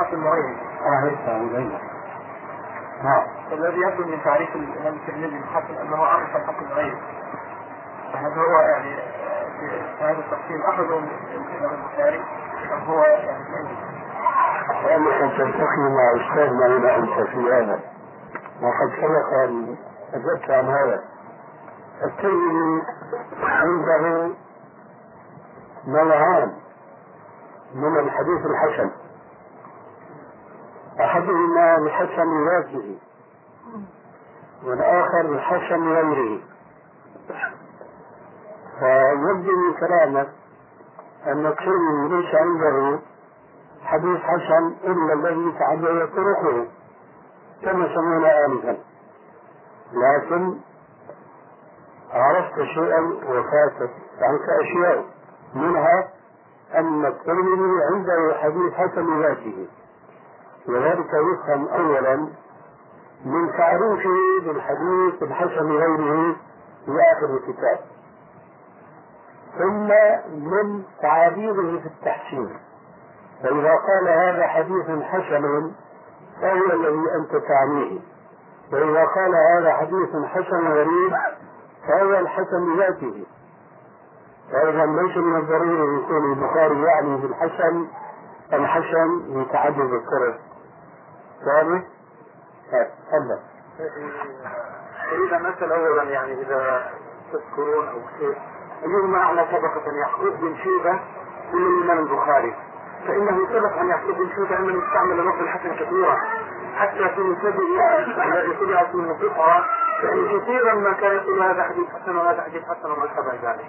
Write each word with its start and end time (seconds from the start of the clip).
وغيره 0.00 1.80
نعم 3.04 3.26
الذي 3.52 3.80
يبدو 3.80 4.04
من 4.04 4.22
تعريف 4.24 4.56
الإمام 4.56 4.94
الترمذي 4.94 5.36
الحسن 5.36 5.74
أنه 5.74 6.04
عرف 6.04 6.36
الحسن 6.36 6.72
وغيره 6.72 6.98
فهذا 8.12 8.34
هو 8.34 8.60
يعني 8.60 8.96
في 9.60 10.04
هذا 10.04 10.18
التقسيم 10.18 10.62
اخذه 10.62 10.98
من 10.98 11.08
الإمام 11.30 11.74
البخاري. 11.74 12.24
هو 12.86 13.02
يعني 13.02 13.68
لأنك 14.84 15.36
تلتقي 15.36 15.78
مع 15.78 16.12
أستاذنا 16.16 16.66
هنا 16.66 16.96
أنت 16.96 17.28
في 17.28 17.52
هذا. 17.52 17.80
وقد 18.62 18.90
سبق 18.96 19.42
أن 19.44 19.76
أجبت 20.14 20.50
عن 20.50 20.64
هذا. 20.64 21.02
الترمذي 22.04 22.82
عنده 23.42 24.34
نوعان 25.86 26.52
من 27.74 27.98
الحديث 27.98 28.46
الحسن. 28.46 28.90
أحدهما 31.00 31.78
لحسن 31.78 32.48
ذاته 32.48 32.98
والآخر 34.64 35.34
لحسن 35.34 35.88
غيره. 35.88 36.40
فيبدو 38.78 39.56
من 39.56 39.74
كلامك 39.80 40.28
أن 41.26 41.46
الترمذي 41.46 42.16
ليس 42.16 42.34
عنده 42.34 42.98
حديث 43.84 44.20
حسن 44.20 44.74
إلا 44.84 45.12
الذي 45.12 45.52
تعدد 45.58 46.08
طرقه 46.16 46.66
كما 47.62 47.94
سمعنا 47.94 48.46
آنفا. 48.46 48.78
لكن 49.92 50.58
عرفت 52.12 52.62
شيئا 52.62 53.00
وفاتت 53.00 53.90
عنك 54.20 54.48
أشياء. 54.62 55.04
منها 55.54 56.08
أن 56.74 57.06
الترمذي 57.06 57.82
عنده 57.92 58.34
حديث 58.38 58.74
حسن 58.74 59.22
ذاته 59.22 59.68
وذلك 60.68 61.10
يفهم 61.32 61.68
أولا 61.68 62.16
من 63.24 63.52
تعريفه 63.58 64.44
بالحديث 64.44 65.22
الحسن 65.22 65.72
غيره 65.72 66.36
في 66.86 66.92
آخر 67.12 67.36
الكتاب. 67.36 67.78
ثم 69.58 69.88
من 70.50 70.82
تعابيره 71.02 71.78
في 71.78 71.86
التحسين. 71.86 72.56
فإذا 73.42 73.74
قال 73.74 74.08
هذا 74.08 74.46
حديث 74.46 75.02
حسن 75.02 75.72
فهو 76.40 76.72
الذي 76.72 77.14
أنت 77.14 77.42
تعنيه 77.48 77.98
وإذا 78.72 79.04
قال 79.04 79.34
هذا 79.34 79.72
حديث 79.72 80.26
حسن 80.26 80.68
غريب 80.68 81.12
فهو 81.88 82.18
الحسن 82.18 82.78
ذاته. 82.78 83.26
فإذا 84.52 84.86
ليس 84.86 85.16
من 85.16 85.36
الضروري 85.36 86.02
يكون 86.02 86.32
البخاري 86.32 86.82
يعني 86.82 87.16
بالحسن 87.16 87.86
الحسن 88.52 89.40
لتعدد 89.40 89.92
الطرق 89.92 90.47
واضح؟ 91.46 91.82
تفضل 93.10 93.38
أريد 95.12 95.32
أن 95.32 95.46
أسأل 95.46 95.72
أولا 95.72 96.02
يعني 96.02 96.32
إذا 96.42 96.90
تذكرون 97.32 97.88
أو 97.88 98.00
كيف 98.18 98.36
أيهما 98.84 99.18
أعلى 99.18 99.44
طبقة 99.44 99.82
يعقوب 100.00 100.40
بن 100.40 100.56
شيبة 100.56 100.92
من 101.52 101.66
الإمام 101.66 101.98
البخاري 101.98 102.54
فإنه 103.06 103.46
سبق 103.52 103.78
أن 103.78 103.88
يعقوب 103.88 104.16
بن 104.16 104.28
شيبة 104.34 104.58
أنه 104.58 104.86
استعمل 104.86 105.26
لفظ 105.26 105.40
الحسن 105.42 105.74
كثيرا 105.74 106.16
حتى 106.76 107.08
في 107.14 107.20
مسبه 107.20 107.58
الذي 108.24 108.56
طبعت 108.56 108.94
منه 108.94 109.14
قطعة 109.22 109.64
يعني 110.02 110.38
كثيرا 110.40 110.74
ما 110.74 110.92
كان 110.92 111.16
يقول 111.16 111.42
هذا 111.42 111.62
حديث 111.62 111.86
حسن 111.88 112.16
وهذا 112.16 112.42
حديث 112.42 112.62
حسن 112.62 112.90
وما 112.90 113.08
شابه 113.16 113.50
ذلك. 113.50 113.66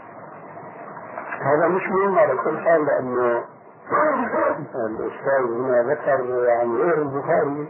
هذا 1.41 1.67
مش 1.67 1.83
مهم 1.89 2.19
على 2.19 2.35
كل 2.37 2.57
حال 2.59 2.85
لأنه 2.85 3.43
الأستاذ 4.75 5.51
هنا 5.51 5.83
ذكر 5.83 6.43
يعني 6.45 6.73
غير 6.75 7.01
البخاري 7.01 7.67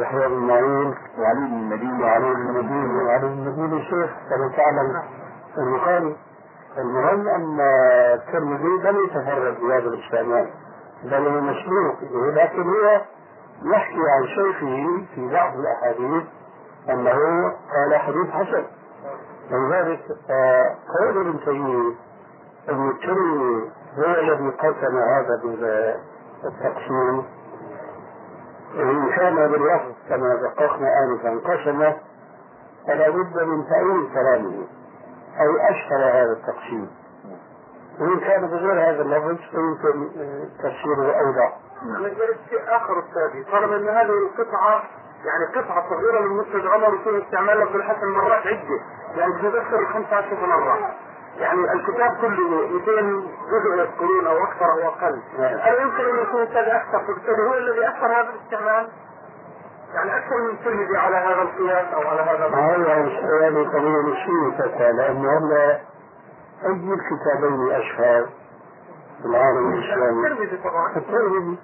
يحيى 0.00 0.28
بن 0.28 0.34
معين 0.38 0.94
وعلي 1.18 1.40
بن 1.40 1.54
المديني 1.54 2.04
وعلي 2.04 2.34
بن 2.34 2.40
المديني 2.40 3.04
وعلي 3.04 3.26
بن 3.26 3.32
المديني 3.32 3.82
شيخ 3.82 4.10
كما 4.30 4.48
تعلم 4.56 5.02
البخاري. 5.58 6.16
المهم 6.78 7.28
أن 7.28 7.60
الترمذي 8.14 8.88
لم 8.88 9.04
يتفرد 9.04 9.60
بهذا 9.60 9.88
الاستعمال 9.88 10.50
بل 11.04 11.26
هو 11.26 11.40
مسلوق 11.40 11.94
لكن 12.34 12.62
هو 12.62 13.00
يحكي 13.64 14.00
عن 14.10 14.26
شيخه 14.26 15.06
في 15.14 15.28
بعض 15.32 15.52
الأحاديث 15.58 16.24
أنه 16.90 17.18
قال 17.74 17.94
حديث 17.96 18.30
حسن. 18.30 18.64
ولذلك 19.52 20.00
قول 20.98 21.28
ابن 21.28 21.40
تيمية 21.44 21.92
ابن 22.68 22.88
الترمذي 22.90 23.70
هو 23.98 24.04
الذي 24.04 24.50
قسم 24.50 24.96
هذا 24.98 25.40
بالتقسيم. 26.42 27.24
إن 28.74 29.10
كان 29.16 29.34
باللفظ 29.34 29.92
كما 30.08 30.34
دققنا 30.34 30.88
آنفا 31.04 31.30
قسمه 31.50 31.96
فلا 32.86 33.10
بد 33.10 33.42
من 33.42 33.64
تأويل 33.68 34.08
كلامه 34.14 34.66
أو 35.40 35.56
أشهر 35.70 36.04
هذا 36.22 36.32
التقسيم. 36.32 36.90
وإن 38.00 38.20
كان 38.20 38.46
بغير 38.46 38.90
هذا 38.90 39.02
اللفظ 39.02 39.36
فيمكن 39.50 40.08
تفسيره 40.58 41.12
أوضح. 41.20 41.56
شيء 42.50 42.76
آخر 42.76 42.98
أستاذي 42.98 43.44
طالما 43.52 43.76
أن 43.76 43.88
هذه 43.88 44.12
القطعة 44.26 44.82
يعني 45.24 45.44
قطعة 45.64 45.88
صغيرة 45.90 46.20
من 46.20 46.36
مسند 46.36 46.66
عمر 46.66 46.94
يكون 46.94 47.22
استعمال 47.22 47.60
لفظ 47.60 47.76
الحسن 47.76 48.06
مرات 48.06 48.46
عدة 48.46 48.80
يعني 49.16 49.32
تتذكر 49.32 49.86
15 49.92 50.46
مرة. 50.46 50.94
يعني 51.38 51.72
الكتاب 51.72 52.16
كله 52.20 52.68
200 52.68 52.92
جزء 53.50 53.78
يذكرون 53.78 54.26
أو 54.26 54.44
أكثر 54.44 54.72
أو 54.72 54.88
أقل. 54.88 55.22
هل 55.38 55.82
يمكن 55.82 56.04
أن 56.04 56.22
يكون 56.22 56.42
الثاني 56.42 56.76
أكثر؟ 56.76 56.98
فبالتالي 56.98 57.42
هو 57.42 57.54
الذي 57.54 57.88
اثر 57.88 58.06
هذا 58.06 58.30
الاستعمال؟ 58.30 58.88
يعني 59.94 60.16
أكثر 60.16 60.36
من 60.36 60.50
الترمذي 60.50 60.96
على 60.96 61.16
هذا 61.16 61.42
القياس 61.42 61.94
أو 61.94 62.00
على 62.00 62.22
هذا 62.22 62.48
ما 62.48 62.66
هو 62.66 63.04
السؤال 63.04 63.72
طويل 63.72 64.16
شيء 64.16 64.92
لأنه 64.92 65.38
هلا 65.38 65.80
أي 66.64 66.70
الكتابين 66.70 67.70
أشهر 67.72 68.28
في 69.22 69.28
العالم 69.28 69.72
الإسلامي. 69.72 70.26
الترمذي 70.26 70.56
طبعا. 70.56 70.96
الترمذي 70.96 71.58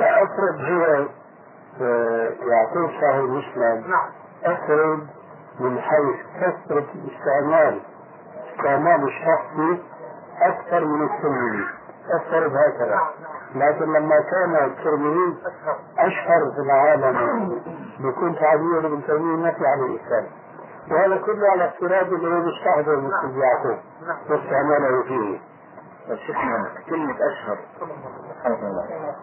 أفرد 0.00 0.60
هو 0.60 1.06
يعقوب 2.50 2.90
صاحب 3.00 3.22
مسلم 3.22 3.84
نعم. 3.90 4.10
أفرد 4.44 5.06
من 5.60 5.80
حيث 5.80 6.16
كثرة 6.40 6.86
الاستعمال. 6.94 7.80
استعمال 8.52 9.04
الشخصي 9.08 9.82
أكثر 10.42 10.84
من 10.84 11.02
الترمذي. 11.04 11.64
أفترض 12.10 12.52
هكذا 12.56 13.00
لكن 13.54 13.84
لما 13.92 14.16
كان 14.30 14.64
الترمذي 14.64 15.36
أشهر 15.98 16.40
في 16.54 16.60
العالم 16.60 17.48
بكون 18.00 18.34
تعبير 18.38 18.78
ابن 18.78 19.02
تيمية 19.06 19.36
ما 19.36 19.50
في 19.50 19.66
عليه 19.66 20.00
إشكال 20.00 20.26
وهذا 20.90 21.16
كله 21.16 21.50
على 21.50 21.64
افتراض 21.64 22.12
انه 22.12 22.46
مستحضر 22.46 22.96
مثل 22.96 23.38
يعقوب 23.38 23.78
واستعماله 24.30 25.02
فيه. 25.02 25.40
شيخنا 26.26 26.68
كلمة 26.88 27.14
أشهر. 27.14 27.58
سبحان 27.80 28.52
الله 28.52 29.14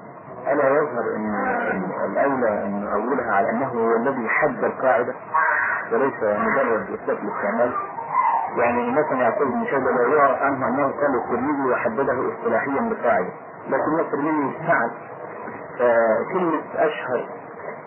ألا 0.47 0.69
يظهر 0.69 1.15
أن 1.15 1.35
الأولى 2.05 2.63
أن 2.63 2.87
أولها 2.87 3.31
على 3.31 3.49
أنه 3.49 3.67
هو 3.67 3.95
الذي 3.95 4.29
حد 4.29 4.63
القاعدة 4.63 5.13
وليس 5.91 6.23
مجرد 6.23 6.99
إطلاق 7.01 7.19
الاستعمال. 7.19 7.73
يعني 8.57 8.91
مثلا 8.91 9.21
يعقوب 9.21 9.47
بن 9.47 9.65
شيبة 9.65 9.91
لا 9.91 10.15
يعرف 10.15 10.41
عنه 10.41 10.67
أنه 10.67 10.83
قال 10.83 11.15
الترمذي 11.15 11.71
وحدده 11.71 12.33
اصطلاحيا 12.33 12.89
بقاعدة 12.89 13.29
لكن 13.67 13.99
الترمذي 13.99 14.57
فعل 14.67 14.91
فكلمة 15.79 16.61
أشهر 16.75 17.29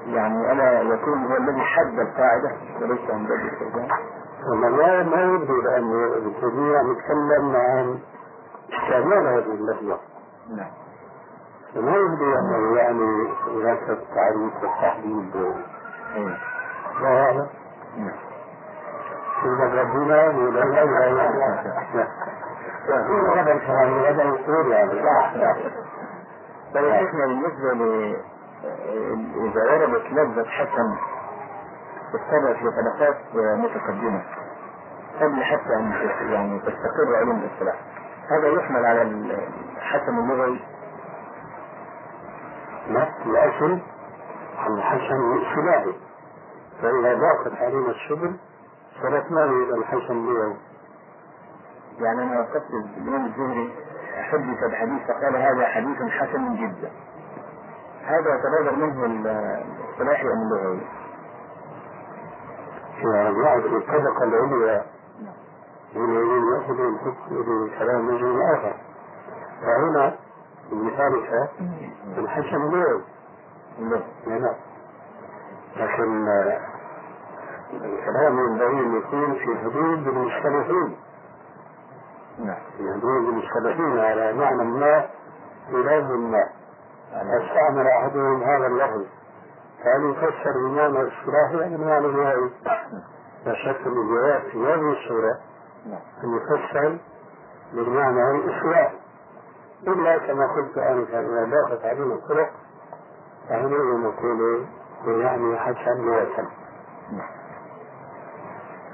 يعني 0.07 0.53
ألا 0.53 0.95
يكون 0.95 1.25
هو 1.25 1.37
الذي 1.37 1.61
حد 1.61 1.99
القاعدة 1.99 2.51
وليس 2.81 3.01
مجرد 3.11 3.41
الاستخدام 3.41 3.89
والله 4.63 5.03
ما 5.03 5.23
يبدو 5.23 5.61
لأن 5.61 6.33
تيمية 6.41 6.79
يتكلم 6.79 7.57
عن 7.57 7.99
استعمال 8.73 9.27
هذه 9.27 9.55
اللفظة 9.55 9.99
نعم. 10.57 10.71
فما 11.75 11.97
يبدو 11.97 12.35
أنه 12.39 12.77
يعني 12.79 13.29
هناك 13.47 13.91
التعريف 13.91 14.63
والتحديد. 14.63 15.37
لا. 17.03 17.25
أعلم 17.25 17.47
نعم. 17.97 18.32
إذا 19.45 19.83
ربنا 19.83 20.29
بالنسبة 27.13 27.73
ل 27.73 28.17
إذا 29.37 29.73
وردت 29.73 30.07
لفظة 30.13 30.45
حسن 30.45 30.97
تتبع 32.13 32.53
في 32.53 32.65
متقدمة 33.57 34.23
قبل 35.21 35.45
حتى 35.45 35.75
أن 35.77 35.93
يعني 36.31 36.59
تستقر 36.59 37.17
علوم 37.17 37.41
الاصطلاح 37.41 37.75
هذا 38.31 38.49
يحمل 38.49 38.87
على 38.87 39.03
الحسن 39.03 40.19
اللغوي 40.19 40.61
لا 42.89 43.09
الأصل 43.27 43.79
الحسن 44.69 45.15
الإصطلاحي 45.15 45.95
فإذا 46.83 47.15
ضاقت 47.15 47.53
علينا 47.61 47.91
السبل 47.91 48.37
إلى 49.01 49.75
الحسن 49.79 50.13
اللغوي 50.13 50.57
يعني 51.99 52.23
أنا 52.23 52.41
وقفت 52.41 52.71
الإمام 52.71 53.27
الزهري 53.27 53.73
حدث 54.15 54.71
بحديث 54.71 55.03
فقال 55.09 55.37
هذا 55.37 55.67
حديث 55.67 56.03
حسن 56.03 56.55
جدا. 56.55 56.91
هذا 58.05 58.35
يتبادر 58.35 58.77
منه 58.77 59.05
الاصطلاحي 59.05 60.23
أم 60.23 60.43
اللغوي؟ 60.43 60.81
إذا 62.99 63.31
رجعت 63.31 63.65
الطبقة 63.65 64.25
العليا. 64.25 64.85
الذين 65.97 66.45
يأخذون 66.55 66.99
حكم 66.99 67.71
كلام 67.79 68.09
رجل 68.09 68.43
آخر؟ 68.43 68.75
فهنا 69.63 70.15
بمثالك 70.71 71.51
الحسن 72.19 72.57
اللغوي 72.57 73.03
نعم. 74.27 74.55
لكن 75.77 76.29
الكلام 77.73 78.39
ينبغي 78.39 78.81
أن 78.81 78.97
يكون 78.97 79.35
في 79.35 79.59
حدود 79.59 80.09
المصطلحين 80.09 80.97
نعم. 82.39 82.57
في 82.77 82.93
حدود 82.93 83.29
المصطلحين 83.29 83.99
على 83.99 84.33
معنى 84.33 84.65
ما 84.65 85.05
بلفظ 85.71 86.11
ما. 86.11 86.49
أستعمل 87.13 87.87
أحدهم 87.87 88.43
هذا 88.43 88.67
اللفظ. 88.67 89.05
فهل 89.85 90.11
يفسر 90.11 90.53
بمعنى 90.67 91.01
الاصطلاحي 91.01 91.67
أم 91.67 91.77
بمعنى 91.77 92.07
النهائي؟ 92.07 92.51
لا 93.47 93.55
شك 93.55 93.87
أن 93.87 93.93
الجواب 93.93 94.43
في 94.53 94.59
هذه 94.59 94.93
الصورة 94.93 95.39
أن 96.25 96.37
يفسر 96.37 96.99
بالمعنى 97.73 98.31
الإصلاحي 98.31 98.97
إلا 99.87 100.19
كما 100.19 100.47
قلت 100.47 100.79
آنفا 100.79 101.21
إذا 101.21 101.51
ضاقت 101.51 101.85
علينا 101.85 102.15
الطرق 102.15 102.51
فحينئذ 103.49 104.01
نقول 104.01 104.67
يعني 105.07 105.59
حسن 105.59 106.09
وسن 106.09 106.47
آه، 107.13 107.42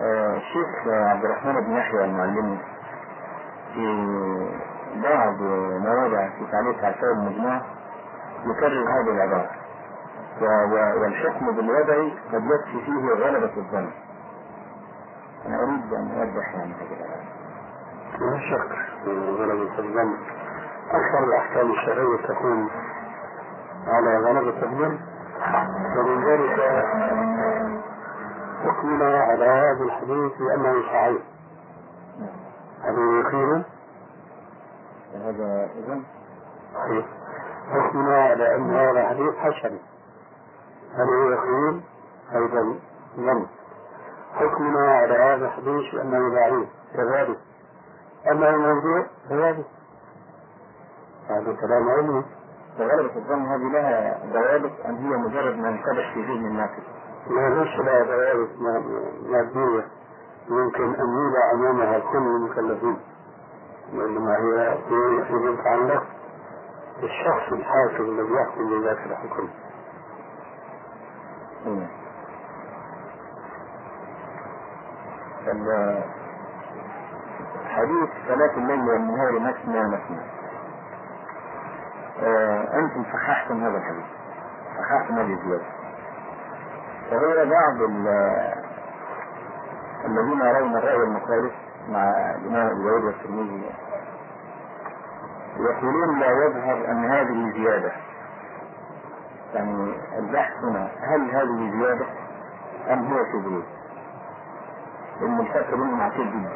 الشيخ 0.00 0.89
عبد 0.89 1.25
الرحمن 1.25 1.61
بن 1.61 1.73
يحيى 1.77 2.05
المعلمي 2.05 2.59
في 3.75 3.87
بعض 5.03 5.43
مواضع 5.83 6.29
في 6.29 6.47
تعليق 6.53 6.85
على 6.85 6.95
الشباب 6.95 7.17
المجموع 7.17 7.61
يكرر 8.45 8.89
هذه 8.91 9.11
العبارة. 9.11 9.50
والحكم 11.00 11.53
بالوضع 11.53 12.09
قد 12.33 12.45
يكفي 12.45 12.85
فيه 12.85 13.25
غلبة 13.25 13.53
الظن. 13.56 13.91
أنا 15.47 15.56
أريد 15.62 15.93
أن 15.93 16.11
أوضح 16.21 16.55
يعني 16.55 16.75
هذه 16.75 16.97
العبارة. 16.99 17.25
لا 18.19 18.41
شك 18.50 18.73
غلبة 19.39 19.79
الظن. 19.79 20.17
أكثر 20.91 21.25
الأحكام 21.25 21.71
الشرعية 21.71 22.27
تكون 22.29 22.71
على 23.87 24.17
غلبة 24.19 24.62
الظن. 24.62 24.99
ومن 25.99 26.25
ذلك 26.25 26.59
حكمنا 28.64 29.20
على 29.20 29.44
هذا 29.44 29.84
الحديث 29.84 30.32
بأنه 30.38 30.82
صحيح. 30.82 31.22
هل 32.82 32.99
يقين 32.99 33.64
هذا 35.14 35.70
إذن؟ 35.78 36.05
صحيح 36.75 37.06
حكمنا 37.70 38.22
على 38.25 38.56
أن 38.56 38.70
هذا 38.70 39.08
حديث 39.08 39.34
حسن. 39.34 39.78
هل 40.94 41.32
يقين 41.32 41.82
أيضا 42.34 42.78
ظن. 43.16 43.46
حكمنا 44.34 44.93
على 44.93 45.14
هذا 45.14 45.46
الحديث 45.46 45.94
بأنه 45.94 46.34
ضعيف. 46.34 46.69
كذلك. 46.94 47.38
أما 48.31 48.50
الموضوع؟ 48.50 49.06
كذلك. 49.28 49.66
هذا 51.28 51.56
كلام 51.61 51.88
علمي. 51.88 52.25
وغلبة 52.78 53.16
الظن 53.16 53.46
هذه 53.46 53.72
لها 53.72 54.20
ضوابط 54.32 54.72
أم 54.87 54.96
هي 54.96 55.16
مجرد 55.16 55.56
ما 55.56 55.69
انكبش 55.69 56.14
في 56.14 56.20
ذهن 56.22 56.46
الناقد؟ 56.46 56.82
ما 57.30 57.48
ليس 57.48 57.78
لها 57.80 58.02
ضوابط 58.02 58.50
مادية 59.22 59.86
يمكن 60.48 60.94
أن 60.94 61.08
يوضع 61.08 61.52
أمامها 61.54 61.98
كل 61.98 62.19
المكلفين. 62.19 62.96
وإنما 63.94 64.36
هي 64.36 64.78
فيما 65.28 65.50
يتعلق 65.50 66.02
بالشخص 67.00 67.52
الحاكم 67.52 68.04
الذي 68.04 68.32
يحكم 68.34 68.70
بذاك 68.70 68.98
الحكم. 69.06 69.48
حديث 77.69 78.10
صلاة 78.28 78.56
الليل 78.56 78.88
والنهار 78.88 79.38
مثنى 79.38 79.88
مثنى 79.88 80.20
آه، 82.22 82.78
أنتم 82.78 83.04
صححتم 83.12 83.64
هذا 83.64 83.78
الحديث. 83.78 84.04
صححتم 84.78 85.14
هذه 85.14 85.32
الزيادة. 85.32 85.77
وهو 87.12 87.34
بعض 87.50 87.82
ال- 87.90 88.55
الذين 90.05 90.40
يرون 90.40 90.76
الرأي 90.76 90.96
المخالف 90.96 91.52
مع 91.88 92.02
الإمام 92.34 92.66
أبي 92.66 92.82
داود 92.84 93.05
والترمذي 93.05 93.70
يقولون 95.58 96.19
لا 96.20 96.26
يظهر 96.46 96.90
أن 96.90 97.05
هذه 97.10 97.52
زيادة 97.56 97.93
يعني 99.55 99.94
البحث 100.19 100.52
هنا 100.64 100.90
هل 101.00 101.31
هذه 101.31 101.70
زيادة 101.81 102.06
أم 102.93 103.12
هو 103.12 103.25
شذوذ؟ 103.32 103.62
لأن 105.20 105.40
الفرق 105.40 105.70
بينهم 105.70 106.00
عسير 106.00 106.25
جدا. 106.25 106.52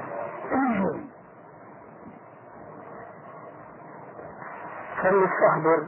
فلنستحضر 5.02 5.86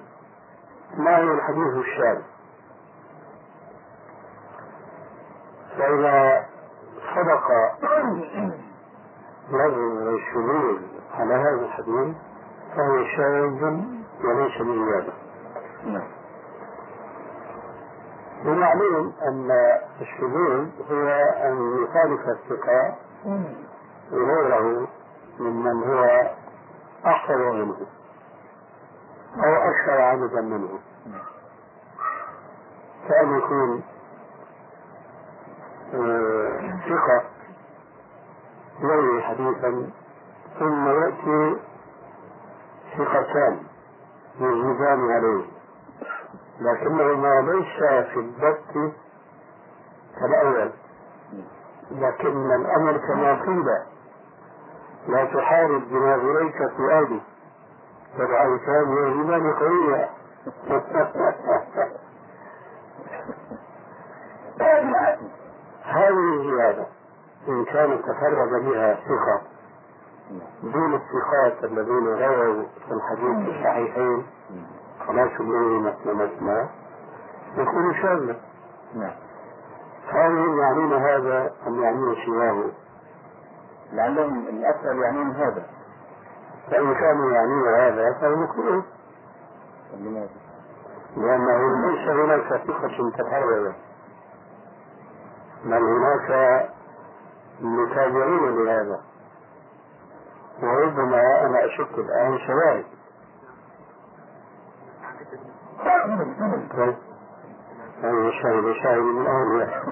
ما 0.97 1.17
هو 1.17 1.33
الحديث 1.35 1.75
الشاذ 1.87 2.23
فإذا 5.79 6.47
صدق 7.15 7.49
لفظ 9.51 9.79
الشذوذ 10.09 10.79
على 11.15 11.35
هذا 11.35 11.65
الحديث 11.67 12.17
فهو 12.77 13.05
شاذ 13.17 13.65
وليس 14.25 14.63
بزيادة 14.63 15.13
نعم. 15.87 16.09
ومعلوم 18.47 19.13
أن 19.23 19.51
الشذوذ 20.01 20.69
هو 20.91 21.09
أن 21.45 21.83
يخالف 21.83 22.29
الثقة 22.29 22.95
غيره 24.13 24.89
ممن 25.39 25.85
هو 25.85 26.31
أحفظ 27.07 27.37
منه 27.41 27.77
أو 29.37 29.71
أكثر 29.71 30.01
عددا 30.01 30.41
منه. 30.41 30.79
كأن 33.09 33.39
يكون 33.39 33.83
ثقة 36.89 37.23
يروي 38.81 39.23
حديثا 39.23 39.91
ثم 40.59 40.89
يأتي 40.89 41.57
ثقتان 42.99 43.59
يزيدان 44.41 45.11
عليه. 45.11 45.45
لكنهما 46.61 47.41
ليس 47.41 47.79
في 48.13 48.17
الضبط 48.21 48.93
كالأول. 50.21 50.71
لكن 51.91 52.53
الأمر 52.53 52.97
كما 52.99 53.43
قيل 53.43 53.65
لا 55.09 55.25
تحارب 55.25 55.83
بناظريك 55.91 56.57
فؤادي 56.77 57.21
فالعيتان 58.19 58.97
يهزمان 58.97 59.53
قوية 59.55 60.11
هذه 66.05 66.51
زيادة 66.51 66.87
إن 67.49 67.65
كان 67.65 68.03
تفرد 68.03 68.65
بها 68.65 68.95
ثقة 68.95 69.43
دون 70.63 70.95
الثقات 70.95 71.65
الذين 71.65 72.07
رووا 72.07 72.65
في 72.87 72.93
الحديث 72.93 73.49
الصحيحين 73.49 74.27
خلاص 75.07 75.41
مثنى 75.41 76.15
مثنى 76.15 76.69
يكون 77.57 77.95
شاذا 77.95 78.37
نعم. 78.95 79.13
هل 80.09 80.59
يعنون 80.59 80.93
هذا 80.93 81.53
أم 81.67 81.83
يعنون 81.83 82.17
سواه؟ 82.27 82.65
لعلهم 83.93 84.49
الأكثر 84.49 84.95
يعنون 84.95 85.31
هذا. 85.31 85.67
فإن 86.71 86.95
كانوا 86.95 87.33
يعنون 87.33 87.75
هذا 87.75 88.13
فهم 88.21 88.45
يكفرون 88.45 88.85
لماذا؟ 89.99 90.29
لأنه 91.17 91.87
ليس 91.87 92.09
هناك 92.09 92.63
ثقة 92.67 93.11
تفردت 93.11 93.75
بل 95.65 95.83
هناك 95.83 96.69
متابعين 97.61 98.65
لهذا. 98.65 99.01
وربما 100.63 101.21
أنا 101.47 101.65
أشك 101.65 101.99
الآن 101.99 102.39
شواهد 102.39 102.85
طيب. 106.77 106.95
أي 108.05 108.33
شاهد 108.43 108.73
شاهد 108.83 108.99
من 108.99 109.27
أهلها 109.27 109.83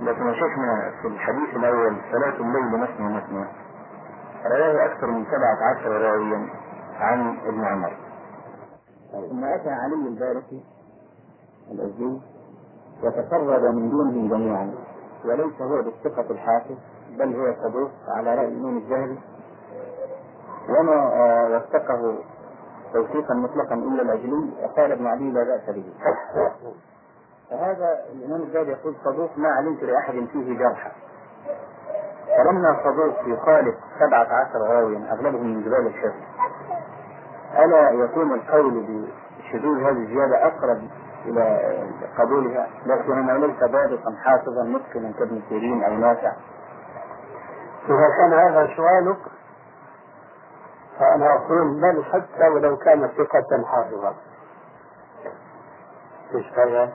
لكن 0.00 0.34
شيخنا 0.34 0.92
في 1.02 1.08
الحديث 1.08 1.56
الأول 1.56 1.96
صلاة 2.12 2.36
الليل 2.36 2.80
مثنى 2.80 3.16
مثنى 3.16 3.46
رواه 4.46 4.84
أكثر 4.86 5.06
من 5.06 5.24
سبعة 5.24 5.70
عشر 5.70 5.90
راويا 5.90 6.48
عن 6.98 7.38
ابن 7.46 7.64
عمر. 7.64 7.96
ثم 9.30 9.44
أتى 9.44 9.70
علي 9.70 10.08
الباركي 10.08 10.64
الأزدي 11.70 12.20
وتفرد 13.02 13.62
من 13.74 13.90
دونهم 13.90 14.28
جميعا 14.28 14.74
وليس 15.24 15.62
هو 15.62 15.82
بالثقة 15.82 16.30
الحافظ 16.30 16.76
بل 17.18 17.36
هو 17.40 17.54
صدوق 17.64 17.90
على 18.08 18.34
رأي 18.34 18.48
الإمام 18.48 18.76
الذهبي 18.76 19.18
وما 20.68 20.92
آه، 20.92 21.56
وثقه 21.56 22.18
توثيقا 22.92 23.34
مطلقا 23.34 23.74
إلا 23.74 24.02
الأجلي 24.02 24.50
قال 24.76 24.92
ابن 24.92 25.06
عدي 25.06 25.30
لا 25.30 25.44
بأس 25.44 25.70
به. 25.76 25.84
فهذا 27.50 27.98
الإمام 28.12 28.42
الزاهد 28.42 28.68
يقول 28.68 28.94
صدوق 29.04 29.38
ما 29.38 29.48
علمت 29.48 29.82
لأحد 29.82 30.14
فيه 30.32 30.58
جرحا 30.58 30.90
فلما 32.36 32.80
صدوق 32.84 33.14
يخالف 33.26 33.74
سبعة 34.00 34.26
عشر 34.26 34.58
راويا 34.58 35.12
أغلبهم 35.12 35.46
من 35.46 35.62
جبال 35.62 35.86
الشافعي 35.86 36.30
ألا 37.64 37.90
يكون 37.90 38.34
القول 38.34 38.70
بشذوذ 39.38 39.78
هذه 39.82 40.02
الزيادة 40.02 40.46
أقرب 40.46 40.80
إلى 41.24 41.60
قبولها 42.18 42.68
لكنه 42.86 43.36
ليس 43.46 43.60
ضابطا 43.60 44.14
حافظا 44.24 44.62
متقنا 44.62 45.12
كابن 45.18 45.42
سيرين 45.48 45.84
أو 45.84 45.94
نافع 45.94 46.32
إذا 47.88 48.08
كان 48.18 48.32
هذا 48.32 48.76
سؤالك 48.76 49.18
فأنا 50.98 51.34
أقول 51.34 51.80
بل 51.80 52.04
حتى 52.04 52.48
ولو 52.48 52.76
كان 52.76 53.08
ثقة 53.08 53.64
حافظا 53.66 54.14
إيش 56.34 56.46
هذا؟ 56.58 56.92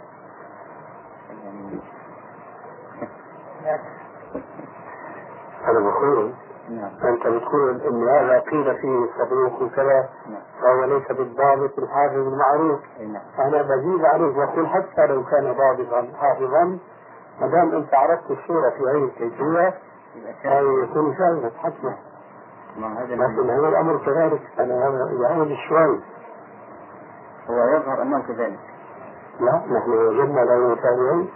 أنا 5.67 5.79
بقول 5.79 6.33
نعم. 6.69 6.91
أنت 7.03 7.27
بتقول 7.27 7.81
إن 7.81 8.07
هذا 8.09 8.39
قيل 8.39 8.75
فيه 8.75 9.05
صدوق 9.19 9.61
وكذا 9.61 10.09
نعم. 10.29 10.41
فهو 10.61 10.83
ليس 10.83 11.07
بالضابط 11.11 11.79
الحافظ 11.79 12.17
المعروف. 12.17 12.79
نعم. 12.99 13.21
أنا 13.39 13.61
بزيد 13.61 14.05
عليك 14.05 14.37
وأقول 14.37 14.67
حتى 14.67 15.07
لو 15.07 15.23
كان 15.23 15.53
ضابطا 15.53 16.07
حافظا 16.17 16.79
ما 17.41 17.47
دام 17.47 17.75
أنت 17.75 17.93
عرفت 17.93 18.31
الصورة 18.31 18.69
في 18.69 18.83
هذه 18.83 19.03
الكيفية 19.03 19.73
يكون 20.83 21.15
شاذا 21.17 21.51
حتما 21.63 21.95
لكن 22.77 23.49
هذا 23.49 23.67
الأمر 23.67 23.97
كذلك 24.05 24.41
أنا 24.59 24.75
يعود 25.21 25.53
شوي. 25.69 25.99
هو 27.49 27.75
يظهر 27.75 28.01
أنه 28.01 28.21
كذلك. 28.21 28.59
لا 29.39 29.51
نحن 29.51 29.91
وجدنا 29.91 30.39
له 30.39 30.75
تابعين 30.75 31.29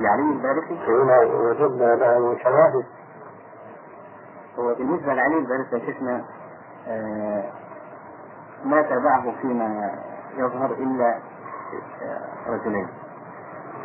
لعلي 0.00 0.32
البارقي 0.32 0.76
وجدنا 1.34 1.94
له 1.94 2.38
شواهد. 2.38 2.84
هو 4.58 4.74
بالنسبة 4.74 5.14
لعلي 5.14 5.38
البارقي 5.38 5.86
شفنا 5.92 6.24
آه 6.88 7.44
ما 8.64 8.82
تابعه 8.82 9.32
فيما 9.42 9.90
يظهر 10.36 10.70
إلا 10.72 11.18
آه 12.02 12.50
رجلين. 12.50 12.88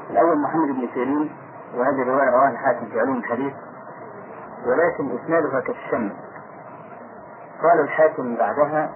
الأول 0.09 0.41
محمد 0.41 0.67
بن 0.67 0.89
سيرين 0.93 1.31
وهذه 1.75 2.01
الرواية 2.01 2.29
رواها 2.29 2.49
الحاكم 2.49 2.85
في 2.85 2.99
علوم 2.99 3.17
الحديث 3.17 3.53
ولكن 4.65 5.17
إسنادها 5.23 5.59
كالشمس 5.59 6.11
قال 7.63 7.79
الحاكم 7.79 8.35
بعدها 8.35 8.89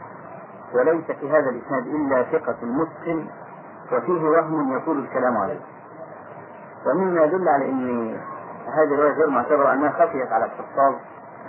وليس 0.74 1.06
في 1.12 1.30
هذا 1.30 1.50
الإسناد 1.50 1.88
إلا 1.88 2.24
ثقة 2.24 2.58
متقن 2.66 3.28
وفيه 3.92 4.22
وهم 4.30 4.78
يطول 4.78 5.00
الكلام 5.00 5.38
عليه. 5.38 5.60
ومما 6.86 7.24
يدل 7.24 7.50
على 7.50 7.70
أن 7.70 8.10
هذه 8.68 8.94
الرواية 8.94 9.14
غير 9.14 9.30
معتبرة 9.30 9.74
أنها 9.74 9.90
خفيت 9.90 10.32
على 10.32 10.46
الحفاظ 10.46 10.96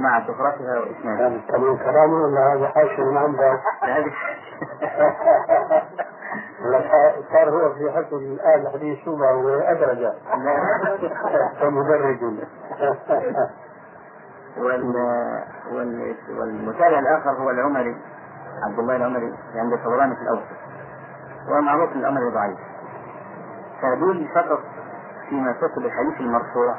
مع 0.00 0.26
شهرتها 0.26 0.78
وإسنادها 0.80 1.26
هذا 1.26 1.36
الكلام 1.36 1.76
كلامه 1.76 2.22
ولا 2.22 2.54
هذا 2.54 2.68
حاشا 2.68 3.02
من 3.02 3.16
عنده 3.16 3.60
صار 7.32 7.50
هو 7.50 7.74
في 7.74 7.90
حسب 7.90 8.16
الآن 8.16 8.60
الحديث 8.66 8.98
شبهة 9.04 9.36
وأدرجة 9.36 10.14
فمدرج. 11.60 12.22
وال... 14.58 14.94
وال... 15.72 16.16
والمتابع 16.38 16.98
الآخر 16.98 17.30
هو 17.30 17.50
العمري 17.50 17.96
عبد 18.68 18.78
الله 18.78 18.96
العمري 18.96 19.34
عند 19.54 19.72
الطبراني 19.72 20.14
في 20.16 20.22
الأوسط 20.22 20.58
ومعروف 21.48 21.92
الأمر 21.92 22.20
ضعيف. 22.34 22.58
فدول 23.82 24.28
فقط 24.34 24.60
فيما 25.28 25.50
يتصل 25.50 25.82
بالحديث 25.82 26.20
المرفوع. 26.20 26.74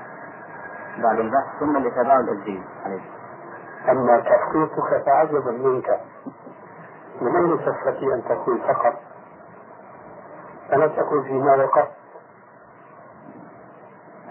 بعد 0.98 1.19
البحث 1.19 1.60
ثم 1.60 1.77
اللي 1.77 1.91
تابعه 1.91 2.19
الأزدي 2.19 2.62
عليه. 2.86 3.01
أما 3.89 4.19
تحقيقك 4.19 5.03
فعجبا 5.05 5.51
منك. 5.51 6.00
من 7.22 7.36
أين 7.36 7.58
تستطيع 7.58 8.13
أن 8.13 8.24
تقول 8.24 8.62
فقط؟ 8.62 8.93
ألا 10.74 10.88
تقول 10.88 11.24
فيما 11.24 11.55
وقفت؟ 11.55 11.91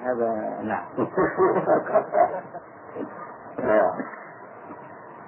هذا 0.03 0.59
نعم. 0.63 0.85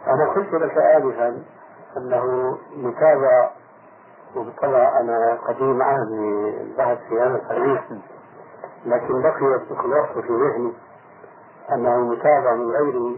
أنا 0.07 0.31
قلت 0.35 0.53
لك 0.53 0.79
آنفا 0.79 1.43
أنه 1.97 2.59
متابع 2.77 3.51
وبالطبع 4.37 5.01
أنا 5.01 5.39
قديم 5.47 5.83
عهد 5.83 6.13
البحث 6.61 6.99
في 7.09 7.21
هذا 7.21 7.37
الحديث 7.37 7.81
لكن 8.85 9.23
بقيت 9.23 9.71
الوقت 9.71 10.19
في 10.19 10.33
ذهني. 10.33 10.73
أنه 11.75 11.99
متابع 11.99 12.55
من 12.55 12.71
غيره 12.71 13.17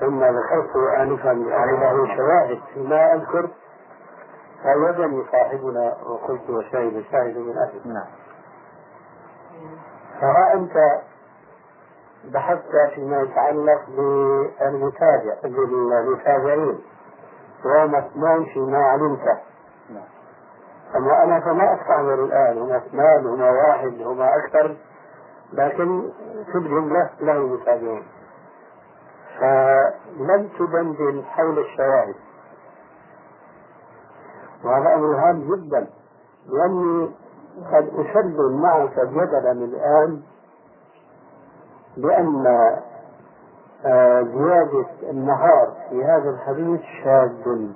ثم 0.00 0.24
ذكرت 0.24 0.76
آنفا 0.76 1.32
له 1.32 2.16
شواهد 2.16 2.58
فيما 2.74 3.14
أذكر. 3.14 3.48
فوجدني 4.64 5.24
صاحبنا. 5.32 5.96
وقلت 6.06 6.50
وشاهد 6.50 7.04
شاهد 7.12 7.38
من 7.38 7.58
أهل 7.58 7.92
نعم. 7.94 8.06
فها 10.20 10.52
أنت 10.54 11.00
بحثت 12.24 12.94
فيما 12.94 13.20
يتعلق 13.20 13.82
بالمتابع 13.88 15.34
بالمتابعين. 15.42 16.80
وهم 17.64 17.94
اثنان 17.94 18.44
فيما 18.44 18.78
علمت. 18.78 19.24
نعم. 19.90 20.04
أما 20.96 21.24
أنا 21.24 21.40
فما 21.40 21.74
أستعمل 21.74 22.20
الآن. 22.20 22.58
هما 22.58 22.76
اثنان 22.76 23.26
هما 23.26 23.50
واحد 23.50 24.02
هما 24.02 24.36
أكثر. 24.36 24.76
لكن 25.54 26.10
كلهم 26.52 26.92
له 26.92 27.10
له 27.20 27.46
متابعين 27.46 28.02
فلم 29.38 30.48
تدندن 30.58 31.22
حول 31.24 31.58
الشواهد. 31.58 32.14
وهذا 34.64 34.94
أمر 34.94 35.16
هام 35.16 35.54
جدا 35.54 35.86
لأني 36.46 37.10
قد 37.72 37.88
أسلم 37.88 38.62
معك 38.62 39.00
جدلا 39.00 39.52
الآن 39.52 40.22
بأن 41.96 42.46
آه، 43.86 44.22
زيادة 44.22 44.86
النهار 45.10 45.72
في 45.90 46.04
هذا 46.04 46.30
الحديث 46.30 46.80
شاذ. 47.04 47.68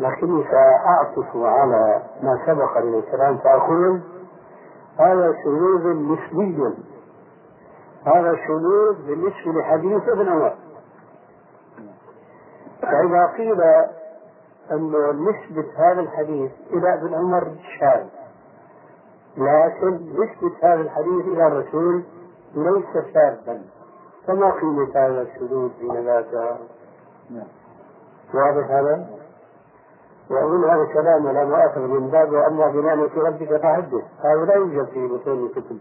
لكني 0.00 0.44
سأعطف 0.50 1.36
على 1.36 2.02
ما 2.22 2.38
سبق 2.46 2.78
من 2.78 2.94
الكلام 2.98 3.38
فأقول 3.38 4.00
هذا 4.98 5.34
شذوذ 5.44 5.86
نسبي 5.88 6.74
هذا 8.06 8.36
شذوذ 8.46 9.06
بالنسبة 9.06 9.52
لحديث 9.52 10.08
ابن 10.08 10.28
عمر. 10.28 10.54
فإذا 12.82 13.26
قيل 13.26 13.62
أن 14.72 14.92
نسبة 15.28 15.66
هذا 15.76 16.00
الحديث 16.00 16.52
إلى 16.72 16.94
ابن 16.94 17.14
عمر 17.14 17.54
شاذ. 17.80 18.06
لكن 19.36 19.94
نسبة 19.94 20.56
هذا 20.62 20.80
الحديث 20.80 21.26
إلى 21.26 21.46
الرسول 21.46 22.02
ليس 22.54 23.04
شاذا. 23.14 23.62
فما 24.26 24.50
قيمة 24.50 24.90
هذا 24.94 25.22
الشذوذ 25.22 25.70
حين 25.80 26.04
ذاك 26.04 26.58
نعم. 27.30 27.46
واضح 28.34 28.70
هذا؟ 28.70 29.23
وأقول 30.30 30.64
هذا 30.64 30.82
الكلام 30.82 31.28
لا 31.28 31.44
مؤاخذ 31.44 31.80
من 31.80 32.10
باب 32.10 32.32
وأما 32.32 32.68
بنعمة 32.68 33.10
ربك 33.16 33.56
فحدث 33.62 34.04
هذا 34.24 34.44
لا 34.44 34.54
يوجد 34.54 34.84
في 34.84 35.06
بطون 35.06 35.46
الكتب. 35.46 35.78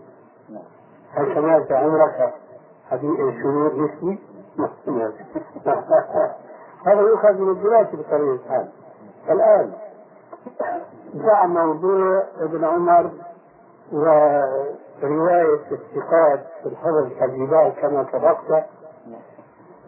هل 1.11 1.35
سمعت 1.35 1.71
عمرك 1.71 2.33
حديث؟ 2.89 3.19
ما 4.57 4.69
سمعت. 4.85 5.13
هذا 6.87 7.01
يؤخذ 7.01 7.33
من 7.33 7.49
الدراسة 7.49 7.97
بطريقة 7.97 8.33
الحال. 8.33 8.69
الآن 9.29 9.71
دع 11.13 11.45
موضوع 11.45 12.23
ابن 12.39 12.65
عمر 12.65 13.11
ورواية 13.91 15.61
الثقات 15.71 16.39
في 16.63 16.69
الحفظ 16.69 17.19
كالجبال 17.19 17.73
كما 17.81 18.05
سبقت. 18.11 18.65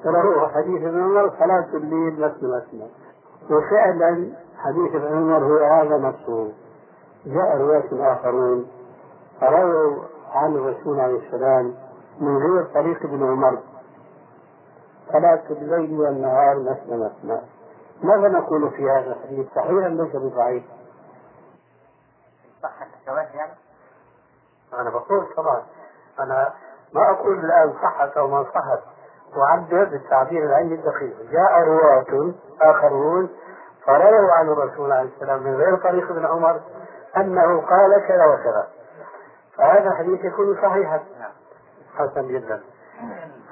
فله 0.03 0.47
حديث 0.47 0.83
ابن 0.83 1.03
عمر 1.03 1.31
صلاة 1.39 1.67
الليل 1.73 2.13
مثنى 2.19 2.49
مثنى 2.57 2.87
وفعلا 3.49 4.27
حديث 4.57 4.95
ابن 4.95 5.17
عمر 5.17 5.43
هو 5.43 5.57
هذا 5.57 5.97
نفسه. 5.97 6.53
جاء 7.25 7.57
رواة 7.57 8.13
آخرون 8.13 8.67
رووا 9.43 10.03
عن 10.31 10.55
الرسول 10.55 10.99
عليه 10.99 11.27
السلام 11.27 11.75
من 12.19 12.37
غير 12.37 12.63
طريق 12.63 13.03
ابن 13.03 13.23
عمر. 13.31 13.59
صلاة 15.11 15.43
الليل 15.49 15.99
والنهار 15.99 16.59
مثنى 16.59 16.97
مثنى 16.97 17.41
ماذا 18.03 18.27
نقول 18.29 18.71
في 18.71 18.89
هذا 18.89 19.11
الحديث؟ 19.11 19.47
صحيح 19.55 19.69
أم 19.69 20.01
ليس 20.01 20.15
بضعيف؟ 20.15 20.63
صحة 22.63 22.87
الشواهد 23.01 23.35
يعني؟ 23.35 23.53
أنا 24.73 24.89
بقول 24.89 25.25
طبعا. 25.37 25.63
أنا 26.19 26.53
ما 26.93 27.11
أقول 27.11 27.39
الآن 27.39 27.73
صحت 27.83 28.17
أو 28.17 28.27
ما 28.27 28.43
صحت. 28.43 28.79
أعبر 29.37 29.83
بالتعبير 29.83 30.45
العلمي 30.45 30.75
الدقيق. 30.75 31.31
جاء 31.31 31.67
رواة 31.67 32.33
آخرون 32.61 33.29
فرووا 33.85 34.31
عن 34.31 34.49
الرسول 34.49 34.91
عليه 34.91 35.09
السلام 35.15 35.43
من 35.43 35.55
غير 35.55 35.75
طريق 35.75 36.11
ابن 36.11 36.25
عمر 36.25 36.61
أنه 37.17 37.61
قال 37.61 38.07
كذا 38.07 38.25
وكذا. 38.25 38.67
فهذا 39.57 39.89
الحديث 39.89 40.25
يكون 40.25 40.57
صحيحا. 40.61 40.99
حسن 41.97 42.27
جدا. 42.27 42.61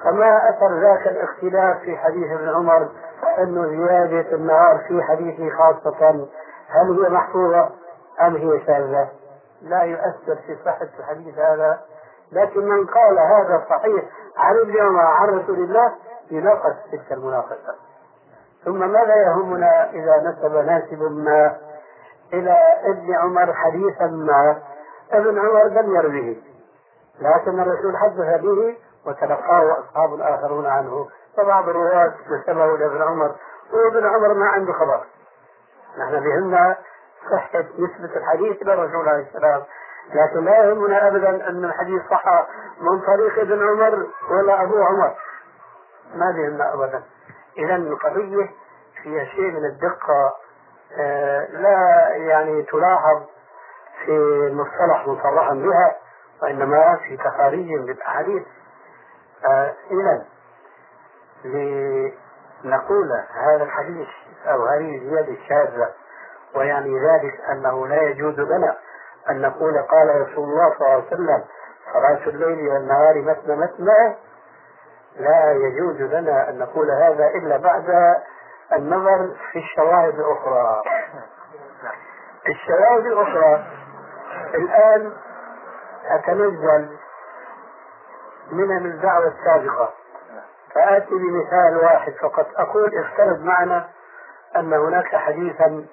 فما 0.04 0.50
أثر 0.50 0.80
ذاك 0.80 1.06
الاختلاف 1.06 1.78
في 1.78 1.96
حديث 1.96 2.32
ابن 2.32 2.48
عمر 2.48 2.88
أنه 3.38 3.68
زيادة 3.68 4.36
النهار 4.36 4.78
في 4.88 5.02
حديثه 5.02 5.56
خاصة؟ 5.56 6.28
هل 6.68 7.02
هي 7.02 7.08
محفوظة 7.08 7.70
أم 8.20 8.36
هي 8.36 8.66
شاذة؟ 8.66 9.08
لا 9.62 9.82
يؤثر 9.82 10.36
في 10.46 10.56
صحة 10.64 10.88
الحديث 10.98 11.38
هذا. 11.38 11.80
لكن 12.32 12.60
من 12.60 12.86
قال 12.86 13.18
هذا 13.18 13.64
صحيح 13.70 14.04
عن 14.36 14.56
ابن 14.56 14.80
عمر 14.80 15.00
عن 15.00 15.28
رسول 15.28 15.58
الله 15.58 15.92
يناقش 16.30 16.74
تلك 16.92 17.12
المناقشة. 17.12 17.74
ثم 18.64 18.78
ماذا 18.78 19.14
يهمنا 19.16 19.90
إذا 19.90 20.16
نسب 20.16 20.56
ناسب 20.56 21.02
ما؟ 21.02 21.56
إلى 22.32 22.56
ابن 22.84 23.14
عمر 23.14 23.52
حديثا 23.52 24.06
ما. 24.06 24.62
ابن 25.12 25.38
عمر 25.38 25.64
لم 25.64 25.96
يروه. 25.96 26.36
لكن 27.20 27.60
الرسول 27.60 27.96
حدث 27.96 28.40
به 28.40 28.76
وتلقاه 29.06 29.78
أصحاب 29.78 30.14
الآخرون 30.14 30.66
عنه. 30.66 31.08
فبعض 31.36 31.68
الرواة 31.68 32.14
نسبه 32.30 32.76
لابن 32.76 33.02
عمر. 33.02 33.34
وابن 33.72 34.06
عمر 34.06 34.34
ما 34.34 34.46
عنده 34.46 34.72
خبر. 34.72 35.04
نحن 35.98 36.20
بهمنا 36.20 36.76
صحة 37.30 37.64
نسبة 37.78 38.16
الحديث 38.16 38.62
إلى 38.62 38.74
الرسول 38.74 39.08
عليه 39.08 39.26
السلام. 39.26 39.62
لكن 40.14 40.44
لا 40.44 40.64
يهمنا 40.64 41.08
أبدا 41.08 41.48
أن 41.48 41.64
الحديث 41.64 42.02
صح 42.10 42.46
من 42.80 43.00
طريق 43.00 43.38
ابن 43.38 43.68
عمر 43.68 44.06
ولا 44.30 44.62
أبو 44.62 44.82
عمر. 44.82 45.14
ما 46.14 46.30
بهمنا 46.30 46.74
أبدا. 46.74 47.02
إذا 47.58 47.76
القضية 47.76 48.50
فيها 49.02 49.24
شيء 49.24 49.50
من 49.50 49.64
الدقة 49.64 50.32
آه، 50.98 51.46
لا 51.50 52.08
يعني 52.16 52.62
تلاحظ 52.62 53.22
في 54.04 54.10
المصطلح 54.50 55.06
مصرحا 55.06 55.54
بها 55.54 55.96
وإنما 56.42 56.96
في 56.96 57.16
تخاريج 57.16 57.80
بالأحاديث. 57.80 58.42
آه، 59.46 59.74
إذا 59.90 60.24
لنقول 61.44 63.12
هذا 63.34 63.64
الحديث 63.64 64.08
أو 64.46 64.64
هذه 64.66 64.96
الزيادة 64.96 65.32
الشاذة 65.32 65.90
ويعني 66.54 67.00
ذلك 67.00 67.40
أنه 67.50 67.86
لا 67.86 68.02
يجوز 68.02 68.40
لنا 68.40 68.76
أن 69.30 69.40
نقول 69.40 69.78
قال 69.78 70.20
رسول 70.20 70.44
الله 70.44 70.74
صلى 70.78 70.86
الله 70.86 70.94
عليه 70.94 71.06
وسلم 71.06 71.44
صلاة 71.92 72.28
الليل 72.28 72.68
والنهار 72.68 73.22
مثنى 73.22 73.56
مثنى 73.56 74.16
لا 75.16 75.52
يجوز 75.52 76.02
لنا 76.02 76.48
أن 76.48 76.58
نقول 76.58 76.90
هذا 76.90 77.26
إلا 77.26 77.56
بعد 77.56 78.14
النظر 78.72 79.36
في 79.52 79.58
الشواهد 79.58 80.14
الأخرى. 80.14 80.82
الشواهد 82.48 83.06
الأخرى 83.06 83.64
الآن 84.54 85.12
أتنزل 86.10 86.88
من 88.52 88.86
الدعوة 88.86 89.26
السابقة. 89.26 89.92
فآتي 90.74 91.14
بمثال 91.14 91.76
واحد 91.82 92.12
فقط. 92.12 92.46
أقول 92.56 92.90
افترض 92.98 93.40
معنا 93.40 93.88
أن 94.56 94.72
هناك 94.72 95.16
حديثا 95.16 95.86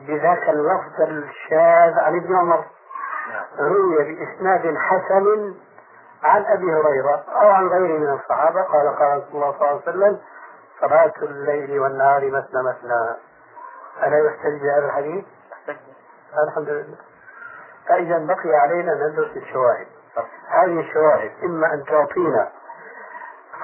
بذاك 0.00 0.48
اللفظ 0.48 1.00
الشاذ 1.00 1.98
عن 1.98 2.16
ابن 2.16 2.36
عمر 2.36 2.64
روي 3.58 3.96
بإسناد 4.14 4.74
حسن 4.78 5.54
عن 6.22 6.44
أبي 6.46 6.64
هريرة 6.64 7.24
أو 7.28 7.48
عن 7.48 7.68
غيره 7.68 7.98
من 7.98 8.12
الصحابة 8.12 8.62
قال 8.62 8.96
قال 8.96 9.22
رسول 9.22 9.34
الله 9.34 9.52
صلى 9.58 9.70
الله 9.70 9.82
عليه 9.86 9.90
وسلم 9.90 10.18
صلاة 10.80 11.12
الليل 11.22 11.80
والنهار 11.80 12.30
مثنى 12.30 12.62
مثنى. 12.62 13.16
ألا 14.06 14.26
يحتج 14.26 14.62
بهذا 14.62 14.86
الحديث؟ 14.86 15.24
الحمد 16.48 16.68
لله 16.68 16.96
فإذا 17.88 18.18
بقي 18.18 18.54
علينا 18.54 18.94
ندرس 18.94 19.36
الشواهد. 19.36 19.86
هذه 20.48 20.80
الشواهد 20.80 21.30
إما 21.44 21.74
أن 21.74 21.84
تعطينا 21.84 22.48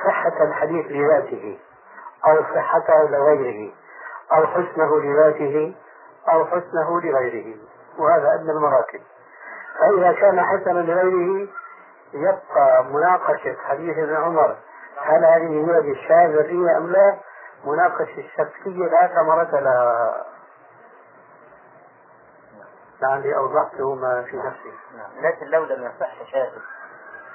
صحة 0.06 0.42
الحديث 0.42 0.86
لذاته 0.86 1.58
أو 2.28 2.36
صحته 2.54 3.02
لغيره 3.02 3.72
أو 4.32 4.46
حسنه 4.46 5.00
لذاته 5.00 5.74
أو 6.32 6.44
حسنه 6.44 7.00
لغيره 7.00 7.56
وهذا 7.98 8.34
أدنى 8.34 8.50
المراتب 8.50 9.00
فإذا 9.80 10.12
كان 10.12 10.40
حسنا 10.40 10.78
لغيره 10.78 11.48
يبقى 12.14 12.84
مناقشة 12.84 13.56
حديث 13.68 13.98
ابن 13.98 14.16
عمر 14.16 14.56
هل 15.00 15.24
هذه 15.24 15.66
هي 15.66 15.80
فيه 16.42 16.76
أم 16.76 16.90
لا؟ 16.90 17.18
مناقشة 17.64 18.18
الشكلية 18.18 18.86
لا 18.86 19.06
ثمرة 19.06 19.60
لها. 19.60 20.24
لعلي 23.02 23.36
أوضحت 23.36 23.80
ما 23.80 24.22
في 24.22 24.36
نفسي. 24.36 24.72
نعم. 24.96 25.26
لكن 25.26 25.46
لو 25.46 25.64
لم 25.64 25.82
يصح 25.82 26.30
شاذ 26.32 26.50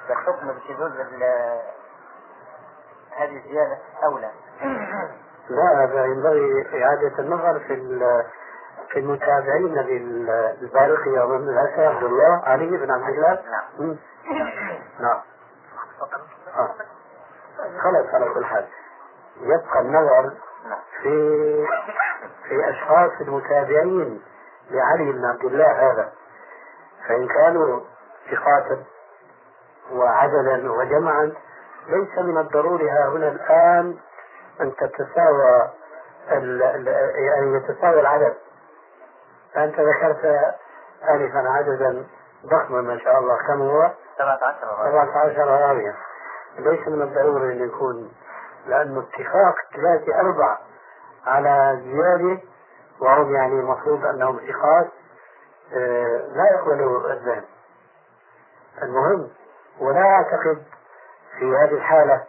فالحكم 0.08 0.52
بشذوذ 0.52 0.90
هذه 3.16 3.36
الزيادة 3.36 3.78
أولى. 4.04 4.30
لا 5.50 5.84
هذا 5.84 6.04
ينبغي 6.04 6.84
إعادة 6.84 7.18
النظر 7.18 7.60
في 7.60 7.74
في 8.92 8.98
المتابعين 8.98 9.74
للبارقي 9.74 11.24
أظن 11.24 11.48
الأسى 11.48 11.86
عبد 11.86 12.02
الله. 12.02 12.42
علي 12.44 12.66
بن 12.66 12.90
عبد 12.90 13.08
الله. 13.08 13.38
نعم. 13.80 13.96
نعم. 15.00 15.20
خلص 17.80 18.14
على 18.14 18.30
كل 18.34 18.44
حال. 18.44 18.66
يبقى 19.40 19.80
النظر. 19.80 20.32
في 21.02 21.66
في 22.48 22.70
أشخاص 22.70 23.10
المتابعين 23.20 24.22
لعلي 24.70 25.12
بن 25.12 25.24
عبد 25.24 25.44
الله 25.44 25.92
هذا. 25.92 26.12
فإن 27.08 27.28
كانوا 27.28 27.80
ثقات 28.30 28.78
وعددا 29.92 30.72
وجمعا 30.72 31.32
ليس 31.88 32.18
من 32.18 32.38
الضروري 32.38 32.90
ها 32.90 33.08
هنا 33.08 33.28
الآن 33.28 33.96
أن 34.60 34.72
تتساوى 34.76 35.70
يعني 37.16 37.56
يتساوى 37.56 38.00
العدد. 38.00 38.34
فأنت 39.54 39.80
ذكرت 39.80 40.24
آنفا 41.08 41.48
عددا 41.48 42.06
ضخما 42.46 42.80
ما 42.80 42.98
شاء 42.98 43.18
الله. 43.18 43.36
كم 43.36 43.62
هو؟ 43.62 43.90
17 44.18 44.56
17 44.90 45.46
راويا 45.46 45.94
ليس 46.58 46.88
من 46.88 47.02
الضروري 47.02 47.52
أن 47.52 47.68
يكون 47.68 48.12
لأنه 48.66 49.00
اتفاق 49.00 49.54
ثلاثة 49.76 50.20
أربعة 50.20 50.58
على 51.26 51.80
زيادة 51.84 52.40
وهم 53.00 53.34
يعني 53.34 53.60
المفروض 53.60 54.04
أنهم 54.06 54.38
ثقات 54.38 54.88
آه، 55.72 56.16
لا 56.34 56.50
يقبلوا 56.54 57.12
الذهن 57.12 57.44
المهم 58.82 59.28
ولا 59.80 60.00
أعتقد 60.00 60.62
في 61.38 61.44
هذه 61.44 61.74
الحالة 61.74 62.24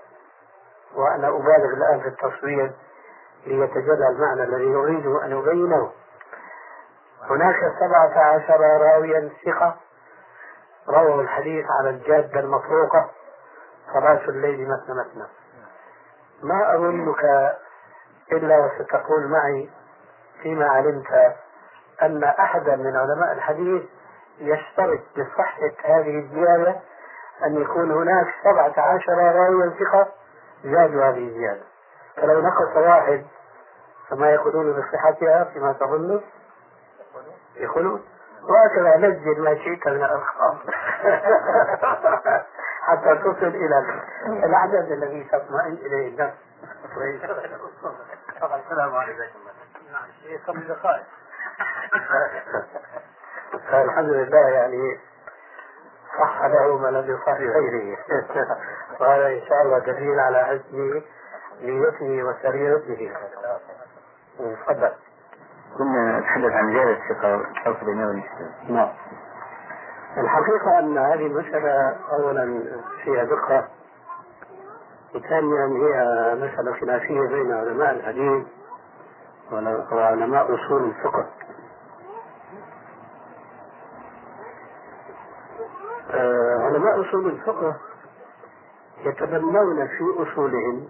وأنا 0.95 1.27
أبالغ 1.27 1.73
الآن 1.73 1.99
في 2.01 2.07
التصوير 2.07 2.71
ليتجلى 3.45 4.07
المعنى 4.07 4.43
الذي 4.43 4.75
أريد 4.75 5.05
أن 5.05 5.33
أبينه. 5.33 5.91
هناك 7.29 7.55
سبعة 7.79 8.19
عشر 8.19 8.59
راويا 8.59 9.29
ثقة 9.45 9.75
رووا 10.89 11.21
الحديث 11.21 11.65
على 11.79 11.89
الجادة 11.89 12.39
المطروقة 12.39 13.09
صلاة 13.93 14.29
الليل 14.29 14.69
مثنى 14.69 14.95
مثنى. 14.95 15.27
ما 16.43 16.75
أظنك 16.75 17.23
إلا 18.31 18.57
وستقول 18.57 19.27
معي 19.27 19.69
فيما 20.41 20.67
علمت 20.69 21.35
أن 22.01 22.23
أحدا 22.23 22.75
من 22.75 22.95
علماء 22.97 23.31
الحديث 23.31 23.83
يشترط 24.39 24.99
بصحة 25.17 25.71
هذه 25.85 26.19
الزيادة 26.19 26.75
أن 27.45 27.61
يكون 27.61 27.91
هناك 27.91 28.27
سبعة 28.43 28.73
عشر 28.85 29.17
راويا 29.17 29.69
ثقة 29.79 30.07
زادوا 30.63 31.03
هذه 31.03 31.27
الزيادة. 31.27 31.63
فلو 32.15 32.41
نقص 32.41 32.77
واحد 32.77 33.25
فما 34.09 34.29
يقولون 34.29 34.73
بصحتها 34.73 35.43
فيما 35.43 35.73
تظن 35.73 36.21
يقولون 37.55 38.03
وهكذا 38.49 38.97
نزل 38.97 39.41
ما 39.41 39.55
شئت 39.55 39.87
من 39.87 40.03
الأرقام 40.03 40.57
حتى 42.87 43.15
تصل 43.15 43.47
إلى 43.47 44.01
العدد 44.25 44.91
الذي 44.91 45.23
تطمئن 45.23 45.73
إليه 45.73 46.07
النفس. 46.07 46.37
السلام 48.65 48.95
عليكم. 48.95 49.23
خمس 50.47 50.63
دقائق 50.63 51.03
فالحمد 53.71 54.09
لله 54.09 54.49
يعني 54.49 54.99
صح 56.19 56.45
له 56.45 56.77
ما 56.77 56.87
لم 56.87 57.15
يصح 57.15 57.39
لغيره 57.39 57.97
وهذا 58.99 59.27
إن 59.27 59.41
شاء 59.49 59.61
الله 59.61 59.79
دليل 59.79 60.19
على 60.19 60.43
حسن 60.45 61.01
نيته 61.61 62.23
وسريرته. 62.23 63.13
تفضل. 64.65 64.91
كنا 65.77 66.19
نتحدث 66.19 66.51
عن 66.51 66.73
زيادة 66.73 66.91
الثقة 66.91 67.37
والحوص 67.37 67.83
بينه 67.83 68.23
نعم. 68.69 68.89
الحقيقة 70.17 70.79
أن 70.79 70.97
هذه 70.97 71.27
المسألة 71.27 71.95
أولا 72.11 72.63
فيها 73.03 73.23
دقة 73.23 73.67
وثانيا 75.15 75.65
هي 75.65 76.35
مسألة 76.35 76.73
خلافية 76.73 77.21
بين 77.21 77.51
علماء 77.51 77.91
الحديث 77.91 78.47
وعلماء 79.91 80.55
أصول 80.55 80.83
الفقه. 80.83 81.25
آه، 86.11 86.57
علماء 86.61 87.01
أصول 87.01 87.27
الفقه 87.27 87.75
يتبنون 89.05 89.87
في 89.87 90.03
أصولهم 90.17 90.87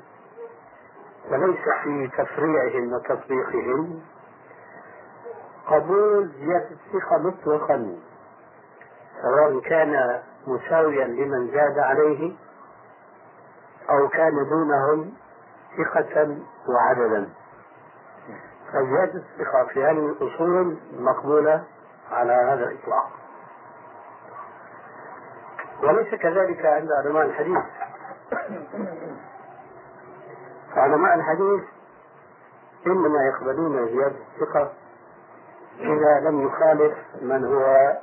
وليس 1.32 1.60
في 1.84 2.08
تفريعهم 2.18 2.94
وتطبيقهم. 2.94 4.02
قبول 5.68 6.32
زيادة 6.40 6.70
الثقة 6.72 7.18
مطلقا. 7.18 7.96
سواء 9.22 9.60
كان 9.60 10.22
مساويا 10.48 11.06
لمن 11.06 11.48
زاد 11.48 11.80
عليه 11.80 12.36
أو 13.90 14.08
كان 14.08 14.32
دونهم 14.50 15.14
ثقة 15.78 16.38
وعددا 16.68 17.30
فزيادة 18.74 19.14
الثقة 19.14 19.66
في 19.74 19.84
هذه 19.84 20.06
الأصول 20.06 20.78
مقبولة 21.00 21.64
على 22.12 22.34
هذا 22.34 22.64
الإطلاق. 22.64 23.10
وليس 25.84 26.16
كذلك 26.16 26.66
عند 26.66 26.92
علماء 26.92 27.26
الحديث. 27.26 27.64
علماء 30.76 31.16
الحديث 31.16 31.64
إنما 32.88 33.20
يقبلون 33.26 33.88
زيادة 33.88 34.16
الثقة 34.36 34.72
إذا 35.80 36.20
لم 36.30 36.48
يخالف 36.48 36.94
من 37.22 37.46
هو 37.46 37.98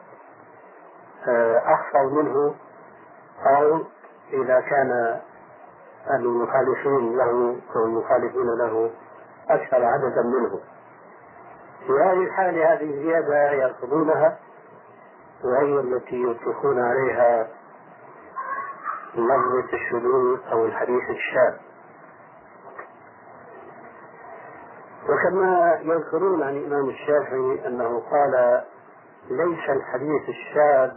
آه، 1.28 1.59
أحفظ 1.59 2.12
منه 2.12 2.54
أو 3.46 3.83
إذا 4.33 4.61
كان 4.61 5.20
المخالفين 6.11 7.16
له 7.16 7.56
أو 7.76 7.85
المخالفين 7.85 8.46
له 8.59 8.90
أكثر 9.50 9.85
عددا 9.85 10.22
منه. 10.22 10.61
في 11.87 11.92
هذه 11.92 12.22
الحالة 12.24 12.72
هذه 12.72 12.90
الزيادة 12.90 13.50
يأخذونها 13.50 14.38
وهي 15.44 15.80
التي 15.80 16.22
يطلقون 16.22 16.80
عليها 16.80 17.48
لفظة 19.14 19.72
الشذوذ 19.72 20.38
أو 20.52 20.64
الحديث 20.64 21.11
الشاذ. 21.11 21.69
وكما 25.20 25.78
يذكرون 25.83 26.42
عن 26.42 26.56
الإمام 26.56 26.88
الشافعي 26.88 27.66
أنه 27.66 28.02
قال 28.11 28.62
ليس 29.30 29.70
الحديث 29.70 30.28
الشاذ 30.28 30.90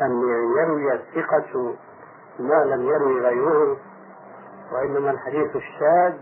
أن 0.00 0.22
يروي 0.56 0.92
الثقة 0.94 1.74
ما 2.38 2.64
لم 2.64 2.88
يروي 2.88 3.20
غيره 3.20 3.76
وإنما 4.72 5.10
الحديث 5.10 5.56
الشاذ 5.56 6.14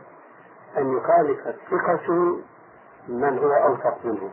أن 0.79 0.97
يخالف 0.97 1.47
الثقة 1.47 2.13
من 3.09 3.39
هو 3.39 3.53
أوثق 3.53 4.05
منه. 4.05 4.31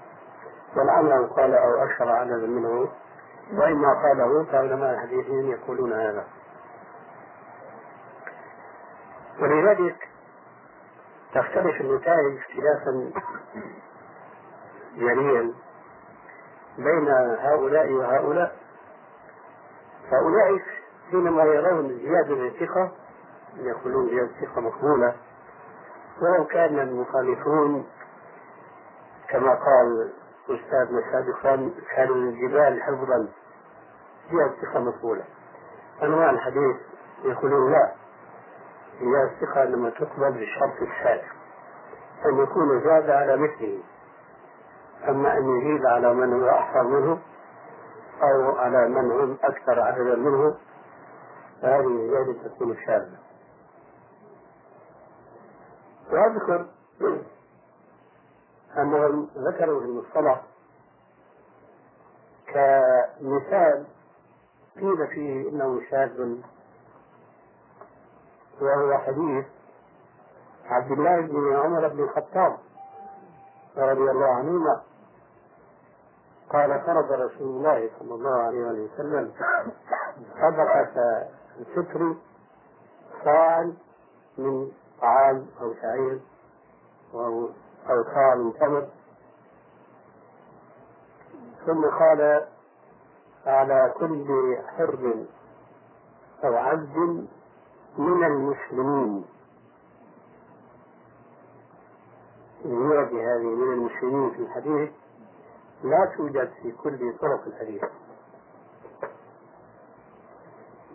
ولعله 0.75 1.27
قال 1.27 1.55
أو 1.55 1.83
أكثر 1.83 2.09
عددا 2.09 2.47
منه 2.47 2.89
وإما 3.53 3.93
قاله 3.93 4.43
فعلماء 4.43 4.93
الحديثين 4.93 5.45
يقولون 5.45 5.93
هذا. 5.93 6.23
ولذلك 9.41 10.06
تختلف 11.33 11.81
النتائج 11.81 12.37
اختلافا 12.37 13.11
جليا 14.95 15.53
بين 16.77 17.07
هؤلاء 17.39 17.91
وهؤلاء. 17.91 18.55
فأولئك 20.11 20.63
حينما 21.11 21.43
يرون 21.43 21.87
زيادة 21.87 22.47
الثقة 22.47 22.91
يقولون 23.55 24.09
زيادة 24.09 24.31
الثقة 24.31 24.61
مقبولة. 24.61 25.15
ولو 26.21 26.45
كان 26.45 26.79
المخالفون 26.79 27.87
كما 29.29 29.49
قال 29.49 30.13
أستاذنا 30.43 31.01
سابقا 31.11 31.71
كانوا 31.95 32.15
الجبال 32.15 32.81
حفظا. 32.83 33.27
زيادة 34.31 34.53
الثقة 34.53 34.79
مقبولة. 34.79 35.23
أنواع 36.03 36.29
الحديث 36.29 36.75
يقولون 37.23 37.71
لا. 37.71 37.91
هي 38.99 39.23
الثقة 39.23 39.63
لما 39.63 39.89
تقبل 39.89 40.31
بالشرط 40.31 40.81
الثالث 40.81 41.31
أن 42.25 42.43
يكون 42.43 42.83
زاد 42.83 43.09
على 43.09 43.37
مثله. 43.37 43.79
أما 45.09 45.37
أن 45.37 45.57
يزيد 45.57 45.85
على 45.85 46.13
من 46.13 46.41
هو 46.41 46.49
أحسن 46.49 46.85
منه 46.85 47.19
أو 48.21 48.57
على 48.57 48.89
من 48.89 49.11
هم 49.11 49.37
أكثر 49.43 49.79
عددا 49.79 50.15
منه 50.15 50.57
فهذه 51.61 51.87
الزيادة 51.87 52.49
تكون 52.49 52.77
شاذة. 52.85 53.17
وأذكر 56.11 56.65
أنهم 58.77 59.29
ذكروا 59.37 59.79
في 59.79 59.85
المصطلح 59.85 60.41
كمثال 62.47 63.85
قيل 64.75 65.07
فيه 65.07 65.49
إنه 65.49 65.81
شاذ 65.91 66.37
وهو 68.61 68.97
حديث 68.97 69.45
عبد 70.65 70.91
الله 70.91 71.21
بن 71.21 71.55
عمر 71.55 71.87
بن 71.87 72.03
الخطاب 72.03 72.57
رضي 73.77 74.11
الله 74.11 74.25
عنهما. 74.27 74.81
قال 76.49 76.81
فرض 76.81 77.11
رسول 77.11 77.47
الله 77.47 77.89
صلى 77.99 78.13
الله 78.13 78.41
عليه 78.41 78.81
وسلم 78.81 79.31
صدقة 80.33 81.27
الفطر 81.59 82.15
صاع 83.23 83.71
من 84.37 84.71
طعام 85.01 85.47
أو 85.61 85.73
شعير 85.81 86.19
أو 87.13 87.49
أو 87.89 88.03
صاع 88.03 88.35
من 88.35 88.53
تمر. 88.53 88.87
ثم 91.65 91.85
قال 91.85 92.47
على 93.45 93.93
كل 93.97 94.57
حر 94.77 95.25
أو 96.43 96.55
عبد 96.55 97.27
من 97.97 98.23
المسلمين. 98.23 99.25
الزيادة 102.65 103.35
هذه 103.35 103.55
من 103.55 103.73
المسلمين 103.73 104.31
في 104.31 104.39
الحديث 104.39 104.89
لا 105.83 106.13
توجد 106.17 106.51
في 106.61 106.71
كل 106.71 107.17
طرق 107.21 107.45
الحديث. 107.47 107.83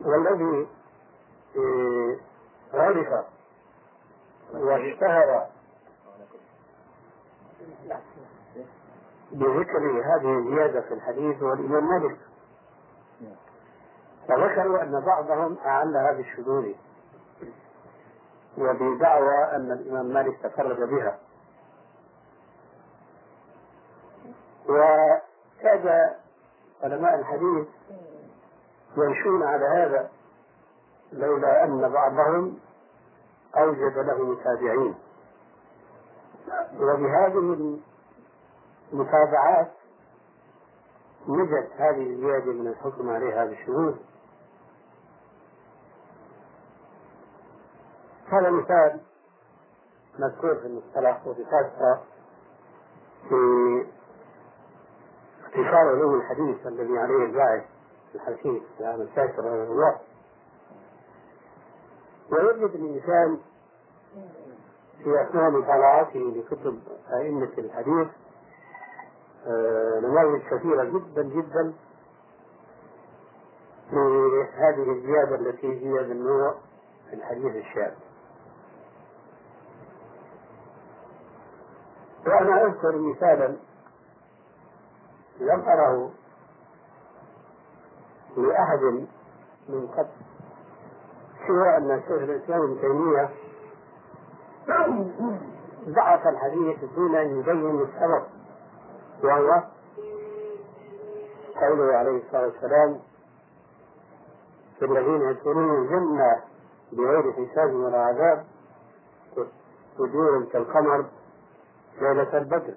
والذي 0.01 0.69
آه، 1.57 2.17
عرف 2.75 3.25
واشتهر 4.55 5.47
بذكر 9.33 10.03
هذه 10.05 10.39
الزيادة 10.39 10.81
في 10.81 10.95
الحديث 10.95 11.43
هو 11.43 11.53
الإمام 11.53 11.89
مالك. 11.89 12.19
فذكروا 14.29 14.83
أن 14.83 15.01
بعضهم 15.01 15.59
أعلها 15.67 16.13
بالشذوذ 16.13 16.73
وبدعوى 18.59 19.45
أن 19.57 19.73
الإمام 19.73 20.07
مالك 20.07 20.39
تفرد 20.43 20.89
بها. 20.89 21.19
وكاد 24.69 26.15
علماء 26.83 27.15
الحديث 27.15 27.69
يمشون 28.97 29.43
على 29.43 29.65
هذا 29.65 30.11
لولا 31.13 31.65
أن 31.65 31.93
بعضهم 31.93 32.59
أوجد 33.57 33.99
له 33.99 34.23
متابعين. 34.25 34.95
وبهذه 36.81 37.79
المتابعات 38.93 39.71
نجت 41.29 41.71
هذه 41.79 42.07
الزيادة 42.11 42.53
من 42.53 42.67
الحكم 42.67 43.11
عليها 43.11 43.45
بالشذوذ 43.45 43.95
هذا 48.33 48.51
مثال 48.51 49.01
مذكور 50.19 50.55
في 50.55 50.67
المصطلح 50.67 51.27
وبخاصة 51.27 52.01
في 53.29 53.37
اختصار 55.43 55.89
علوم 55.89 56.15
الحديث 56.15 56.67
الذي 56.67 56.99
عليه 56.99 57.25
الباعث 57.25 57.65
الحديث 58.15 58.63
في 58.79 58.85
عام 58.85 59.01
التاسع 59.01 59.39
رحمه 59.39 59.63
الله 59.63 59.99
ويوجد 62.33 62.75
الإنسان 62.75 63.39
في 65.05 65.23
أثناء 65.23 65.51
مطالعته 65.51 66.21
لكتب 66.21 66.81
أئمة 67.13 67.53
الحديث 67.59 68.09
آه، 69.47 70.01
نماذج 70.01 70.43
كثيرة 70.51 70.85
جدا 70.85 71.23
جدا 71.23 71.73
لهذه 73.93 74.93
الزيادة 74.93 75.35
التي 75.35 75.67
هي 75.67 76.03
من 76.09 76.27
نوع 76.27 76.55
الحديث 77.13 77.57
الشاذ. 77.57 77.93
وأنا 82.27 82.65
أذكر 82.67 82.97
مثالا 82.99 83.57
لم 85.41 85.61
أره 85.61 86.11
لأحد 88.37 88.83
من 89.69 89.87
قبل 89.87 90.09
سوى 91.47 91.77
أن 91.77 92.01
شيخ 92.09 92.23
الإسلام 92.23 92.63
ابن 92.63 92.81
تيمية 92.81 93.31
ضعف 95.89 96.27
الحديث 96.27 96.85
دون 96.97 97.15
أن 97.17 97.41
يبين 97.41 97.81
السبب 97.81 98.23
وهو 99.25 99.63
قوله 101.61 101.97
عليه 101.97 102.23
الصلاة 102.27 102.43
والسلام 102.47 103.01
في 104.79 104.85
الذين 104.85 105.23
يدخلون 105.31 105.83
الجنة 105.83 106.43
بغير 106.93 107.33
حساب 107.33 107.75
ولا 107.75 107.99
عذاب 107.99 108.45
وجوه 109.99 110.47
كالقمر 110.53 111.05
ليلة 112.01 112.39
البدر. 112.39 112.75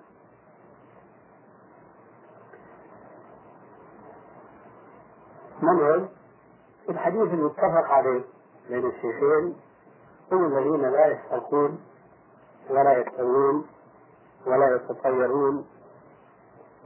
منهم 5.62 6.10
في 6.86 6.91
الحديث 6.91 7.21
المتفق 7.21 7.86
عليه 7.86 8.23
بين 8.69 8.86
الشيخين 8.86 9.56
هم 10.32 10.45
الذين 10.45 10.82
لا 10.82 11.08
يسترقون 11.08 11.80
ولا 12.69 12.97
يستوون 12.97 13.67
ولا 14.45 14.75
يتطيرون 14.75 15.65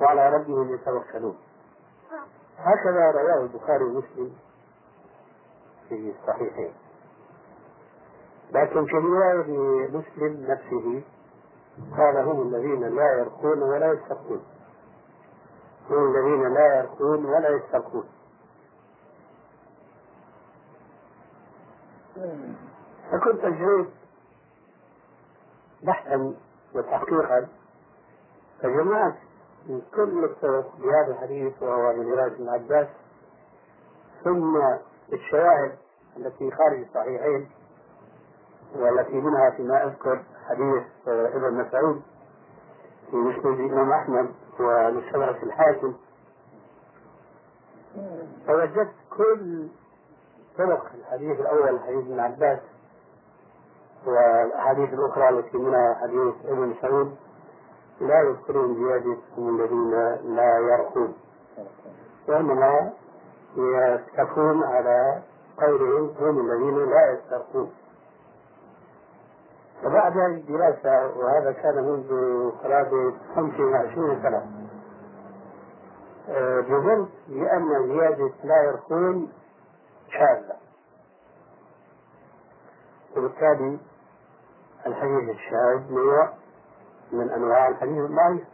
وعلى 0.02 0.30
ربهم 0.30 0.74
يتوكلون. 0.74 1.38
هكذا 2.58 3.12
رواه 3.12 3.42
البخاري 3.42 3.84
ومسلم 3.84 4.32
في 5.90 6.14
الصحيحين. 6.20 6.74
لكن 8.52 8.86
في 8.86 8.92
رواية 8.92 9.88
مسلم 9.88 10.46
نفسه 10.52 11.04
قال 11.98 12.18
هم 12.18 12.42
الذين 12.42 12.96
لا 12.96 13.12
يرقون 13.20 13.64
ولا 13.64 13.94
يسترقون. 13.94 14.44
هم 15.90 16.16
الذين 16.16 16.54
لا 16.54 16.78
يرقون 16.78 17.26
ولا 17.26 17.50
يسترقون. 17.50 18.06
فكنت 23.12 23.44
أجريت 23.44 23.90
بحثا 25.84 26.36
وتحقيقا 26.76 27.48
فجمعت 28.62 29.16
من 29.68 29.82
كل 29.96 30.24
الطرق 30.26 30.76
بهذا 30.78 31.12
الحديث 31.12 31.64
وهو 31.64 31.94
من 31.94 32.12
رواية 32.12 32.56
ابن 32.56 32.88
ثم 34.24 34.58
الشواهد 35.14 35.78
التي 36.18 36.52
خارج 36.52 36.80
الصحيحين 36.80 37.50
والتي 38.76 39.14
منها 39.14 39.50
فيما 39.50 39.84
أذكر 39.86 40.24
حديث 40.50 40.84
ابن 41.08 41.54
مسعود 41.54 42.02
في 43.12 43.16
مسند 43.18 43.60
الإمام 43.60 43.92
أحمد 43.92 44.30
ومشتبه 44.60 45.44
الحاكم. 45.44 45.94
فوجدت 48.48 48.92
كل 49.18 49.68
طرق 50.58 50.86
الحديث 50.96 51.40
الأول 51.40 51.80
حديث 51.80 52.06
ابن 52.06 52.20
عباس 52.20 52.60
والأحاديث 54.06 54.94
الأخرى 54.94 55.30
التي 55.30 55.58
منها 55.58 55.98
حديث 56.02 56.34
ابن 56.46 56.68
مسعود 56.68 57.16
لا 58.02 58.22
يذكرون 58.22 58.76
زيادة 58.76 59.18
هم 59.38 59.60
الذين 59.60 59.92
لا 60.36 60.58
يرقون. 60.60 61.14
وإنما 62.28 62.94
يتكفون 63.58 64.64
على 64.64 65.22
قولهم 65.58 66.14
هم 66.20 66.52
الذين 66.52 66.90
لا 66.90 67.12
يسترقون. 67.12 67.72
وبعد 69.86 70.18
هذه 70.18 70.26
الدراسة 70.26 71.18
وهذا 71.18 71.52
كان 71.52 71.76
منذ 71.84 72.10
قرابة 72.64 73.14
25 73.36 74.22
سنة. 74.22 74.46
آه، 76.30 76.62
جزمت 76.62 77.10
بأن 77.28 77.88
زيادة 77.88 78.32
لا 78.44 78.64
يرقون 78.64 79.32
شاذة. 80.10 80.56
وبالتالي 83.18 83.80
الحديث 84.88 85.30
الشاذ 85.30 85.94
نوع 85.94 86.34
من 87.12 87.30
أنواع 87.30 87.68
الحديث 87.68 87.98
الضعيف. 88.10 88.48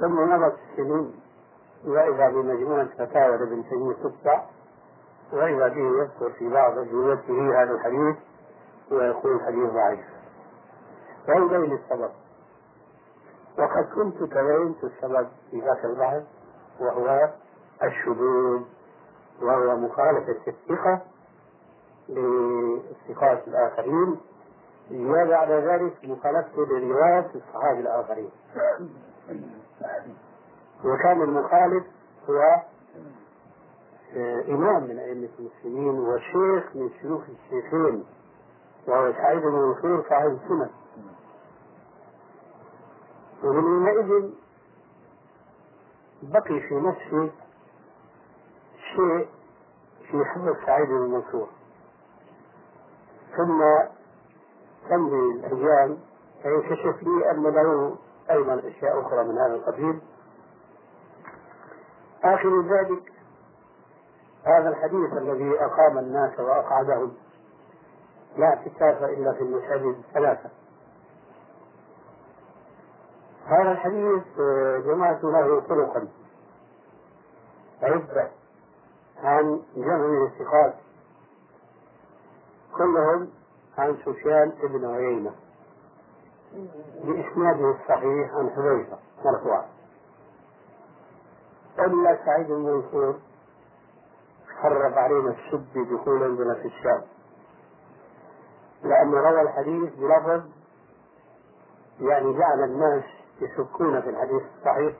ثم 0.00 0.30
مضت 0.30 0.58
السنين 0.70 1.14
وإذا 1.84 2.28
بمجموعة 2.28 2.88
فتاوى 2.98 3.36
لابن 3.36 3.64
تيمية 3.68 3.94
تتبع 3.94 4.42
وإذا 5.32 5.68
به 5.68 6.02
يذكر 6.02 6.30
في 6.38 6.48
بعض 6.48 6.78
أجوبته 6.78 7.62
هذا 7.62 7.70
الحديث 7.70 8.16
ويقول 8.92 9.36
الحديث 9.36 9.70
ضعيف. 9.70 10.04
ويبين 11.28 11.72
السبب 11.72 12.10
وقد 13.58 13.84
كنت 13.94 14.16
تبينت 14.22 14.84
السبب 14.84 15.28
في 15.50 15.60
ذاك 15.60 15.84
البحث 15.84 16.22
وهو 16.80 17.30
الشذوذ 17.82 18.62
وهو 19.42 19.76
مخالفة 19.76 20.36
الثقة 20.48 21.00
للثقات 22.08 23.48
الآخرين. 23.48 24.20
على 25.32 25.54
ذلك 25.54 26.04
مخالفته 26.04 26.66
لرواية 26.66 27.30
الصحابة 27.34 27.80
الآخرين. 27.80 28.30
وكان 30.84 31.22
المخالف 31.22 31.84
هو 32.30 32.62
آه، 34.16 34.44
إمام 34.48 34.82
من 34.82 34.98
أئمة 34.98 35.28
المسلمين 35.38 35.98
وشيخ 36.00 36.76
من 36.76 36.90
شيوخ 37.00 37.22
الشيخين. 37.22 38.04
وهو 38.88 39.12
سعيد 39.12 39.42
بن 39.42 39.52
منصور 39.52 40.04
صاحب 40.08 40.38
السنة. 40.42 40.70
ومن 43.44 43.86
حينئذ 43.86 44.30
بقي 46.22 46.60
في 46.60 46.74
نفسي 46.74 47.32
شيء 48.96 49.28
في 50.10 50.24
حفظ 50.24 50.66
سعيد 50.66 50.88
بن 50.88 51.10
منصور 51.10 51.48
ثم 53.36 53.62
تمضي 54.90 55.46
الأيام 55.46 55.98
فينكشف 56.42 57.02
لي 57.02 57.30
أن 57.30 57.42
له 57.42 57.96
أيضا 58.30 58.58
أشياء 58.68 59.00
أخرى 59.00 59.24
من 59.24 59.38
هذا 59.38 59.54
القبيل. 59.54 60.00
آخر 62.24 62.62
ذلك 62.62 63.12
هذا 64.44 64.68
الحديث 64.68 65.12
الذي 65.12 65.64
أقام 65.64 65.98
الناس 65.98 66.40
وأقعدهم. 66.40 67.12
لا 68.36 68.46
اعتكاف 68.46 69.02
إلا 69.02 69.32
في 69.32 69.40
المساجد 69.40 69.96
الثلاثة. 70.08 70.50
هذا 73.46 73.72
الحديث 73.72 74.22
جمعت 74.86 75.24
له 75.24 75.60
طرقا. 75.60 76.08
عدة 77.82 78.30
عن 79.22 79.62
جمع 79.76 79.96
من 79.96 80.30
كلهم 82.76 83.28
عن 83.78 83.96
سفيان 84.04 84.52
بن 84.62 84.94
عيينة. 84.94 85.34
بإسناده 87.04 87.70
الصحيح 87.70 88.34
عن 88.34 88.50
حذيفة 88.50 88.98
مرفوعا. 89.24 89.66
إلا 91.78 92.18
سعيد 92.24 92.46
بن 92.46 92.54
منصور 92.54 93.14
خرب 94.62 94.98
علينا 94.98 95.30
السب 95.30 95.94
دخولا 95.94 96.36
بنا 96.36 96.54
في 96.54 96.66
الشام 96.66 97.02
لأنه 98.82 99.20
روى 99.20 99.40
الحديث 99.42 99.94
بلفظ 99.94 100.42
يعني 102.00 102.38
جعل 102.38 102.64
الناس 102.64 103.04
يشكون 103.40 104.00
في 104.00 104.10
الحديث 104.10 104.42
الصحيح 104.58 104.94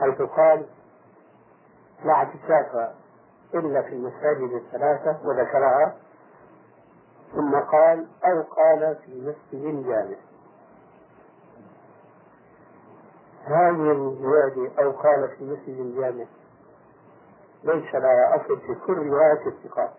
حيث 0.00 0.22
قال 0.22 0.66
لا 2.04 2.12
اعتكاف 2.12 2.94
إلا 3.54 3.82
في 3.82 3.88
المساجد 3.88 4.52
الثلاثة 4.52 5.18
وذكرها. 5.24 5.96
ثم 7.34 7.54
قال 7.54 8.06
أو 8.24 8.42
قال 8.42 8.96
في 9.04 9.20
مسجد 9.20 9.86
جامع. 9.86 10.16
هذه 13.44 13.92
الزيادة 13.92 14.82
أو 14.82 14.90
قال 14.90 15.28
في 15.38 15.44
مسجد 15.44 15.94
جامع 15.96 16.24
ليس 17.64 17.94
لها 17.94 18.36
أصل 18.36 18.60
في 18.60 18.74
كل 18.86 19.06
رواية 19.06 19.46
الثقات 19.46 19.90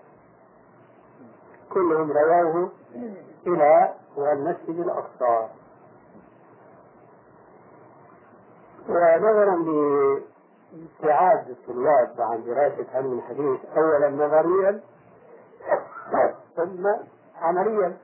كلهم 1.75 2.11
رواه 2.11 2.69
إلى 3.47 3.93
والمسجد 4.17 4.79
الأقصى. 4.79 5.47
ونظرا 8.89 9.55
لابتعاد 9.55 11.49
الطلاب 11.49 12.21
عن 12.21 12.43
دراسة 12.43 12.85
علم 12.93 13.17
الحديث 13.17 13.59
أولا 13.77 14.09
نظريا 14.09 14.81
ثم 16.55 16.87
عمليا. 17.41 17.97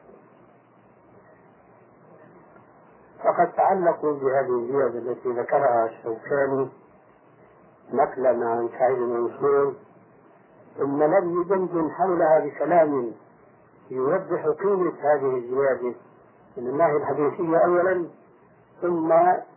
فقد 3.23 3.51
تعلقوا 3.53 4.13
بهذه 4.13 4.49
الزيادة 4.49 4.99
التي 4.99 5.29
ذكرها 5.29 5.86
الشوكاني 5.86 6.69
نقلا 7.93 8.29
عن 8.29 8.69
سعيد 8.79 8.97
بن 8.97 9.10
منصور 9.10 9.73
ثم 10.77 11.03
لم 11.03 11.41
يدندن 11.41 11.91
حولها 11.91 12.39
بكلام 12.39 13.12
يوضح 13.91 14.47
قيمة 14.47 14.93
هذه 14.99 15.38
الزيادة 15.38 15.93
من 16.58 16.67
الناحية 16.67 16.97
الحديثية 16.97 17.58
أولا 17.65 18.06
ثم 18.82 19.08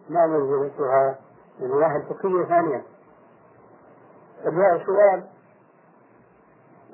ما 0.08 0.26
منزلتها 0.26 1.18
من 1.60 1.70
الناحية 1.70 1.96
الفقهية 1.96 2.44
ثانيا. 2.44 2.82
فجاء 4.44 4.86
سؤال 4.86 5.24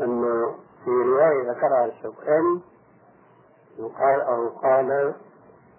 أنه 0.01 0.55
في 0.85 0.91
رواية 0.91 1.51
ذكرها 1.51 1.87
الشوكاني 1.87 2.61
وقال 3.79 4.21
أو 4.21 4.49
قال 4.49 5.15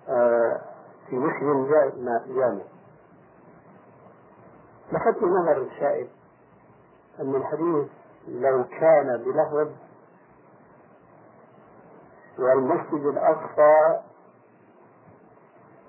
آه، 0.10 0.62
في 1.10 1.16
مسلم 1.16 1.68
جامع. 2.36 2.62
لفت 4.92 5.24
نظر 5.24 5.58
الشائب 5.58 6.08
أن 7.20 7.36
الحديث 7.36 7.88
لو 8.28 8.64
كان 8.64 9.18
بلفظ 9.18 9.72
والمسجد 12.40 13.06
الأقصى 13.06 14.00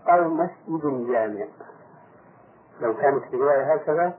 أو 0.08 0.28
مسجد 0.28 1.06
جامع. 1.12 1.46
لو 2.80 2.94
كانت 2.96 3.24
الرواية 3.34 3.74
هكذا 3.74 4.18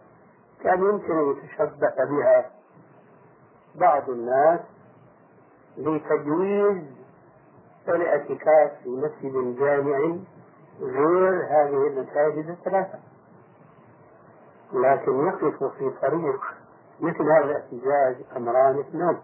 كان 0.63 0.79
يمكن 0.79 1.17
أن 1.17 1.31
يتشبه 1.31 2.05
بها 2.05 2.51
بعض 3.75 4.09
الناس 4.09 4.59
لتجويز 5.77 6.83
الاعتكاف 7.87 8.71
في 8.83 8.89
مسجد 8.89 9.59
جامع 9.59 10.15
غير 10.81 11.45
هذه 11.45 11.87
المساجد 11.87 12.49
الثلاثة. 12.49 12.99
لكن 14.73 15.27
يقف 15.27 15.63
في 15.63 15.91
طريق 16.01 16.41
مثل 16.99 17.21
هذا 17.23 17.45
الاحتجاج 17.45 18.15
أمران 18.37 18.79
اثنان. 18.79 19.17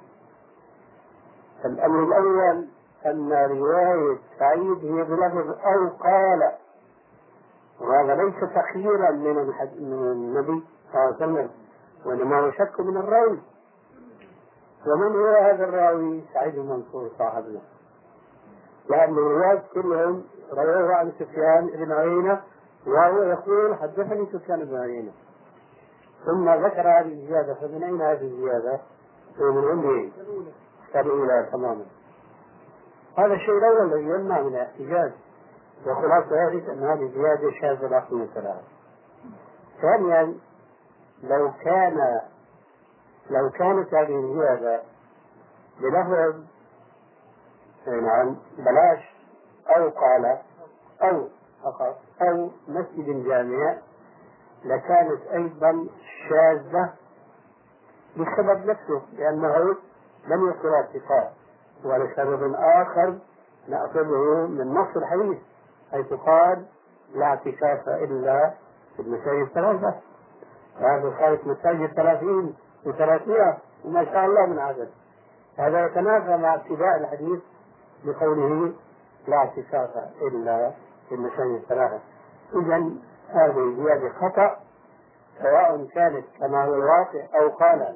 الأمر 1.66 2.04
الأول 2.04 2.68
أن 3.06 3.34
رواية 3.34 4.18
سعيد 4.40 4.86
هي 4.86 5.04
بلفظ 5.04 5.50
أو 5.50 5.88
قال 5.88 6.52
وهذا 7.82 8.16
ليس 8.16 8.36
تخييرا 8.56 9.12
من 9.12 9.36
من 9.80 10.12
النبي 10.12 10.64
صلى 10.92 11.02
الله 11.02 11.16
عليه 11.16 11.16
وسلم 11.16 11.50
وإنما 12.06 12.40
هو 12.40 12.52
شك 12.52 12.80
من 12.80 12.98
الراوي 12.98 13.40
ومن 14.88 15.16
هو 15.16 15.28
هذا 15.28 15.64
الراوي 15.64 16.24
سعيد 16.34 16.56
بن 16.56 16.66
منصور 16.66 17.10
صاحبنا. 17.18 17.62
لأن 18.90 19.18
الرواة 19.18 19.64
كلهم 19.74 20.24
رواه 20.54 20.94
عن 20.94 21.12
سفيان 21.12 21.68
بن 21.68 21.92
عيينة 21.92 22.42
وهو 22.88 23.22
يقول 23.22 23.76
حدثني 23.76 24.26
سفيان 24.34 24.66
بن 24.66 24.78
عيينة. 24.78 25.12
ثم 26.26 26.50
ذكر 26.50 26.82
هذه 26.82 27.14
الزيادة 27.14 27.54
فمن 27.54 27.84
أين 27.84 28.02
هذه 28.02 28.22
الزيادة؟ 28.22 28.80
من 29.40 29.68
عنده 29.68 30.12
الأولى 30.96 31.50
تماما. 31.52 31.86
هذا 33.18 33.34
الشيء 33.34 33.58
الأول 33.58 33.94
الذي 33.94 34.10
يمنع 34.10 34.42
من 34.42 34.56
الاحتجاج. 34.56 35.12
وخلاصة 35.86 36.48
ذلك 36.48 36.70
أن 36.70 36.84
هذه 36.84 37.12
زيادة 37.14 37.52
شاذة 37.62 37.88
لا 37.88 38.00
قيمة 38.00 38.30
لها. 38.36 38.62
ثانيا 39.82 40.34
لو 41.24 41.52
كان 41.64 42.22
لو 43.30 43.50
كانت 43.50 43.94
هذه 43.94 44.20
الزيادة 44.20 44.82
بلفظ 45.80 46.44
نعم 47.88 48.36
بلاش 48.58 49.16
أو 49.78 49.90
قال 49.90 50.38
أو 51.02 51.28
فقط 51.64 51.98
أو 52.22 52.50
مسجد 52.68 53.24
جامع 53.28 53.78
لكانت 54.66 55.22
أيضا 55.34 55.88
شاذة 56.30 56.94
بسبب 58.18 58.66
نفسه 58.66 59.02
لأنه 59.14 59.76
لم 60.28 60.50
يكن 60.50 60.68
ارتقاء 60.68 61.34
ولسبب 61.86 62.56
آخر 62.56 63.18
نأخذه 63.68 64.48
من 64.48 64.74
نص 64.74 64.98
الحديث 64.98 65.38
حيث 65.92 66.14
قال 66.14 66.66
لا 67.16 67.26
اعتكاف 67.26 67.90
إلا 67.90 68.54
في 68.96 69.02
المساجد 69.02 69.42
الثلاثة. 69.42 69.96
وهذا 70.82 71.14
صارت 71.20 71.48
مساجد 71.48 71.94
ثلاثين 71.94 72.56
وثلاثمائة 72.86 73.58
وما 73.86 74.06
شاء 74.06 74.26
الله 74.26 74.46
من 74.46 74.60
عدد. 74.60 74.90
هذا 75.58 75.86
يتنافى 75.86 76.38
مع 76.38 76.56
ابتداء 76.56 76.98
الحديث 76.98 77.40
بقوله 78.06 78.74
لا 79.28 79.38
اعتكاف 79.38 79.90
إلا 80.22 80.72
في 81.10 81.16
المساجد 81.16 81.62
الثلاثة. 81.62 82.00
إذا 82.56 82.92
هذه 83.30 83.76
زيادة 83.78 84.10
خطأ 84.10 84.58
سواء 85.42 85.88
كانت 85.94 86.26
كما 86.40 86.66
هو 86.66 86.74
الواقع 86.74 87.40
أو 87.42 87.50
قال 87.50 87.96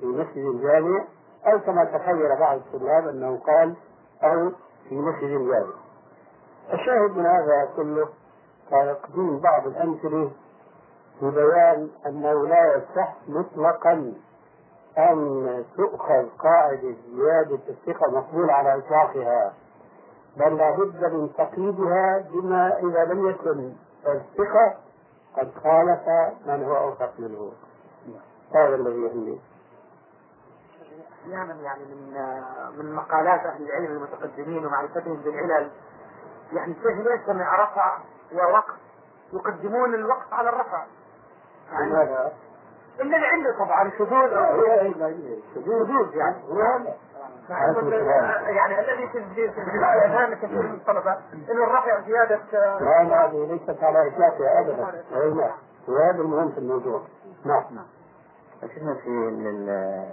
في 0.00 0.06
مسجد 0.06 0.60
جامع 0.62 1.04
أو 1.46 1.58
كما 1.60 1.84
تخيل 1.84 2.36
بعض 2.40 2.56
الطلاب 2.56 3.08
أنه 3.08 3.38
قال 3.46 3.74
أو 4.22 4.50
في 4.88 4.94
مسجد 4.94 5.30
جامع 5.30 5.74
الشاهد 6.72 7.16
من 7.16 7.26
هذا 7.26 7.68
كله 7.76 8.08
تقديم 8.70 9.38
بعض 9.38 9.66
الأمثلة 9.66 10.30
ببيان 11.22 11.90
أنه 12.06 12.46
لا 12.46 12.76
يصح 12.76 13.14
مطلقا 13.28 14.14
أن 14.98 15.64
تؤخذ 15.76 16.28
قاعدة 16.38 16.94
زيادة 17.16 17.60
الثقة 17.68 18.10
مقبول 18.10 18.50
على 18.50 18.78
إطلاقها 18.78 19.52
بل 20.36 20.56
لابد 20.56 21.04
من 21.04 21.32
تقييدها 21.38 22.24
بما 22.32 22.78
إذا 22.78 23.04
لم 23.04 23.28
يكن 23.28 23.72
الثقة 24.06 24.74
قد 25.36 25.50
خالف 25.62 26.32
من 26.46 26.64
هو 26.64 26.76
أوثق 26.76 27.12
منه. 27.18 27.52
هذا 28.54 28.74
الذي 28.74 29.02
يهمني. 29.02 29.38
أحيانا 31.24 31.54
يعني 31.54 31.84
من 31.84 32.14
من 32.78 32.94
مقالات 32.94 33.40
أهل 33.40 33.62
العلم 33.62 33.96
المتقدمين 33.96 34.66
ومعرفتهم 34.66 35.16
بالعلل. 35.16 35.70
يعني 36.52 36.74
كيف 36.74 37.06
يجتمع 37.06 37.62
رفع 37.62 37.98
ووقف. 38.32 38.74
يقدمون 39.32 39.94
الوقف 39.94 40.32
على 40.32 40.48
الرفع. 40.48 40.84
يعني 41.72 41.94
هذا 41.94 42.32
الا 43.00 43.16
العله 43.16 43.58
طبعا 43.58 43.90
شذوذ. 43.98 44.30
شذوذ. 45.54 46.16
يعني. 46.16 46.36
يعني 48.56 48.80
الذي 48.80 49.08
في 49.08 49.18
اذهان 50.04 50.34
كثير 50.34 50.62
من 50.62 50.74
الطلبة 50.74 51.12
إن 51.50 51.62
الرفع 51.62 52.00
زيادة. 52.00 52.40
لا 52.80 53.02
هذه 53.02 53.46
ليست 53.50 53.84
على 53.84 54.08
إطلاقها 54.08 54.60
ابدا. 54.60 55.52
وهذا 55.88 56.22
المهم 56.22 56.52
في 56.52 56.58
الموضوع. 56.58 57.02
نعم. 57.44 57.86
شفنا 58.64 58.94
في 58.94 59.08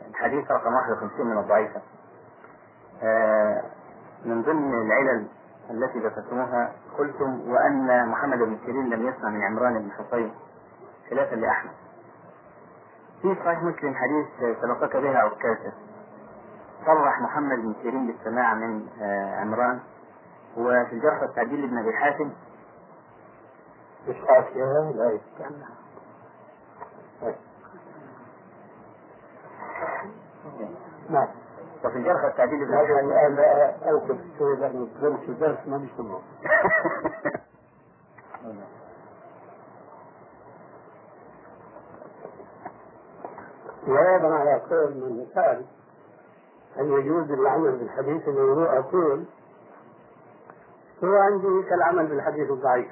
الحديث 0.10 0.52
رقم 0.52 0.74
51 0.74 1.26
من 1.26 1.38
الضعيفة. 1.38 1.82
من 4.26 4.42
ضمن 4.42 4.74
العلل 4.82 5.28
التي 5.70 6.00
ذكرتموها 6.00 6.74
قلتم 6.98 7.50
وأن 7.52 8.08
محمد 8.08 8.38
بن 8.38 8.58
سيرين 8.66 8.90
لم 8.90 9.08
يسمع 9.08 9.30
من 9.30 9.44
عمران 9.44 9.80
بن 9.82 9.92
حصين 9.92 10.34
خلافا 11.10 11.36
لأحمد. 11.36 11.72
في 13.22 13.36
صحيح 13.36 13.64
مسلم 13.64 13.96
حديث 13.96 14.58
سبقك 14.62 14.98
بها 14.98 15.18
عكاشة 15.18 15.74
صرح 16.86 17.22
محمد 17.22 17.58
بن 17.60 17.76
سيرين 17.82 18.08
بالسماع 18.08 18.54
من 18.54 18.88
عمران 19.40 19.80
وفي 20.58 20.94
الجرح 20.94 21.22
والتعديل 21.22 21.62
لابن 21.62 21.78
أبي 21.78 21.94
حاتم. 21.94 22.32
مش 24.08 24.16
حاشية 24.28 24.92
لا 24.96 25.20
نعم. 31.10 31.28
وفي 31.86 31.98
الجرح 31.98 32.24
والتعديل 32.24 32.60
لابن 32.60 32.74
هذا 32.74 33.00
الآن 33.00 33.90
أوقف 33.90 34.18
شوي 34.40 34.56
لأنه 34.56 34.88
تدرس 35.02 35.30
درس 35.40 35.68
ما 35.68 35.78
بيسمعه 35.78 36.22
وأيضا 43.88 44.36
على 44.40 44.62
قول 44.70 44.94
من 44.94 45.26
سأل 45.36 45.66
هل 46.78 46.86
يجوز 46.86 47.32
العمل 47.32 47.72
بالحديث 47.72 48.28
الموضوع 48.28 48.78
أقول 48.80 49.26
هو 51.04 51.16
عندي 51.16 51.70
كالعمل 51.70 52.08
بالحديث 52.08 52.52
الضعيف. 52.52 52.92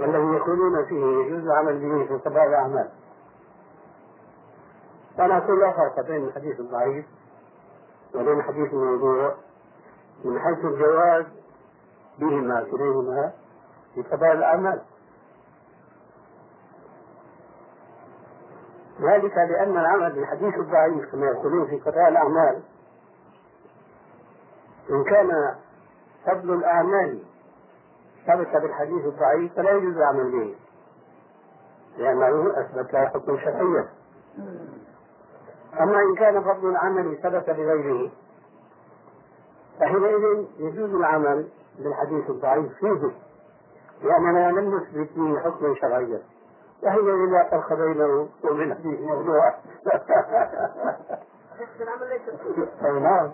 والذي 0.00 0.36
يقولون 0.36 0.84
فيه 0.84 1.04
يجوز 1.04 1.46
العمل 1.46 1.78
به 1.78 2.06
في 2.06 2.24
سبع 2.24 2.44
الأعمال 2.44 2.88
وأنا 5.18 5.36
أقول 5.38 5.60
لا 5.60 5.72
فرق 5.72 6.06
بين 6.06 6.24
الحديث 6.24 6.60
الضعيف 6.60 7.06
وبين 8.14 8.38
الحديث 8.38 8.72
الموضوع 8.72 9.34
من 10.24 10.40
حيث 10.40 10.64
الجواز 10.64 11.24
بهما 12.18 12.66
كليهما 12.70 13.32
في 13.94 14.02
سبع 14.10 14.32
الأعمال. 14.32 14.82
ذلك 19.00 19.36
لأن 19.36 19.78
العمل 19.78 20.12
بالحديث 20.12 20.54
الضعيف 20.54 21.12
كما 21.12 21.26
يقولون 21.26 21.66
في 21.66 21.76
قضاء 21.76 22.08
الأعمال 22.08 22.62
إن 24.90 25.04
كان 25.04 25.54
فضل 26.26 26.54
الأعمال 26.54 27.22
ثبت 28.26 28.62
بالحديث 28.62 29.04
الضعيف 29.04 29.54
فلا 29.54 29.70
يجوز 29.70 29.96
العمل 29.96 30.30
به 30.32 30.54
لأنه 31.98 32.60
أثبت 32.60 32.96
حكم 32.96 33.38
شرعيا 33.38 33.88
أما 35.80 36.02
إن 36.02 36.14
كان 36.14 36.42
فضل 36.42 36.68
العمل 36.68 37.18
ثبت 37.22 37.50
بغيره 37.50 38.10
فحينئذ 39.80 40.44
يجوز 40.58 40.94
العمل 40.94 41.48
بالحديث 41.78 42.30
الضعيف 42.30 42.72
فيه 42.80 43.10
لأننا 44.02 44.50
لم 44.50 44.76
نثبت 44.76 45.08
به 45.16 45.40
حكما 45.40 45.74
شرعيا. 45.74 46.20
وحينئذ 46.82 47.30
لا 47.30 47.50
فرق 47.50 47.74
بينه 47.74 48.28
وبين 48.44 48.74
حديث 48.74 49.00
موضوع 49.00 49.54
أي 52.84 53.00
نعم. 53.00 53.30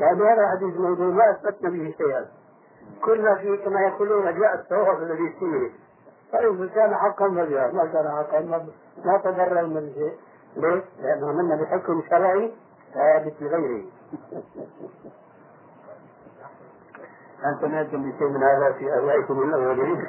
لأن 0.00 0.22
هذا 0.22 0.48
حديث 0.48 0.76
موضوع 0.76 1.06
ما 1.06 1.30
أثبتنا 1.30 1.70
به 1.70 1.94
شيئا. 1.98 2.26
كنا 3.04 3.34
في 3.34 3.56
كما 3.56 3.80
يقولون 3.80 4.40
جاء 4.40 4.54
الثواب 4.54 5.02
الذي 5.02 5.34
فيه. 5.38 5.70
فإن 6.32 6.68
كان 6.68 6.94
حقا 6.94 7.28
فجاء 7.28 7.74
ما 7.74 7.84
كان 7.84 8.10
حقا 8.10 8.40
ما 9.04 9.18
تضرر 9.18 9.66
من 9.66 9.92
شيء. 9.94 10.12
ليه؟ 10.56 10.84
لأنه 11.00 11.32
منا 11.32 11.62
بحكم 11.62 12.02
شرعي 12.10 12.52
ثابت 12.94 13.34
لغيره 13.40 13.84
أنت 17.44 17.64
نادم 17.64 18.10
بشيء 18.10 18.28
من 18.28 18.42
هذا 18.42 18.72
في 18.72 18.94
أهوائكم 18.94 19.42
الأولين 19.42 20.06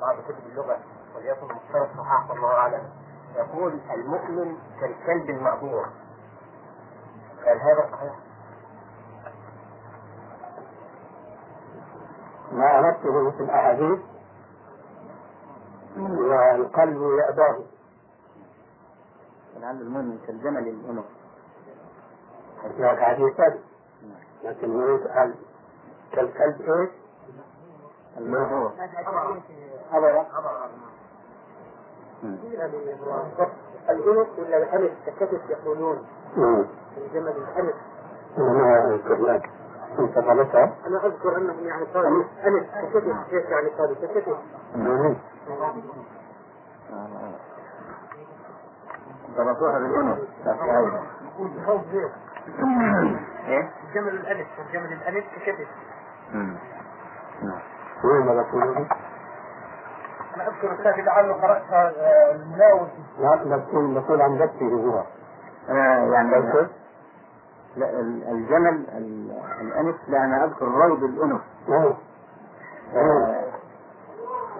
بعض 0.00 0.16
كتب 0.20 0.46
اللغة 0.50 0.78
وليكن 1.16 1.46
مختلف 1.46 1.98
صحاح 1.98 2.30
والله 2.30 2.48
أعلم 2.48 2.90
يقول 3.36 3.80
المؤمن 3.94 4.56
كالكلب 4.80 5.30
المأجور 5.30 5.86
هل 7.46 7.58
هذا 7.58 7.90
صحيح؟ 7.92 8.14
ما 12.52 12.78
أردته 12.78 13.30
في 13.30 13.42
الأحاديث 13.42 13.98
والقلب 15.98 17.02
يأباه. 17.18 17.58
لعل 19.60 19.80
المؤمن 19.80 20.18
كالجمل 20.26 20.68
الأنف 20.68 21.04
هناك 22.78 22.98
حديثان 22.98 23.58
لكن 24.44 24.80
هو 24.80 24.94
يسأل 24.96 25.34
كالكلب 26.12 26.60
إيش؟ 26.60 26.90
أبدا 29.92 30.26
الأنف 33.90 34.28
ولا 34.38 34.56
الألف 34.56 34.92
ككتف 35.06 35.50
يقولون. 35.50 36.06
الجمل 36.96 37.28
الألف 37.28 37.76
ما 38.38 38.94
أذكر 38.94 39.16
لك. 39.16 39.50
أنا 40.86 41.06
أذكر 41.06 41.36
أنهم 41.36 41.66
يعني 41.66 41.84
قالوا 41.84 42.24
ألف 42.44 42.66
ككتف 42.74 43.16
كيف 43.30 43.44
يعني 43.50 43.68
قالوا 43.68 43.94
ككتف 43.94 44.36
ضبطوها 49.36 49.78
بالأنف 49.78 50.18
إيه؟ 53.46 53.70
الجمل 53.88 54.08
الألف 54.08 54.46
والجمل 54.58 54.92
الألف 54.92 55.24
ككتف 55.36 55.68
مم. 56.34 56.56
نعم. 57.42 57.60
وين 58.04 58.26
ما 58.26 58.34
بقول 58.42 58.62
أنا 60.36 60.48
أذكر 60.48 60.74
أستاذ 60.74 61.04
لعله 61.04 61.32
قرأتها 61.34 61.92
المناوي. 62.32 62.88
لا 63.18 63.56
بقول 63.56 63.94
بقول 63.94 64.22
عن 64.22 64.38
نفسي 64.38 64.64
هو. 64.72 65.02
آه 65.68 66.12
يعني 66.12 66.30
لا 67.76 67.90
ال- 68.00 68.24
الجمل 68.28 68.86
ال- 68.96 69.40
الأنف 69.60 69.96
لا 70.08 70.24
أنا 70.24 70.44
أذكر 70.44 70.64
روض 70.68 71.02
الأنف 71.04 71.40
آه. 71.68 71.96
آه، 72.94 73.44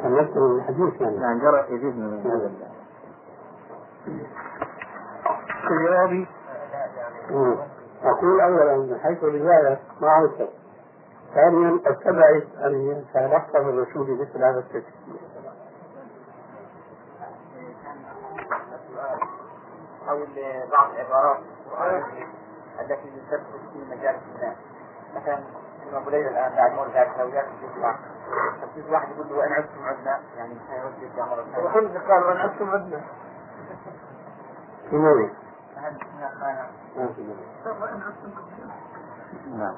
عن 0.04 0.14
نفس 0.14 0.36
الحديث 0.36 1.00
يعني. 1.00 1.16
يعني 1.16 1.40
جرى 1.40 1.66
كيابي 5.68 6.26
أقول 8.04 8.40
أولا 8.40 8.76
من 8.76 8.98
حيث 9.02 9.24
الرواية 9.24 9.80
ما 10.00 10.10
عرفت 10.10 10.48
ثانيا 11.34 11.80
أستبعد 11.86 12.48
أن 12.64 12.74
يتلقى 12.80 13.64
من 13.64 13.68
الرسول 13.78 14.20
مثل 14.20 14.44
هذا 14.44 14.58
التفسير 14.58 15.20
أو 20.08 20.18
بعض 20.72 20.90
العبارات 20.94 21.40
التي 22.80 23.22
تدخل 23.30 23.58
في 23.72 23.78
مجال 23.90 24.14
الإسلام 24.14 24.56
مثلا 25.16 25.38
ابن 25.86 25.96
أبو 25.96 26.10
ليلى 26.10 26.28
الآن 26.28 26.76
بعد 26.76 26.90
ذاك 26.94 27.18
لو 27.18 27.30
جاء 27.30 27.48
يطلع 27.62 27.96
ففي 28.60 28.90
واحد. 28.90 29.08
يقول 29.10 29.28
له 29.28 29.36
وإن 29.36 29.52
عدتم 29.52 29.84
عدنا؟ 29.84 30.20
يعني 30.36 30.54
هيرد 30.70 31.16
يا 31.16 31.24
مرة 31.24 31.44
ثانية 31.54 31.66
وحمزة 31.66 32.00
قال 32.08 32.24
وأن 32.24 32.36
أنتم 32.36 32.70
عدنا. 32.70 33.00
في 34.90 34.90
كان 34.90 34.90
في 34.90 34.96
موي 34.96 35.30
نعم. 39.46 39.74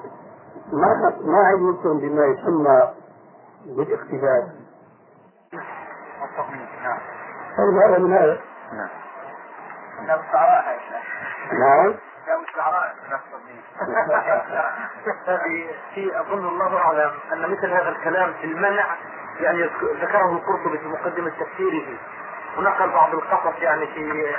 ما 0.73 1.13
ما 1.21 1.37
علمتم 1.47 1.99
بما 1.99 2.25
يسمى 2.25 2.93
بالاختلاف 3.65 4.43
التصميم 6.23 6.67
نعم. 6.83 6.99
هذا 7.57 7.87
هذا 7.87 7.97
من 7.97 8.13
هذا؟ 8.13 8.39
نعم. 8.73 10.19
الشعراء 10.19 10.73
يا 10.73 10.79
شيخ 10.79 11.53
نعم. 11.59 11.95
الشعراء 12.27 12.95
التصميم 13.05 13.61
في 15.35 15.69
في 15.95 16.19
أظن 16.19 16.47
الله 16.47 16.77
أعلم 16.77 17.11
أن 17.33 17.51
مثل 17.51 17.71
هذا 17.71 17.89
الكلام 17.89 18.33
في 18.33 18.47
المنع 18.47 18.85
يعني 19.39 19.69
ذكره 20.01 20.31
القرطبي 20.31 20.77
في 20.77 20.87
مقدمة 20.87 21.31
تفسيره. 21.39 21.97
ونقل 22.57 22.89
بعض 22.89 23.13
القصص 23.13 23.61
يعني 23.61 23.87
في 23.87 24.35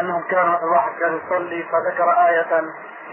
أنهم 0.00 0.22
كان 0.22 0.48
واحد 0.48 0.92
كان 1.00 1.20
يصلي 1.24 1.62
فذكر 1.62 2.10
آية 2.10 2.60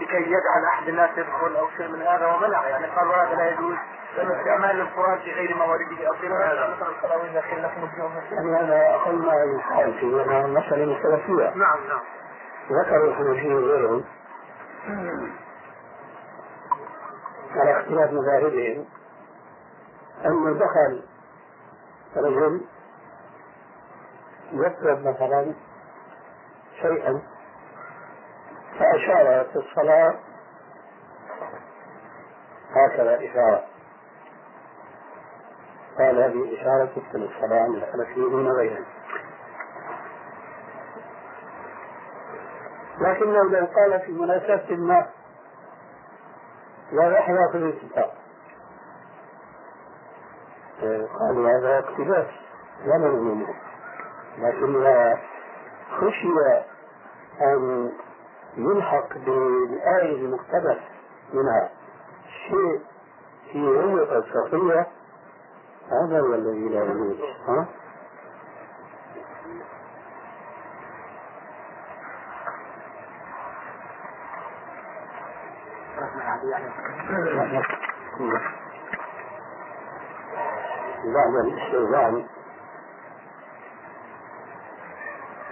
لكي 0.00 0.16
يجعل 0.16 0.64
أحد 0.72 0.88
الناس 0.88 1.10
يدخل 1.16 1.56
أو 1.56 1.68
شيء 1.76 1.88
من 1.88 2.02
هذا 2.02 2.26
ومنع. 2.26 2.66
يعني 2.66 2.86
قال 2.86 3.08
هذا 3.08 3.34
لا 3.34 3.50
يجوز. 3.50 3.76
استعمال 4.18 4.80
القرآن 4.80 5.18
في 5.18 5.32
غير 5.32 5.56
موارده 5.56 6.10
هذا 6.22 6.76
الصلاة 6.96 7.24
إذا 7.24 7.40
كان 7.40 7.62
لكم 7.62 7.88
اليوم 7.94 8.12
يعني 8.32 8.56
هذا 8.56 8.94
أقل 8.94 9.14
ما 9.14 9.34
يقال 9.34 9.94
فيه 10.00 10.22
هذا 10.22 10.46
مثلا 10.46 10.84
السلفية 10.84 11.44
نعم 11.44 11.78
نعم. 11.88 12.00
ذكروا 12.70 13.08
الحنفية 13.08 13.54
وغيرهم. 13.54 14.04
على 17.56 17.80
اختلاف 17.80 18.10
مذاهبهم. 18.12 18.84
أنه 20.24 20.58
دخل 20.58 21.02
رجل 22.16 22.60
يطلب 24.52 25.06
مثلا 25.08 25.54
شيئا 26.80 27.22
فأشار 28.78 29.44
في 29.52 29.56
الصلاة 29.56 30.14
هكذا 32.70 33.16
إشارة. 33.16 33.64
قال 35.98 36.22
هذه 36.22 36.60
إشارة 36.60 37.02
في 37.12 37.16
الصلاة 37.16 37.62
عند 37.62 37.74
الحنفيين 37.74 38.34
وغيرهم 38.34 38.93
لكنه 43.04 43.50
لو 43.50 43.66
قال 43.66 44.00
في 44.00 44.12
مناسبة 44.12 44.76
ما 44.76 45.06
لا 46.92 47.18
يحيى 47.18 47.48
في 47.52 47.56
الاتفاق 47.56 48.14
قالوا 51.20 51.50
هذا 51.50 51.78
اقتباس 51.78 52.26
لا 52.84 52.98
منه 52.98 53.54
لكن 54.38 54.84
خشي 56.00 56.28
أن 57.40 57.92
يلحق 58.56 59.08
بالآية 59.14 60.16
المقتبس 60.16 60.80
منها 61.32 61.70
شيء 62.48 62.80
في 63.52 63.58
علة 63.58 64.18
الصفية 64.18 64.86
هذا 65.90 66.20
هو 66.20 66.34
الذي 66.34 66.68
لا 66.68 66.84
يجوز 66.84 67.16
ها؟ 67.48 67.66
بعد 81.14 81.34
الاستئذان 81.34 82.26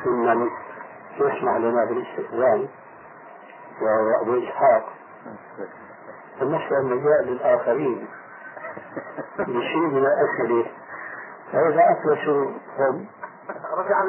ممن 0.06 0.50
يسمع 1.16 1.56
لنا 1.56 1.84
بالاستئذان 1.84 2.68
وهو 3.82 4.22
أبو 4.22 4.38
إسحاق 4.44 4.92
فنحن 6.40 6.74
المجال 6.74 7.26
للآخرين 7.26 8.08
بشيء 9.38 9.86
من 9.86 10.06
الأسئلة 10.06 10.66
فإذا 11.52 11.82
أفلسوا 11.92 12.50
هم 12.78 13.06
رجع. 13.72 14.02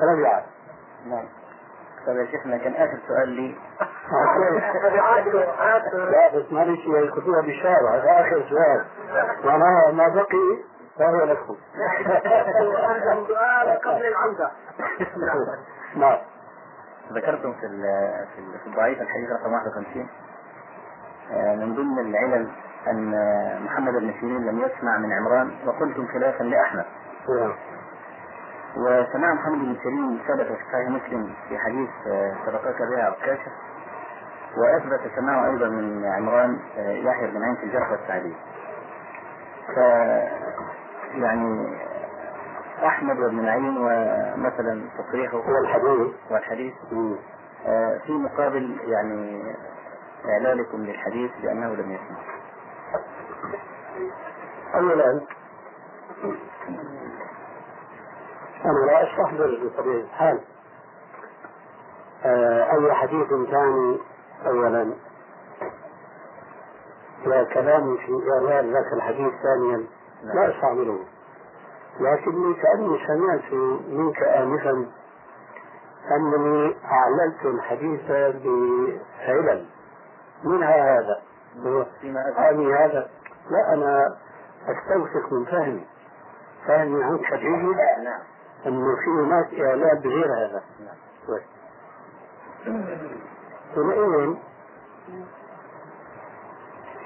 رجع. 0.00 0.42
نعم. 1.06 1.24
طيب 2.06 2.16
يا 2.16 2.26
شيخنا 2.30 2.56
كان 2.56 2.74
آخر 2.74 2.98
سؤال 3.08 3.28
لي. 3.28 3.54
لا 5.94 6.36
بس 6.38 6.52
معلش 6.52 6.80
هي 6.86 6.98
الكتب 6.98 7.30
بشارة 7.46 7.90
هذا 7.90 8.20
آخر 8.20 8.44
سؤال. 8.50 8.84
وما 9.44 9.90
ما 9.92 10.08
بقي 10.08 10.58
فهو 10.98 11.24
لكم. 11.24 11.56
سؤال 13.26 13.80
قبل 13.84 14.06
العودة 14.06 14.50
نعم. 15.96 16.18
ذكرتم 17.12 17.52
في 17.52 17.60
في 17.60 17.66
ال- 17.66 18.58
في 18.64 18.66
الضعيف 18.66 19.00
الحديث 19.02 19.30
رقم 19.30 19.52
51 19.52 20.08
آه، 21.32 21.54
من 21.54 21.74
ضمن 21.74 21.98
العلل 21.98 22.48
آه، 22.88 23.58
محمد 23.58 23.92
بن 23.92 24.12
سيرين 24.20 24.46
لم 24.46 24.58
يسمع 24.58 24.98
من 24.98 25.12
عمران 25.12 25.56
وقلتم 25.66 26.06
خلافا 26.06 26.42
لأحمد. 26.44 26.84
وسمع 28.76 29.34
محمد 29.34 29.58
بن 29.58 29.76
سيرين 29.82 30.18
ثبت 30.28 30.46
في 30.46 30.64
صحيح 30.72 30.88
مسلم 30.88 31.34
في 31.48 31.58
حديث 31.58 31.90
آه، 32.06 32.34
سبقك 32.46 32.82
بها 32.90 33.04
عكاشة 33.04 33.50
وأثبت 34.56 35.00
سماعه 35.16 35.50
أيضا 35.50 35.68
من 35.68 36.04
عمران 36.04 36.58
آه، 36.78 36.90
يحيى 36.90 37.30
بن 37.30 37.42
عين 37.42 37.56
في 37.56 37.62
الجرح 37.64 37.90
والتعديل. 37.90 38.36
ف 39.66 39.76
يعني 41.14 41.76
أحمد 42.86 43.18
وابن 43.18 43.42
معين 43.42 43.76
ومثلا 43.76 44.88
تصريحه 44.98 45.36
والحديث 45.36 46.14
والحديث. 46.30 46.74
آه، 47.66 47.98
في 48.06 48.12
مقابل 48.12 48.76
يعني 48.84 49.42
إعلالكم 50.28 50.78
للحديث 50.84 51.30
بأنه 51.42 51.74
لم 51.74 51.90
يسمع. 51.90 52.18
أولا 54.74 55.20
أنا 58.64 58.86
لا 58.86 59.02
أستحضر 59.02 59.58
بطبيعة 59.64 60.00
الحال. 60.00 60.40
آه، 62.24 62.72
أي 62.72 62.94
حديث 62.94 63.28
ثاني 63.28 63.98
أولا؟ 64.46 64.92
وكلامي 67.26 67.98
في 67.98 68.12
إعلان 68.32 68.72
ذاك 68.72 68.92
الحديث 68.92 69.32
ثانيا. 69.42 69.86
لا 70.22 70.50
أستعمله 70.50 71.04
لكني 72.00 72.54
كأني 72.54 73.06
سمعت 73.06 73.52
منك 73.88 74.22
آنفا 74.22 74.86
أنني 76.10 76.76
أعلنت 76.84 77.44
الحديث 77.44 78.00
بعلل. 78.08 79.66
منها 80.44 80.98
هذا؟ 80.98 81.22
فيما 82.00 82.20
أذكر 82.28 82.36
فهمي 82.36 82.74
هذا؟ 82.74 83.08
لا 83.50 83.74
أنا 83.74 84.16
أستوثق 84.62 85.32
من 85.32 85.44
فهمي. 85.44 85.86
فهمي 86.66 87.04
عنك 87.04 87.34
جيد 87.34 87.76
نعم. 88.04 88.35
أنه 88.66 88.86
في 89.04 89.10
هناك 89.10 89.60
إعلان 89.60 90.00
بغير 90.00 90.26
هذا. 90.26 90.62
حينئذ 93.74 94.34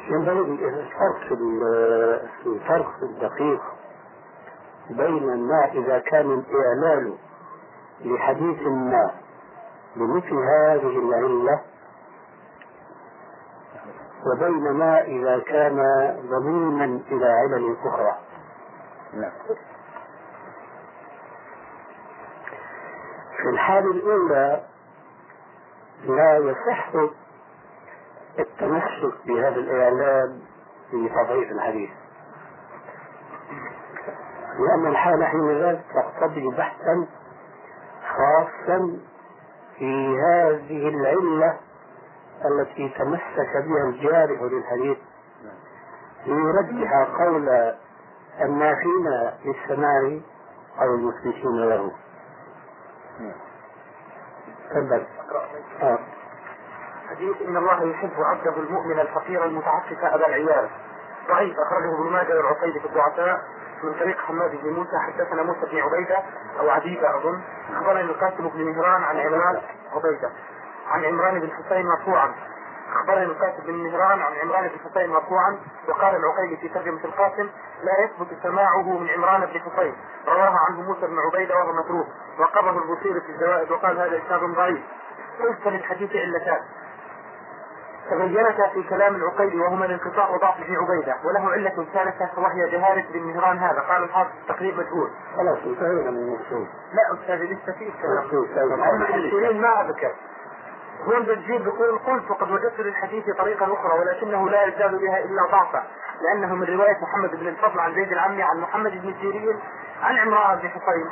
ينبغي 0.09 0.41
الفرق 0.69 1.33
ال- 1.33 2.29
الفرق 2.47 2.95
الدقيق 3.03 3.61
بين 4.91 5.47
ما 5.49 5.65
إذا 5.65 5.99
كان 5.99 6.31
الإعلان 6.33 7.15
لحديث 8.05 8.63
ما 8.67 9.11
بمثل 9.97 10.35
هذه 10.35 10.99
العلة 10.99 11.61
وبين 14.27 14.73
ما 14.73 15.01
إذا 15.03 15.39
كان 15.39 15.77
ضميما 16.31 16.85
إلى 17.11 17.27
علل 17.27 17.77
أخرى 17.85 18.17
نعم 19.15 19.33
في 23.43 23.49
الحالة 23.49 23.91
الأولى 23.91 24.63
لا 26.07 26.37
يصح 26.37 26.91
التمسك 28.39 29.15
بهذا 29.27 29.57
الإعلان 29.57 30.41
لتضعيف 30.93 31.51
الحديث. 31.51 31.91
لأن 34.59 34.87
الحالة 34.87 35.27
حينئذ 35.27 35.79
تقتضي 35.95 36.49
بحثا 36.49 37.07
خاصا 38.17 38.99
في 39.79 40.19
هذه 40.19 40.89
العلة 40.89 41.57
التي 42.45 42.89
تمسك 42.99 43.53
بها 43.57 43.85
الجارح 43.89 44.43
للحديث. 44.43 44.99
ليرجح 46.27 46.93
قول 47.19 47.75
النافين 48.41 49.31
للسماع 49.45 50.19
أو 50.81 50.95
المثبتين 50.95 51.69
له. 51.69 51.91
آه. 55.83 55.99
حديث 57.11 57.37
إن 57.49 57.57
الله 57.57 57.91
يحب 57.91 58.13
عبده 58.19 58.57
المؤمن 58.57 59.01
الفقير 59.01 59.45
المتعفف 59.45 60.05
أبا 60.05 60.27
العيال. 60.27 60.69
ضعيف 61.29 61.57
أخرجه 61.59 61.95
ابن 61.95 62.13
ماجه 62.13 62.37
والعقيد 62.37 62.79
في 62.79 62.87
الضعفاء. 62.87 63.41
من 63.83 63.93
طريق 63.95 64.19
حماد 64.19 64.51
بن 64.63 64.71
موسى 64.71 64.99
حدثنا 65.07 65.43
موسى 65.43 65.61
بن 65.61 65.79
عبيدة 65.79 66.23
أو 66.61 66.71
عبيدة 66.71 67.17
أظن. 67.17 67.41
اخبرني 67.73 68.01
القاسم 68.01 68.49
بن 68.49 68.65
مهران 68.65 69.05
عن 69.05 69.17
عمران 69.17 69.61
عبيدة. 69.93 70.31
عن 70.89 71.05
عمران 71.05 71.41
بن 71.41 71.51
حسين 71.53 71.87
مرفوعا. 71.87 72.35
أخبرني 72.97 73.25
القاسم 73.25 73.63
بن 73.67 73.75
مهران 73.75 74.21
عن 74.23 74.33
عمران 74.43 74.69
بن 74.69 74.91
حسين 74.91 75.11
مرفوعا 75.11 75.59
وقال 75.89 76.17
العقيلي 76.17 76.57
في 76.57 76.69
ترجمة 76.69 77.05
القاسم 77.05 77.49
لا 77.83 78.05
يثبت 78.05 78.29
سماعه 78.43 78.99
من 78.99 79.09
عمران 79.11 79.41
بن 79.41 79.61
حسين. 79.61 79.95
رواها 80.29 80.59
عنه 80.69 80.81
موسى 80.83 81.07
بن 81.07 81.19
عبيدة 81.19 81.55
وهو 81.55 81.73
متروك 81.73 82.07
وقبه 82.39 82.71
البصيري 82.71 83.21
في 83.21 83.33
الزوائد 83.33 83.71
وقال 83.71 83.99
هذا 83.99 84.17
إسناد 84.27 84.41
ضعيف. 84.41 84.81
قلت 85.41 85.67
للحديث 85.67 86.11
علتان 86.17 86.61
تبينتا 88.11 88.69
في 88.69 88.83
كلام 88.83 89.15
العقيلي 89.15 89.61
وهما 89.61 89.87
الانقطاع 89.87 90.29
وضعف 90.29 90.61
ابن 90.61 90.77
عبيدة 90.77 91.17
وله 91.25 91.51
علة 91.51 91.87
ثالثة 91.95 92.31
وهي 92.37 92.71
جهاله 92.71 93.05
بن 93.13 93.21
مهران 93.23 93.59
هذا. 93.59 93.81
قال 93.81 94.03
الحافظ 94.03 94.31
التقريب 94.43 94.75
مجهول. 94.75 95.11
خلاص 95.37 95.59
انتهينا 95.67 96.11
من 96.11 96.17
الموضوع 96.17 96.67
لا 96.93 97.21
أستاذ 97.21 97.45
لسه 97.45 97.73
في 97.73 97.93
كلام. 98.03 98.85
المسؤولين 99.15 99.61
ما 99.61 99.87
ذكر 99.89 100.13
هو 101.09 101.13
البجيل 101.13 101.63
بيقول 101.63 101.99
قلت 101.99 102.31
وقد 102.31 102.51
وجدت 102.51 102.81
للحديث 102.81 103.25
طريقا 103.39 103.65
أخرى 103.67 103.99
ولكنه 103.99 104.49
لا 104.51 104.65
يزداد 104.67 104.95
بها 104.95 105.19
إلا 105.19 105.43
ضعفا 105.53 105.85
لأنه 106.23 106.55
من 106.55 106.65
رواية 106.65 106.99
محمد 107.03 107.31
بن 107.41 107.49
الفضل 107.49 107.81
عن 107.81 107.95
زيد 107.95 108.13
العمي 108.13 108.43
عن 108.43 108.61
محمد 108.61 108.93
بن 109.03 109.15
سيرين 109.21 109.61
عن 110.03 110.17
عمران 110.19 110.59
بن 110.59 110.69
حصين 110.69 111.11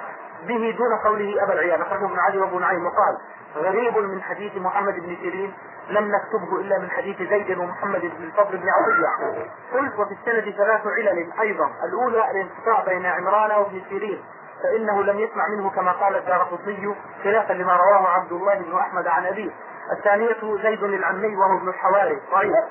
به 0.48 0.76
دون 0.78 0.94
قوله 1.04 1.44
أبا 1.44 1.52
العيال 1.52 1.82
أخرجه 1.82 2.04
ابن 2.04 2.18
علي 2.18 2.38
وابو 2.38 2.58
نعيم 2.58 2.86
وقال 2.86 3.18
غريب 3.56 3.98
من 3.98 4.22
حديث 4.22 4.56
محمد 4.56 4.94
بن 4.94 5.16
سيرين 5.22 5.54
لم 5.88 6.12
نكتبه 6.14 6.60
إلا 6.60 6.78
من 6.78 6.90
حديث 6.90 7.22
زيد 7.22 7.58
ومحمد 7.58 8.00
بن 8.00 8.24
الفضل 8.24 8.58
بن 8.58 8.68
عطية. 8.68 9.42
قلت 9.72 9.98
وفي 9.98 10.14
السند 10.14 10.54
ثلاث 10.56 10.86
علل 10.86 11.32
أيضا 11.40 11.70
الأولى 11.84 12.30
الانقطاع 12.30 12.84
بين 12.84 13.06
عمران 13.06 13.50
وابن 13.58 13.82
سيرين 13.88 14.22
فإنه 14.62 15.02
لم 15.02 15.18
يسمع 15.18 15.44
منه 15.48 15.70
كما 15.70 15.92
قال 15.92 16.16
الدار 16.16 16.42
قطني 16.42 16.94
خلافا 17.24 17.52
لما 17.52 17.76
رواه 17.76 18.08
عبد 18.08 18.32
الله 18.32 18.54
بن 18.54 18.76
أحمد 18.78 19.06
عن 19.06 19.26
أبيه. 19.26 19.50
الثانية 19.92 20.36
زيد 20.62 20.82
العمي 20.82 21.36
وهو 21.36 21.58
ابن 21.58 21.68
الحواري 21.68 22.20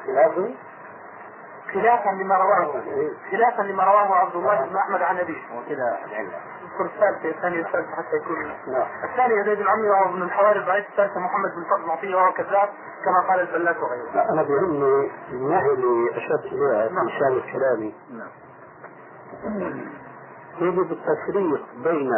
خلافه 0.06 0.56
خلافا. 1.74 2.10
لما 2.10 2.36
رواه. 2.36 2.82
خلافا. 3.32 3.62
لما 3.62 3.84
رواه 3.84 4.16
عبد 4.16 4.36
الله 4.36 4.66
بن 4.66 4.76
أحمد 4.76 5.02
عن 5.02 5.18
أبيه. 5.18 5.42
وكذا 5.58 5.98
اذكر 6.04 6.86
الثالثة 6.86 7.30
الثانية 7.30 7.60
الثالثة 7.60 7.96
حتى 7.96 8.16
يكون. 8.16 8.46
نعم. 8.68 8.88
الثانية 9.04 9.44
زيد 9.44 9.60
العمي 9.60 9.90
وهو 9.90 10.10
ابن 10.10 10.22
الحواري 10.22 10.60
ضعيف. 10.60 10.90
الثالثة 10.90 11.20
محمد 11.20 11.50
بن 11.56 11.64
فضل 11.64 11.88
معطية 11.88 12.16
وهو 12.16 12.34
كذاب 12.34 12.70
كما 13.06 13.20
قال 13.30 13.40
البلاس 13.40 13.78
وغيره. 13.78 14.12
لا 14.16 14.30
أنا 14.30 14.44
بيهمني 14.44 15.12
الناحية 15.32 15.74
اللي 15.74 16.18
أشرت 16.18 16.46
إليها 16.46 16.90
نعم. 16.90 17.08
في 17.08 17.20
شان 17.20 17.42
كلامي 17.54 17.94
نعم. 18.12 18.32
يجب 20.62 20.92
التفريق 20.92 21.66
بين 21.84 22.12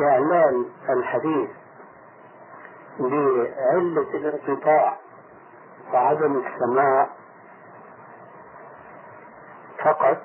إعلان 0.00 0.64
الحديث 0.88 1.50
بعلة 2.98 4.14
الانقطاع 4.14 4.96
وعدم 5.92 6.42
السماع 6.46 7.08
فقط 9.84 10.18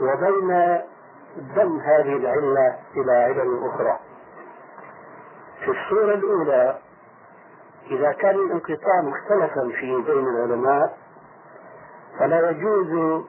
وبين 0.00 0.80
ضم 1.38 1.80
هذه 1.80 2.16
العلة 2.16 2.78
إلى 2.96 3.12
علل 3.12 3.68
أخرى. 3.68 3.98
في 5.64 5.70
الصورة 5.70 6.14
الأولى 6.14 6.78
إذا 7.90 8.12
كان 8.12 8.34
الانقطاع 8.34 9.00
مختلفا 9.02 9.68
فيه 9.80 9.96
بين 9.96 10.28
العلماء 10.28 10.96
فلا 12.18 12.50
يجوز 12.50 13.22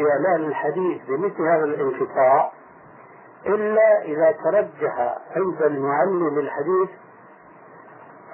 إعلان 0.00 0.44
الحديث 0.48 1.02
بمثل 1.08 1.42
هذا 1.42 1.64
الانقطاع 1.64 2.52
إلا 3.46 4.02
إذا 4.02 4.32
ترجح 4.32 5.18
عند 5.36 5.62
المعلم 5.62 6.38
للحديث 6.38 6.88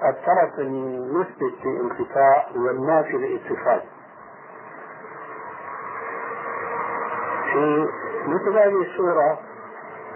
الطرف 0.01 0.59
المثبت 0.59 1.65
للانقطاع 1.65 2.45
والنافي 2.55 3.13
للاتصال 3.13 3.81
في 7.53 7.87
مثل 8.27 8.57
هذه 8.57 8.81
الصورة 8.81 9.39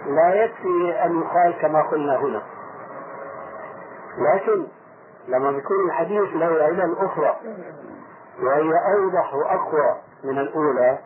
لا 0.06 0.34
يكفي 0.44 1.04
أن 1.04 1.20
يقال 1.20 1.54
كما 1.60 1.82
قلنا 1.82 2.16
هنا. 2.16 2.42
لكن 4.18 4.66
لما 5.28 5.50
بيكون 5.50 5.86
الحديث 5.86 6.28
له 6.34 6.64
علل 6.64 6.96
أخرى 6.98 7.36
وهي 8.42 8.72
أوضح 8.94 9.34
وأقوى 9.34 9.96
من 10.24 10.38
الأولى 10.38 10.98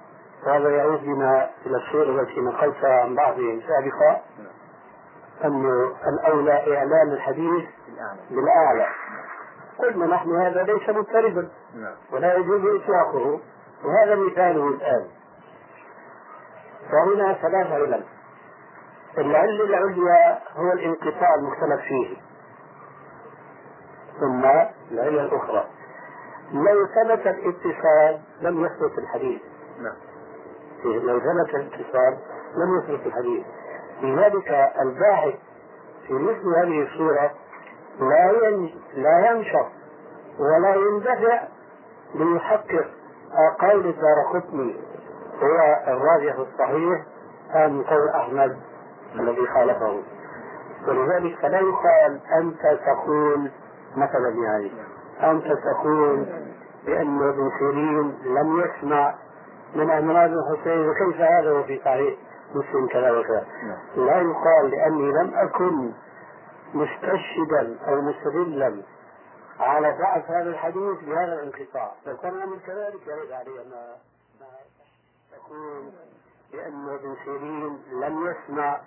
وهذا 0.46 0.70
يعود 0.70 1.04
بنا 1.04 1.50
إلى 1.66 1.76
الصورة 1.76 2.20
التي 2.22 2.40
نقلتها 2.40 3.00
عن 3.02 3.14
بعضهم 3.14 3.60
سابقا 3.68 4.20
أنه 5.44 5.92
الأولى 6.06 6.76
إعلان 6.76 7.12
الحديث 7.12 7.64
بالأعلى 8.30 8.86
قلنا 9.78 10.06
نحن 10.06 10.36
هذا 10.36 10.62
ليس 10.62 10.88
مضطربا 10.88 11.48
نعم. 11.74 11.94
ولا 12.12 12.34
يجوز 12.36 12.82
إطلاقه. 12.82 13.40
وهذا 13.84 14.14
مثاله 14.14 14.68
الآن. 14.68 15.06
وهنا 16.92 17.32
ثلاث 17.32 17.66
علل 17.72 18.04
العلة 19.18 19.64
العليا 19.64 20.38
هو 20.56 20.72
الانقطاع 20.72 21.34
المختلف 21.34 21.80
فيه. 21.80 22.16
ثم 24.20 24.44
العلة 24.92 25.22
الأخرى. 25.22 25.66
لو 26.52 26.86
ثبت 26.86 27.26
الاتصال 27.26 28.20
لم 28.40 28.64
يثبت 28.64 28.98
الحديث. 28.98 29.42
نعم. 29.78 29.96
لو 30.84 31.20
ثبت 31.20 31.54
الاتصال 31.54 32.18
لم 32.56 32.78
يثبت 32.78 33.06
الحديث. 33.06 33.46
لذلك 34.02 34.72
الباحث 34.80 35.34
في 36.06 36.12
مثل 36.12 36.56
هذه 36.56 36.82
الصورة 36.82 37.30
لا 38.00 38.48
ين... 38.48 38.74
لا 38.94 39.30
ينشط 39.30 39.66
ولا 40.38 40.74
يندفع 40.74 41.42
ليحقق 42.14 42.86
قول 43.60 43.86
الدار 43.86 44.22
قطني 44.34 44.76
هو 45.42 45.82
الراجح 45.86 46.34
الصحيح 46.38 47.04
أم 47.54 47.82
قول 47.82 48.08
أحمد 48.08 48.56
الذي 49.14 49.46
خالفه. 49.46 50.02
ولذلك 50.88 51.38
فلا 51.42 51.58
يقال 51.60 52.20
أنت 52.38 52.78
تقول 52.86 53.50
مثلا 53.96 54.28
يعني 54.44 54.72
أنت 55.22 55.44
تقول 55.44 56.26
بأن 56.86 57.28
ابن 57.28 57.50
سيرين 57.58 58.18
لم 58.24 58.60
يسمع 58.60 59.14
من 59.74 59.90
عمران 59.90 60.30
بن 60.30 60.58
حسين 60.60 60.88
وكيف 60.88 61.20
هذا 61.20 61.52
وفي 61.52 61.80
صحيح 61.84 62.14
مسلم 62.54 62.86
كذا 62.86 63.10
وكذا؟ 63.10 63.46
لا 63.96 64.20
يقال 64.20 64.70
لأني 64.70 65.12
لم 65.12 65.34
أكن 65.34 65.92
مستشهدا 66.74 67.78
أو 67.88 68.00
مستدلا 68.00 68.82
على 69.60 69.96
ضعف 70.00 70.30
هذا 70.30 70.50
الحديث 70.50 70.98
بهذا 71.06 71.32
الانقطاع. 71.32 71.92
لو 72.06 72.16
كان 72.16 72.34
الأمر 72.34 72.56
كذلك 72.66 73.06
يرد 73.06 73.32
علي 73.32 73.54
ما 73.70 73.96
ما 74.40 74.46
تقول 75.32 75.90
بأن 76.52 76.88
ابن 76.94 77.16
سيرين 77.24 77.78
لم 77.92 78.26
يسمع 78.26 78.80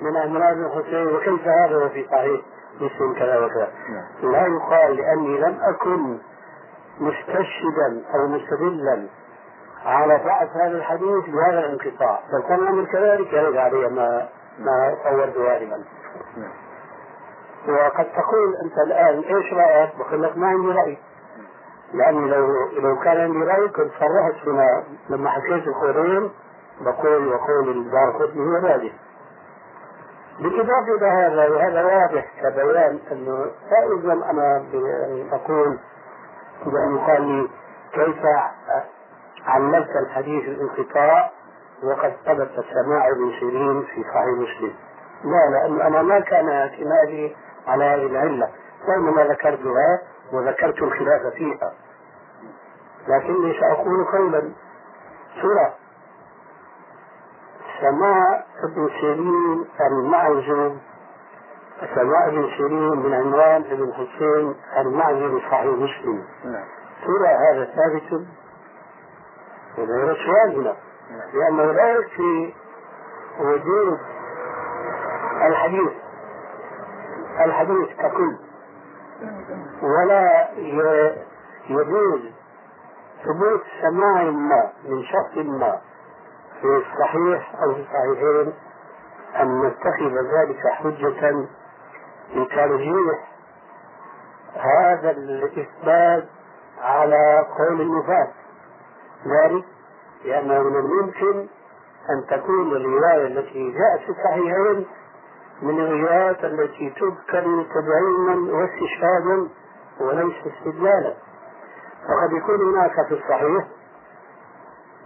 من 0.00 0.16
عمران 0.16 0.54
بن 0.54 0.70
حسين 0.70 1.06
وكيف 1.06 1.48
هذا 1.48 1.76
وفي 1.76 2.06
صحيح 2.10 2.40
مسلم 2.80 3.14
كذا 3.14 3.38
وكذا؟ 3.38 3.72
لا 4.22 4.46
يقال 4.46 4.96
لأني 4.96 5.38
لم 5.38 5.60
أكن 5.60 6.18
مستشهدا 7.00 8.04
أو 8.14 8.26
مستدلا 8.26 9.08
على 9.84 10.16
ضعف 10.16 10.56
هذا 10.56 10.76
الحديث 10.76 11.24
بهذا 11.24 11.58
الانقطاع. 11.58 12.20
لو 12.32 12.42
كان 12.42 12.58
الأمر 12.58 12.84
كذلك 12.84 13.32
يرد 13.32 13.56
علي 13.56 13.88
ما 13.88 14.28
ما 14.58 14.96
صورت 15.04 15.36
غالبا 15.36 15.84
وقد 17.68 18.06
تقول 18.12 18.56
أنت 18.64 18.78
الآن 18.86 19.18
إيش 19.18 19.52
رأيك؟ 19.52 19.90
بقول 19.98 20.22
لك 20.22 20.36
ما 20.38 20.46
عندي 20.46 20.68
رأي. 20.68 20.98
لأني 21.94 22.30
لو 22.30 22.46
لو 22.82 22.98
كان 22.98 23.20
عندي 23.20 23.44
رأي 23.44 23.68
كنت 23.68 23.90
صرحت 24.00 24.48
هنا 24.48 24.84
لما 25.10 25.30
حكيت 25.30 25.66
القولين 25.68 26.30
بقول 26.80 27.28
وقول 27.28 27.68
الدار 27.68 28.10
قطني 28.10 28.42
هو 28.46 28.66
راجح 28.66 28.92
بالإضافة 30.40 30.94
إلى 30.98 31.06
هذا 31.06 31.48
وهذا 31.48 31.84
واضح 31.84 32.26
كبيان 32.42 32.98
أنه 33.12 33.38
لا 33.70 33.84
يلزم 33.84 34.22
أنا 34.22 34.64
بأن 34.72 35.28
أقول 35.32 35.78
بأن 36.66 36.96
يقال 36.96 37.22
لي 37.22 37.48
كيف 37.92 38.26
علمت 39.46 39.88
الحديث 40.06 40.44
الانقطاع 40.44 41.30
وقد 41.82 42.12
ثبت 42.26 42.64
سماع 42.74 43.08
ابن 43.08 43.32
سيرين 43.40 43.82
في 43.82 44.02
صحيح 44.02 44.26
مسلم. 44.26 44.74
لا 45.24 45.50
لأن 45.50 45.80
أنا 45.80 46.02
ما 46.02 46.20
كان 46.20 46.48
اعتمادي 46.48 47.36
على 47.66 47.84
هذه 47.84 48.06
العلة 48.06 48.48
وإنما 48.88 49.24
ذكرتها 49.24 50.00
وذكرت 50.32 50.82
الخلاف 50.82 51.26
فيها. 51.34 51.72
لكني 53.08 53.60
سأقول 53.60 54.04
قولا. 54.04 54.52
سورة. 55.42 55.74
سماع 57.80 58.44
ابن 58.64 58.88
سيرين 59.00 59.64
المعزوم 59.80 60.80
سماع 61.94 62.26
ابن 62.26 62.50
سيرين 62.56 62.98
من 62.98 63.14
عنوان 63.14 63.64
ابن 63.70 63.92
حسين 63.92 64.54
المعزوم 64.78 65.40
صحيح 65.40 65.64
مسلم. 65.64 66.24
نعم. 66.44 66.64
ترى 67.04 67.28
هذا 67.28 67.64
ثابت. 67.64 68.26
وغير 69.78 70.14
سؤال 70.14 70.56
هنا 70.56 70.76
لأنه 71.34 71.72
لا 71.72 71.90
يكفي 71.90 72.54
وجود 73.40 73.98
الحديث. 75.46 76.01
الحديث 77.44 77.88
ككل. 77.98 78.36
ولا 79.82 80.48
يجوز 81.68 82.20
ثبوت 83.24 83.62
سماع 83.82 84.22
ما 84.22 84.72
من 84.88 85.02
شخص 85.04 85.36
ما 85.36 85.80
في 86.60 86.66
الصحيح 86.66 87.54
أو 87.62 87.74
في 87.74 87.80
الصحيحين 87.80 88.52
أن 89.40 89.62
نتخذ 89.62 90.14
ذلك 90.34 90.66
حجة 90.66 91.46
لترجيح 92.34 93.28
هذا 94.56 95.10
الإثبات 95.10 96.24
على 96.82 97.46
قول 97.58 97.80
النفاة 97.80 98.28
ذلك 99.26 99.64
لأنه 100.24 100.62
من 100.62 100.76
الممكن 100.76 101.46
أن 102.10 102.26
تكون 102.30 102.76
الرواية 102.76 103.26
التي 103.26 103.70
جاءت 103.72 104.00
في 104.00 104.10
الصحيحين 104.10 104.86
من 105.62 105.80
الروايات 105.80 106.44
التي 106.44 106.90
تذكر 106.90 107.64
تبعيما 107.74 108.52
واستشهادا 108.52 109.48
وليس 110.00 110.34
استدلالا. 110.46 111.14
وقد 112.08 112.32
يكون 112.32 112.74
هناك 112.74 113.06
في 113.08 113.14
الصحيح 113.14 113.64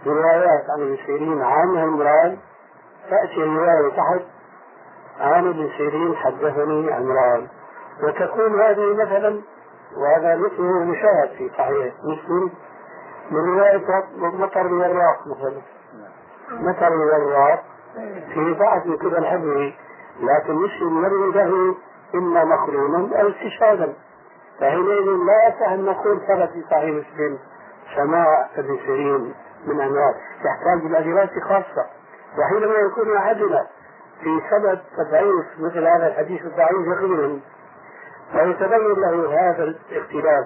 روايات 0.05 0.69
عن 0.69 0.81
ابن 0.81 0.97
سيرين 1.05 1.41
عن 1.41 1.77
عمران 1.77 2.37
تأتي 3.09 3.43
الرواية 3.43 3.89
تحت 3.89 4.21
عن 5.19 5.47
ابن 5.47 5.69
سيرين 5.77 6.15
حدثني 6.15 6.93
عمران 6.93 7.47
وتكون 8.03 8.61
هذه 8.61 8.93
مثلا 8.93 9.41
وهذا 9.97 10.35
مثله 10.35 10.83
مشاهد 10.83 11.29
في 11.37 11.49
صحيح 11.57 11.93
مسلم 12.03 12.51
من 13.31 13.39
رواية 13.39 14.03
مطر 14.17 14.61
الوراق 14.61 15.27
مثلا. 15.27 15.61
مطر 16.51 16.87
الوراق 16.87 17.63
في 18.33 18.39
من 18.85 18.95
قبل 18.97 19.25
حفظه 19.25 19.73
لكن 20.19 20.53
مسلم 20.53 21.05
يروي 21.05 21.31
له 21.31 21.75
إما 22.15 22.45
مخرونا 22.45 23.21
أو 23.21 23.29
استشهادا 23.29 23.93
فحينئذ 24.59 25.05
لا 25.05 25.47
يصح 25.47 25.69
أن 25.71 25.85
نقول 25.85 26.19
ثبت 26.27 26.49
في 26.49 26.63
صحيح 26.71 26.83
مسلم 26.83 27.39
سماع 27.95 28.49
ابن 28.57 28.77
سيرين 28.85 29.33
من 29.67 29.81
أنواع 29.81 30.13
يحتاج 30.45 30.85
إلى 30.85 31.13
دراسة 31.13 31.39
خاصة. 31.41 31.85
وحينما 32.39 32.73
يكون 32.73 33.17
أحدنا 33.17 33.67
في 34.23 34.41
سبب 34.51 34.79
تضعيف 34.97 35.45
مثل 35.59 35.87
هذا 35.87 36.07
الحديث 36.07 36.41
الضعيف 36.41 36.87
يقينا. 36.87 37.39
ويتبين 38.35 38.93
له 39.01 39.49
هذا 39.49 39.63
الاختلاف 39.63 40.45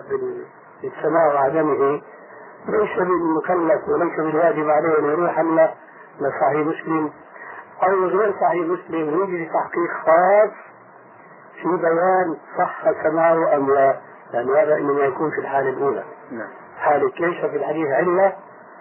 بالسماع 0.81 1.33
وعدمه. 1.33 2.01
ليس 2.67 2.97
بالمكلف 2.97 3.89
وليس 3.89 4.15
بالواجب 4.17 4.69
عليه 4.69 4.99
أن 4.99 5.05
يروح 5.05 5.39
له 5.39 5.73
لصحيح 6.19 6.67
مسلم 6.67 7.11
أو 7.83 8.05
غير 8.05 8.33
صحيح 8.41 8.65
مسلم 8.65 9.23
يجري 9.23 9.45
تحقيق 9.45 9.91
خاص 10.05 10.51
في 11.61 11.67
بيان 11.67 12.37
صح 12.57 12.91
سماعه 13.03 13.55
أم 13.55 13.73
لا 13.73 13.95
لأن 14.33 14.49
هذا 14.49 14.75
إنما 14.77 15.03
يكون 15.03 15.31
في 15.31 15.41
الحالة 15.41 15.69
الأولى. 15.69 16.03
نعم. 16.31 16.49
حالة 16.77 17.11
ليس 17.19 17.45
في 17.45 17.57
الحديث 17.57 17.87
علة 17.87 18.33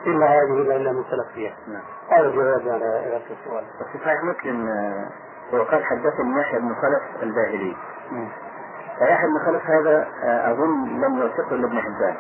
إلا 0.07 0.27
هذه 0.27 0.63
العلة 0.63 0.91
المختلف 0.91 1.27
فيها. 1.35 1.55
نعم. 1.69 1.83
هذا 2.11 2.29
الجواب 2.29 2.69
على 2.69 2.85
هذا 2.85 3.21
السؤال. 3.31 3.65
وفي 3.81 3.99
صحيح 4.05 4.25
مسلم 4.25 4.69
آه، 4.69 5.09
وقال 5.53 5.85
حدثني 5.85 6.41
يحيى 6.41 6.61
بن 6.61 6.75
خلف 6.75 7.23
الباهلي. 7.23 7.77
فيحيى 8.99 9.27
بن 9.27 9.47
خلف 9.47 9.71
هذا 9.71 10.09
آه، 10.25 10.53
أظن 10.53 11.01
لم 11.01 11.19
يوثقه 11.19 11.55
إلا 11.55 11.67
ابن 11.67 11.81
حبان. 11.81 12.17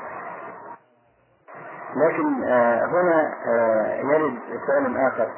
لكن 1.96 2.44
آه، 2.44 2.86
هنا 2.86 3.34
يرد 4.12 4.38
سؤال 4.66 4.96
آخر 4.96 5.28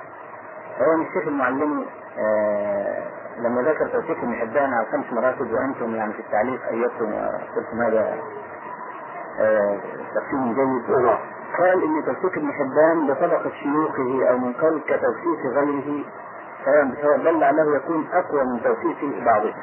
هو 0.85 1.03
الشيخ 1.03 1.29
المعلمي 1.29 1.87
آه، 2.19 3.03
لما 3.39 3.63
ذكر 3.63 3.87
توثيق 3.87 4.19
ابن 4.19 4.35
حبان 4.35 4.75
على 4.75 4.87
خمس 4.93 5.13
مراتب 5.13 5.53
وأنتم 5.53 5.95
يعني 5.95 6.13
في 6.13 6.21
التعليق 6.21 6.67
أيدتم 6.67 7.15
وقلتم 7.15 7.81
هذا 7.87 8.19
آه، 9.41 9.79
تقسيم 10.15 10.55
جيد. 10.55 10.91
نعم. 10.91 11.19
قال 11.59 11.83
إن 11.83 12.05
توثيق 12.05 12.39
ابن 12.39 12.53
حبان 12.53 13.07
بطبقة 13.07 13.51
شيوخه 13.63 14.31
أو 14.31 14.39
من 14.39 14.53
قبل 14.53 14.81
كتوثيق 14.81 15.53
غيره 15.55 16.05
سواء 17.03 17.19
بل 17.19 17.41
لعله 17.41 17.77
يكون 17.77 18.09
أقوى 18.13 18.45
من 18.45 18.63
توثيق 18.63 19.25
بعضهم. 19.25 19.55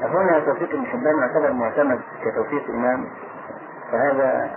فهنا 0.00 0.40
توثيق 0.40 0.70
ابن 0.74 0.86
حبان 0.86 1.18
يعتبر 1.18 1.52
معتمد 1.52 2.00
كتوثيق 2.24 2.70
إمام. 2.70 3.06
فهذا 3.92 4.50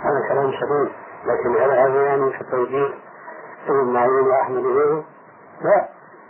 هذا 0.00 0.28
كلام 0.28 0.52
سليم 0.52 0.90
لكن 1.26 1.56
هذا 1.56 2.02
يعني 2.02 2.30
كتوثيق 2.30 2.94
ابن 3.70 3.92
معين 3.92 4.26
وأحمد 4.26 4.64
وغيره؟ 4.64 5.04
لا 5.60 5.88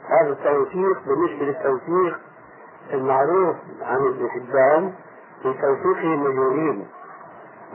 هذا 0.08 0.32
التوثيق 0.32 1.02
بالنسبة 1.06 1.44
للتوثيق 1.44 2.18
المعروف 2.92 3.56
عن 3.82 3.96
ابن 3.96 4.28
حبان 4.28 4.92
في 5.42 5.52
توثيقه 5.52 6.14
المجهولين. 6.14 6.86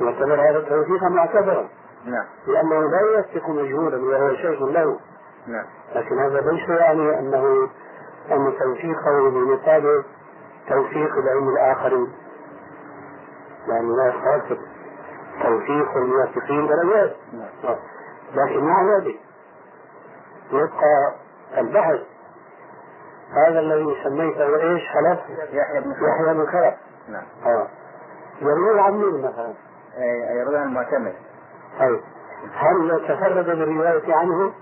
يعتبر 0.02 0.50
هذا 0.50 0.60
توثيقا 0.60 1.10
معتبرا. 1.10 1.70
نعم. 2.06 2.26
لأنه 2.48 2.92
لا 2.92 3.20
يثق 3.20 3.50
مجهولا 3.50 3.98
وهو 3.98 4.36
شيخ 4.36 4.62
له. 4.62 5.00
نعم. 5.48 5.66
لكن 5.96 6.20
هذا 6.20 6.52
ليس 6.52 6.70
يعني 6.70 7.20
أنه 7.20 7.70
أن 8.32 8.54
توثيقه 8.60 9.30
بمثابة 9.30 10.04
توثيق 10.70 11.18
العلم 11.18 11.50
الآخرين 11.50 12.12
يعني 13.68 13.88
لا 13.96 14.08
يخالف 14.08 14.60
توثيق 15.44 15.98
الموثقين 15.98 16.68
درجات. 16.68 17.16
نعم. 17.34 17.76
لكن 18.36 18.64
مع 18.64 18.96
ذلك 18.96 19.20
يبقى 20.52 21.14
البحث 21.58 22.00
هذا 23.32 23.60
الذي 23.60 24.04
سميته 24.04 24.56
إيش؟ 24.62 24.82
خلف 24.94 25.20
يحيى 25.54 25.82
بن 25.82 25.92
يحيى 25.92 26.34
بن 26.34 26.46
خلف. 26.46 26.74
نعم. 27.10 27.24
آه. 27.46 27.68
يروي 28.42 28.82
عن 28.82 28.94
مين 28.94 29.22
مثلا؟ 29.22 29.54
يروي 30.42 30.64
المعتمد 30.64 31.14
طيب. 31.80 32.02
هل 32.54 33.06
تفرد 33.08 33.46
بالرواية 33.46 34.16
عنه؟ 34.16 34.54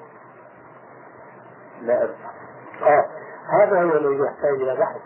لا. 1.82 2.10
آه. 2.82 3.06
هذا 3.60 3.84
هو 3.84 3.98
الذي 3.98 4.24
يحتاج 4.24 4.62
إلى 4.62 4.76
بحث. 4.76 5.02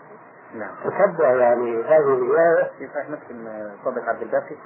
نعم. 0.54 0.70
تتبع 0.84 1.28
يعني 1.28 1.82
هذه 1.82 2.14
الرواية. 2.14 2.70
في 2.78 2.88
صحيح 2.88 3.06
مسلم 3.08 3.70
صادق 3.84 4.08
عبد 4.08 4.22
الباقي. 4.22 4.56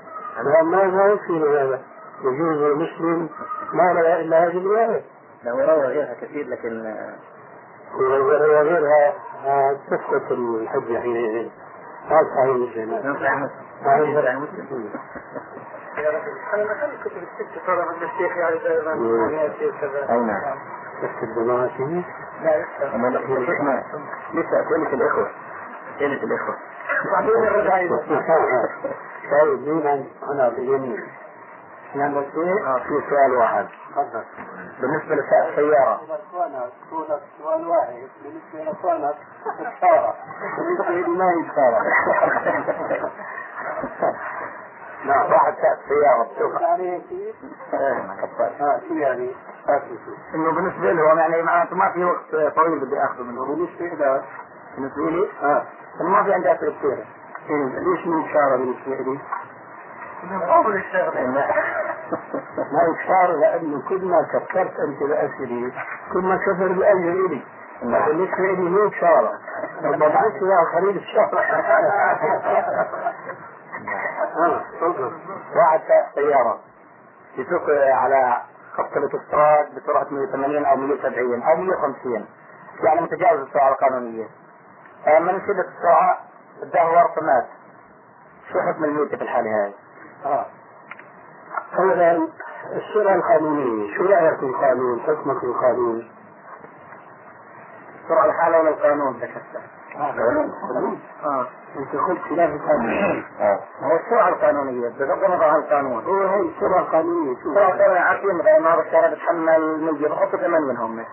ما 0.65 0.83
ما 0.83 1.05
يكفي 1.05 1.39
هذا 1.39 1.81
يجوز 2.21 2.63
المسلم 2.63 3.29
ما 3.73 3.93
روى 3.93 4.21
إلا 4.21 4.45
هذه 4.45 4.59
الرواية. 4.59 5.03
له 5.45 5.53
روى 5.75 5.87
غيرها 5.87 6.15
كثير 6.21 6.49
لكن 6.49 6.87
آه، 6.87 7.15
وغيرها 7.95 9.13
آه، 9.47 9.77
تسقط 9.91 10.33
الحجة 10.33 11.01
حينئذ 11.01 11.49
هذا 12.09 12.29
صحيح 12.37 12.57
مسلم. 12.57 12.89
من 13.07 13.15
صحيح 13.15 13.35
مسلم. 13.39 13.51
صحيح. 13.85 14.37
مسلم. 14.37 14.91
يا 15.99 16.09
رجل 16.11 16.39
أنا 16.55 16.65
ما 16.65 16.75
كان 16.75 16.91
كتب 17.05 17.17
الست 17.17 17.67
ترى 17.67 17.83
عند 17.83 18.03
الشيخ 18.03 18.37
يعني 18.37 18.59
دائما 18.59 18.93
أي 20.13 20.19
نعم. 20.21 20.59
لا 22.43 22.57
يستطيع. 22.57 22.95
أما 22.95 23.07
لا- 23.09 23.21
يا 23.21 23.47
شيخنا 23.47 23.85
لسه 24.35 24.61
أسئلة 24.61 24.93
الإخوة. 24.93 25.31
أسئلة 25.97 26.23
الإخوة. 26.23 26.57
بعدين 27.13 27.31
الرجعة 27.45 27.77
إذا 27.77 27.97
طيب 29.31 29.69
مين 29.69 29.87
عن- 29.87 30.07
أنا 30.33 30.49
باليمين 31.95 32.15
يعني 32.47 32.67
آه 32.67 32.79
في 32.79 33.03
سؤال 33.11 33.33
واحد. 33.37 33.67
تفضل. 33.91 34.25
بالنسبة 34.81 35.15
للسيارة 35.15 35.57
سؤال 37.43 37.67
واحد 37.69 38.09
بالنسبة 38.25 38.65
لإخوانك 38.71 39.15
إشارة 39.61 40.15
بالنسبة 40.59 40.91
لي 40.91 41.09
ما 41.19 41.25
هي 41.31 41.51
إشارة 41.53 41.83
نعم 45.05 45.33
واحد 45.33 45.55
ساعة 45.63 45.79
سيارة 45.89 46.29
بتوقع 46.37 46.61
يعني؟ 46.61 47.03
آه 48.61 48.81
شو 48.89 48.95
يعني؟ 48.95 49.31
إنه 50.35 50.53
بالنسبة 50.53 50.93
له 50.93 51.21
يعني 51.21 51.43
معناته 51.43 51.77
ما 51.77 51.93
في 51.93 52.05
وقت 52.05 52.55
طويل 52.57 52.79
بدي 52.81 53.05
أخذه 53.05 53.23
منه. 53.23 53.45
بالنسبة 53.47 53.87
إلى 53.87 54.23
بالنسبة 54.77 55.11
لي؟ 55.11 55.29
آه. 55.43 55.63
ما 56.01 56.23
في 56.25 56.33
عندي 56.35 56.53
اسئلة 56.53 56.73
كثيرة 56.79 57.05
إيه، 57.51 57.79
ليش 57.79 58.07
من 58.07 58.25
إشارة 58.25 58.57
بالنسبة 58.57 58.95
لي؟ 58.95 59.19
أول 60.25 60.77
الشغل 60.77 61.29
ما 62.73 62.95
إشارة 63.01 63.37
لأنه 63.37 63.83
كل 63.89 64.05
ما 64.05 64.23
كثرت 64.33 64.81
أنت 64.81 65.03
الأسئلة 65.03 65.73
كل 66.13 66.21
ما 66.23 66.37
كثر 66.37 66.67
الأجر 66.67 67.27
إلي. 67.27 67.43
بالنسبة 67.83 68.37
لي 68.39 68.71
مو 68.71 68.89
إشارة 68.89 69.33
ربما 69.85 70.09
بعث 70.09 70.43
لآخرين 70.43 70.99
إشارة 70.99 71.41
آه 74.37 74.61
تفضل 74.81 75.13
واحد 75.57 75.81
سائق 75.89 76.15
سيارة. 76.15 76.59
يسوق 77.39 77.71
على 77.95 78.37
خط 78.73 78.97
الاوتوستراد 78.97 79.67
بسرعة 79.75 80.07
180 80.11 80.65
أو 80.65 80.77
170 80.77 81.43
أو 81.43 81.57
150 81.57 82.27
يعني 82.85 83.01
متجاوز 83.01 83.41
السرعة 83.41 83.69
القانونية. 83.69 84.27
من 85.21 85.41
شدة 85.47 85.69
السرعة 85.77 86.19
اداه 86.63 86.91
ورطة 86.91 87.23
مات 87.23 87.47
شو 88.53 88.61
حكم 88.61 88.85
الميتة 88.85 89.17
في 89.17 89.23
الحالة 89.23 89.51
هاي؟ 89.65 89.75
آه. 90.27 90.47
أولا 91.79 92.29
السرعة 92.77 93.15
القانونية. 93.15 93.97
شو 93.97 94.03
رأيك 94.05 94.39
في 94.39 94.47
القانون 94.47 95.01
حكمك 95.01 95.45
القانون. 95.45 96.09
السرعة 98.05 98.25
الحالة 98.25 98.61
ولا 98.61 98.69
القانون 98.71 99.17
ذكرت 99.17 99.43
آه. 101.25 101.47
أنت 101.77 101.97
قلت 101.97 102.21
خلاف 102.23 102.51
القانون. 102.51 103.25
آه. 103.41 103.61
هو 103.83 103.97
السرعة 103.97 104.29
القانونية 104.29 104.89
بغض 104.89 105.25
النظر 105.25 105.45
عن 105.45 105.57
القانون. 105.57 106.05
هو 106.05 106.27
هي 106.27 106.41
السرعة 106.41 106.81
القانونية. 106.81 107.35
شو 107.43 107.51
السرعة 107.51 107.73
القانونية 107.73 108.01
عارفين 108.01 108.35
مثلا 108.35 108.57
النهار 108.59 108.81
الشارع 108.81 109.09
بتحمل 109.09 109.81
100 109.81 110.09
بحطوا 110.09 110.39
8 110.39 110.59
منهم 110.59 111.05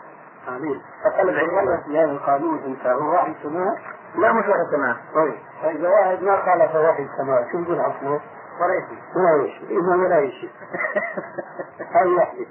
عميل 0.47 0.81
فقلب 1.03 1.35
عيال 1.35 1.83
في 1.85 1.99
هذا 1.99 2.11
القانون. 2.11 2.59
أنت 2.65 2.87
هو 2.87 3.11
واحد 3.11 3.35
سماء 3.43 3.77
لا 4.15 4.31
مش 4.33 4.45
واحد 4.47 4.65
سماع 4.75 4.95
طيب. 5.15 5.35
فإذا 5.61 5.89
واحد 5.89 6.23
ما 6.23 6.37
خالف 6.37 6.75
واحد 6.75 7.07
سماء 7.17 7.47
شو 7.51 7.57
بده 7.57 7.91
ولا 8.59 9.45
إذا 9.69 9.95
ولا 9.95 10.31
وحدة 12.17 12.45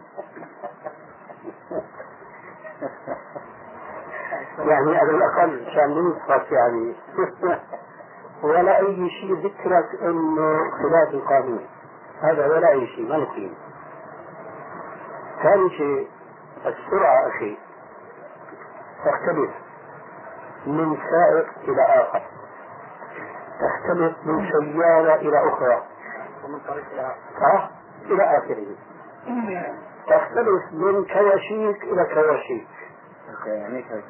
يعني 4.58 4.96
على 4.96 5.10
الأقل 5.10 5.66
عشان 5.66 5.90
ننصف 5.90 6.52
يعني. 6.52 6.94
ولا 8.42 8.78
أي 8.78 9.10
شيء 9.10 9.34
ذكرك 9.34 10.02
إنه 10.02 10.70
خلاف 10.70 11.14
القانون. 11.14 11.66
هذا 12.20 12.46
ولا 12.46 12.70
أي 12.70 12.86
شيء 12.86 13.08
ما 13.08 13.16
نقيم. 13.16 13.54
ثاني 15.42 15.70
شيء 15.70 16.08
السرعة 16.66 17.28
أخي. 17.28 17.58
تختلف 19.04 19.50
من 20.66 20.96
سائق 20.96 21.46
إلى 21.68 21.82
آخر. 21.82 22.22
تختلف 23.60 24.16
من 24.24 24.50
سيارة 24.52 25.14
إلى 25.14 25.48
أخرى. 25.48 25.82
ومن 26.44 26.58
طريق 26.68 26.84
إلى 26.92 27.14
صح؟ 27.40 27.70
إلى 28.06 28.38
آخره. 28.38 28.66
تختلف 30.06 30.72
من 30.72 31.04
كواشيك 31.04 31.82
إلى 31.82 32.04
كواشيك. 32.14 32.66
يعني 33.46 33.82
قد 33.82 34.02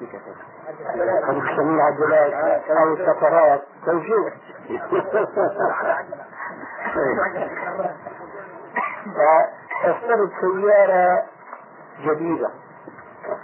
تسمي 1.41 1.75
العجلات 1.75 2.65
أو 2.71 2.95
السفرات 2.95 3.63
توجيه. 3.87 4.33
فتفترض 9.85 10.31
سيارة 10.41 11.23
جديدة 12.01 12.51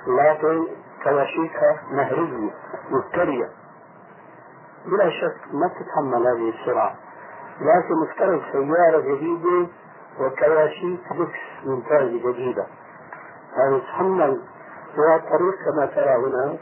لكن 0.06 0.66
كواشيكها 1.04 1.80
مهرية 1.90 2.50
مفترية. 2.90 3.48
بلا 4.86 5.10
شك 5.10 5.36
ما 5.52 5.68
تتحمل 5.68 6.26
هذه 6.26 6.48
السرعة 6.60 6.94
لكن 7.60 7.94
مفترض 8.02 8.42
سيارة 8.52 9.00
جديدة 9.00 9.66
وكواشيك 10.20 11.00
لكس 11.12 11.66
ممتازة 11.66 12.32
جديدة 12.32 12.66
هذه 13.56 13.78
تتحمل 13.78 14.42
هو 14.98 15.16
الطريق 15.16 15.54
كما 15.64 15.86
ترى 15.86 16.16
هنا 16.16 16.56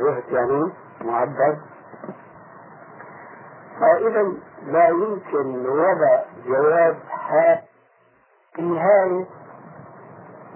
زهد 0.00 0.24
يعني 0.28 0.72
معدل 1.04 1.56
فإذا 3.80 4.32
لا 4.66 4.88
يمكن 4.88 5.66
وضع 5.68 6.22
جواب 6.46 6.96
حاد 7.08 7.58
في 8.54 8.58
النهاية 8.62 9.26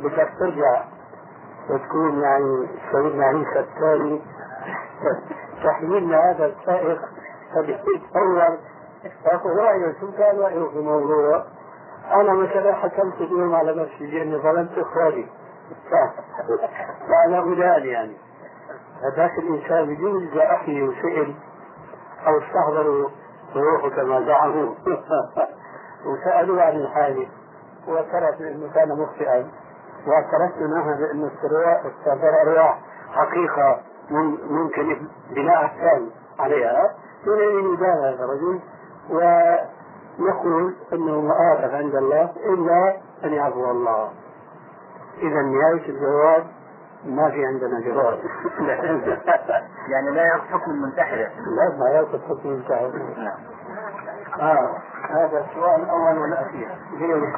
بدك 0.01 0.33
ترجع 0.39 0.85
وتكون 1.71 2.21
يعني 2.21 2.69
سيدنا 2.93 3.25
عيسى 3.25 3.61
الثاني 3.61 4.23
تحميلنا 5.65 6.31
هذا 6.31 6.47
السائق 6.47 7.01
فبيتصور 7.55 8.59
رأيه 9.45 9.95
شو 10.01 10.13
كان 10.13 10.39
رأيه 10.39 10.69
في 10.69 10.77
الموضوع 10.79 11.45
أنا 12.13 12.33
مثلا 12.33 12.75
حكمت 12.75 13.15
اليوم 13.21 13.55
على 13.55 13.75
نفسي 13.83 14.07
لأني 14.07 14.37
ظلمت 14.39 14.79
إخواني. 14.79 15.27
فأنا 17.09 17.39
غلال 17.39 17.87
يعني. 17.87 18.17
هذاك 19.03 19.39
الإنسان 19.39 19.95
بدون 19.95 20.29
إذا 20.29 20.55
أخي 20.55 20.83
وسئل 20.83 21.35
أو 22.27 22.39
استحضروا 22.39 23.09
روحه 23.57 23.89
كما 23.89 24.21
زعموا. 24.27 24.75
وسألوه 26.07 26.63
عن 26.63 26.77
الحادث 26.77 27.29
واعترف 27.89 28.39
بأنه 28.39 28.73
كان 28.75 28.89
مخطئا. 28.99 29.51
واعترفت 30.07 30.59
معها 30.63 30.97
بأن 30.97 31.25
السفر 31.25 32.43
أرواح 32.43 32.79
حقيقة 33.13 33.81
مم- 34.11 34.39
ممكن 34.51 34.97
بناء 35.31 35.65
أحكام 35.65 36.11
عليها. 36.39 36.95
حينئذ 37.25 37.75
يبان 37.75 37.99
هذا 38.05 38.25
الرجل؟ 38.25 38.61
ونقول 39.11 40.75
أنه 40.93 41.21
مآخذ 41.21 41.75
عند 41.75 41.95
الله 41.95 42.31
إلا 42.45 42.97
أن 43.25 43.33
يعفو 43.33 43.71
الله. 43.71 44.11
إذا 45.19 45.43
نهاية 45.43 45.89
الجواب 45.89 46.47
ما 47.05 47.31
في 47.31 47.47
عندنا 47.47 47.81
جواب. 47.81 48.19
يعني 49.93 50.11
لا 50.11 50.23
يأخذ 50.23 50.47
حكم 50.49 50.71
المنتحرة 50.71 51.31
لا 51.57 51.77
ما 51.79 51.91
ياخذ 51.91 52.19
حكم 52.29 52.49
المنتحر 52.49 52.91
نعم. 53.17 53.39
آه 54.41 54.79
هذا 55.11 55.47
السؤال 55.51 55.83
الأول 55.83 56.19
والأخير. 56.19 56.69
ليه؟ 56.99 57.33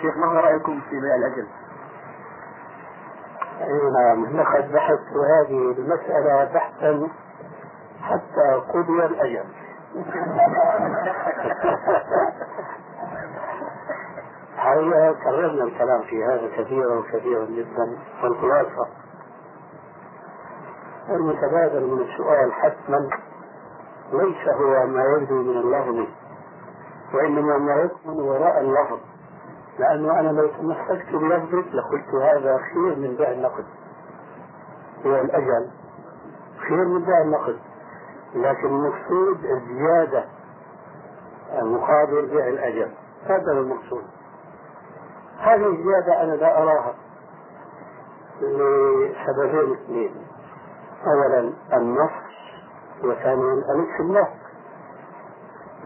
شيخ 0.00 0.16
ما 0.16 0.26
هو 0.26 0.36
رأيكم 0.36 0.80
في 0.80 1.00
بيع 1.00 1.14
الأجل؟ 1.14 1.46
نعم 3.66 4.36
لقد 4.36 4.72
بحثت 4.72 5.12
هذه 5.30 5.74
المسألة 5.78 6.44
بحثا 6.44 7.08
حتى 8.02 8.62
قضي 8.74 9.06
الأجل 9.06 9.44
حقيقة 14.56 15.12
كررنا 15.24 15.64
الكلام 15.64 16.02
في 16.02 16.24
هذا 16.24 16.48
كثيرا 16.56 17.02
كثيرا 17.12 17.44
جدا 17.44 17.98
والخلاصة. 18.22 18.88
المتبادل 21.10 21.86
من 21.86 22.00
السؤال 22.00 22.52
حتما 22.52 23.10
ليس 24.12 24.48
هو 24.48 24.86
ما 24.86 25.04
يبدو 25.04 25.42
من 25.42 25.56
اللفظ 25.56 26.06
وإنما 27.14 27.58
ما 27.58 27.74
يكمن 27.74 28.20
وراء 28.20 28.60
اللفظ. 28.60 28.98
لأنه 29.78 30.20
أنا 30.20 30.28
لو 30.28 30.48
تمسكت 30.48 31.12
بلفظك 31.12 31.74
لقلت 31.74 32.14
هذا 32.22 32.58
خير 32.58 32.96
من 32.96 33.16
بيع 33.18 33.30
النقد. 33.30 33.64
هو 35.06 35.14
الأجل. 35.14 35.70
خير 36.68 36.84
من 36.84 37.04
بيع 37.04 37.20
النقد. 37.20 37.58
لكن 38.34 38.66
المقصود 38.66 39.44
الزيادة 39.44 40.24
مقابل 41.62 42.26
بيع 42.26 42.48
الأجل. 42.48 42.90
هذا 43.26 43.52
هو 43.52 43.60
المقصود. 43.60 44.04
هذه 45.38 45.66
الزيادة 45.66 46.22
أنا 46.22 46.32
لا 46.32 46.62
أراها 46.62 46.94
لسببين 48.40 49.72
اثنين. 49.72 50.14
أولا 51.06 51.52
النص 51.72 52.10
وثانيا 53.04 53.52
الاستملاك 53.52 54.34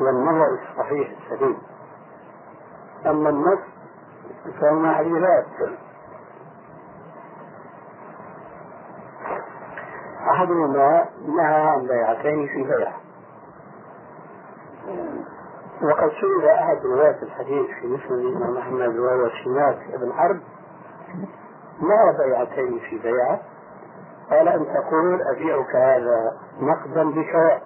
والنظر 0.01 0.59
الصحيح 0.62 1.11
السليم. 1.32 1.59
أما 3.07 3.30
النص 3.30 3.72
فهو 4.61 4.74
معلولات 4.74 5.47
أحدهما 10.30 11.09
نهى 11.26 11.61
عن 11.68 11.86
بيعتين 11.86 12.47
في 12.47 12.62
بيع 12.62 12.93
وقد 15.82 16.11
سئل 16.20 16.49
أحد 16.49 16.86
رواة 16.86 17.16
الحديث 17.22 17.66
في 17.80 17.86
مسلم 17.86 18.14
الإمام 18.14 18.57
أحمد 18.57 18.99
وهو 18.99 19.28
سماك 19.45 19.78
بن 20.01 20.12
حرب 20.12 20.40
ما 21.80 22.18
بيعتين 22.18 22.78
في 22.78 22.99
بيعة؟ 22.99 23.40
قال 24.30 24.49
أن 24.49 24.66
تقول 24.74 25.22
أبيعك 25.22 25.76
هذا 25.76 26.32
نقدا 26.61 27.11
بكذا 27.11 27.61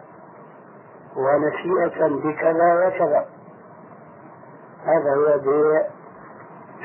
ونشيئة 1.17 2.09
بكذا 2.09 2.87
وكذا. 2.87 3.27
هذا 4.85 5.15
هو 5.15 5.39
بيع 5.39 5.87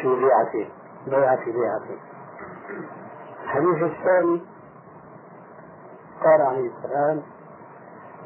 في 0.02 0.16
بيعته 0.16 0.70
بيعة 1.08 1.46
بيعته 1.46 1.98
الحديث 3.44 3.84
الثاني 3.84 4.42
قال 6.24 6.42
عليه 6.42 6.72
السلام 6.78 7.22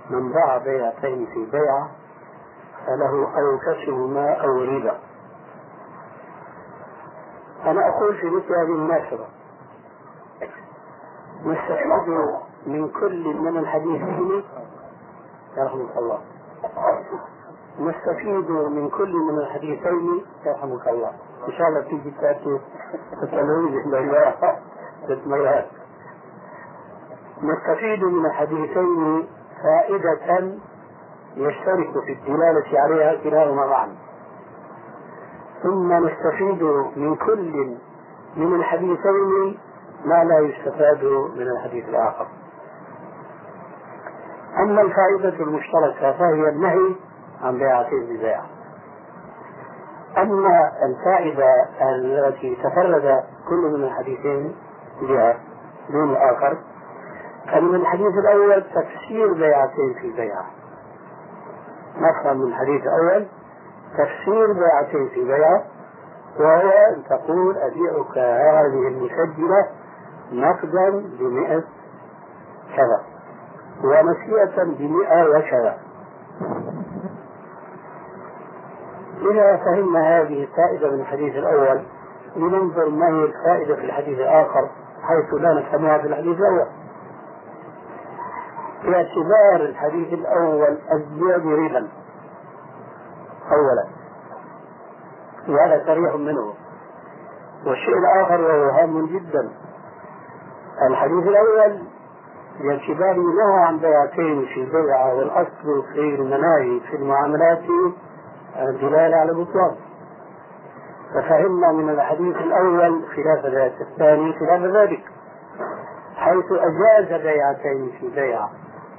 من 0.10 0.32
باع 0.32 0.58
بيعتين 0.58 1.26
في 1.26 1.46
بيعة 1.52 1.90
فله 2.86 3.32
أوكسهما 3.40 4.34
أو 4.34 4.62
ربا 4.64 5.00
أنا 7.66 7.90
أقول 7.90 8.18
في 8.18 8.30
مثل 8.30 8.54
هذه 8.56 8.76
المناسبة 8.76 9.26
نستفيد 11.46 12.10
من 12.68 12.90
كل 12.90 13.24
من 13.38 13.58
الحديثين 13.58 14.44
يرحمك 15.58 15.98
الله. 15.98 16.20
نستفيد 17.80 18.50
من 18.52 18.90
كل 18.90 19.14
من 19.16 19.38
الحديثين؟ 19.40 20.26
يرحمك 20.46 20.88
الله. 20.88 21.14
إن 21.48 21.54
شاء 21.54 21.68
الله 21.68 21.82
تيجي 21.82 22.12
تأتي. 22.22 22.60
تسألوني 23.22 23.84
بالمياه 23.84 24.58
نستفيد 27.44 28.04
من 28.04 28.26
الحديثين 28.26 29.28
فائدة 29.64 30.54
يشترك 31.36 32.04
في 32.06 32.14
الدلالة 32.14 32.80
عليها 32.80 33.16
كلاهما 33.24 33.66
معا. 33.66 33.96
ثم 35.64 35.94
نستفيد 35.94 36.64
من 36.96 37.16
كل 37.16 37.78
من 38.38 38.56
الحديثين 38.56 39.58
ما 40.06 40.24
لا 40.24 40.40
يستفاد 40.40 41.04
من 41.36 41.48
الحديث 41.48 41.90
الآخر. 41.90 42.28
أما 44.60 44.82
الفائدة 44.82 45.44
المشتركة 45.44 46.12
فهي 46.12 46.50
النهي 46.50 46.96
عن 47.42 47.58
بيعتين 47.58 48.06
ببيع 48.06 48.42
أما 50.18 50.72
الفائدة 50.84 51.52
التي 51.82 52.56
تفرد 52.56 53.24
كل 53.50 53.56
من 53.78 53.84
الحديثين 53.84 54.56
بها 55.02 55.38
دون 55.90 56.10
الآخر 56.12 56.58
فمن 57.52 57.76
الحديث 57.76 58.14
الأول 58.24 58.64
تفسير 58.64 59.34
بيعتين 59.34 59.94
في 60.02 60.12
بيعة 60.12 60.46
نفهم 61.98 62.38
من 62.38 62.48
الحديث 62.48 62.82
الأول 62.84 63.28
تفسير 63.98 64.54
بيعتين 64.54 65.10
في 65.10 65.24
بيعة 65.24 65.64
وهو 66.40 66.70
أن 66.70 67.04
تقول 67.10 67.58
أبيعك 67.58 68.18
هذه 68.18 68.88
المسجلة 68.88 69.68
نقدا 70.32 70.90
بمئة 71.20 71.64
كذا 72.76 73.02
ونسيئة 73.84 74.64
بمئة 74.64 75.30
وكذا. 75.30 75.78
إذا 79.32 79.58
فهمنا 79.58 80.22
هذه 80.22 80.44
الفائدة 80.44 80.92
من 80.92 81.02
الحديث 81.02 81.36
الأول 81.36 81.82
لننظر 82.36 82.90
ما 82.90 83.08
هي 83.08 83.24
الفائدة 83.24 83.76
في 83.76 83.82
الحديث 83.82 84.20
الآخر 84.20 84.70
حيث 85.02 85.34
لا 85.34 85.54
نفهمها 85.54 85.98
في 85.98 86.08
الحديث 86.08 86.38
الأول. 86.38 86.68
باعتبار 88.84 89.56
الحديث 89.56 90.14
الأول 90.14 90.78
الزياد 90.94 91.46
ربا 91.46 91.88
أولا. 93.52 93.88
وهذا 95.48 95.84
صريح 95.86 96.16
منه. 96.16 96.54
والشيء 97.66 97.98
الآخر 97.98 98.42
وهو 98.42 98.70
هام 98.70 99.06
جدا. 99.06 99.50
الحديث 100.90 101.28
الأول 101.28 101.80
باعتبار 102.60 103.16
نهى 103.16 103.64
عن 103.68 103.78
بيعتين 103.78 104.46
في 104.46 104.66
بيعة 104.66 105.16
والأصل 105.16 105.84
في 105.94 106.00
المناهي 106.00 106.80
في 106.80 106.96
المعاملات 106.96 107.64
الدلالة 108.60 109.18
على 109.18 109.32
البطلان 109.32 109.76
ففهمنا 111.14 111.72
من 111.72 111.90
الحديث 111.90 112.36
الأول 112.36 113.02
خلاف 113.16 113.46
ذلك 113.46 113.82
الثاني 113.82 114.34
خلاف 114.40 114.62
ذلك 114.62 115.04
حيث 116.16 116.46
أجاز 116.52 117.22
بيعتين 117.22 117.92
في 118.00 118.10
بيعة 118.16 118.50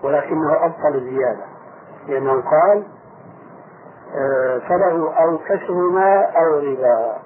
ولكنه 0.03 0.65
أبطل 0.65 0.95
الزيادة 0.95 1.45
لأنه 2.09 2.33
قال 2.33 2.85
آه، 4.15 4.59
فله 4.59 5.15
أو 5.15 5.39
كسرهما 5.39 6.23
أو 6.23 6.59
ربا. 6.59 7.17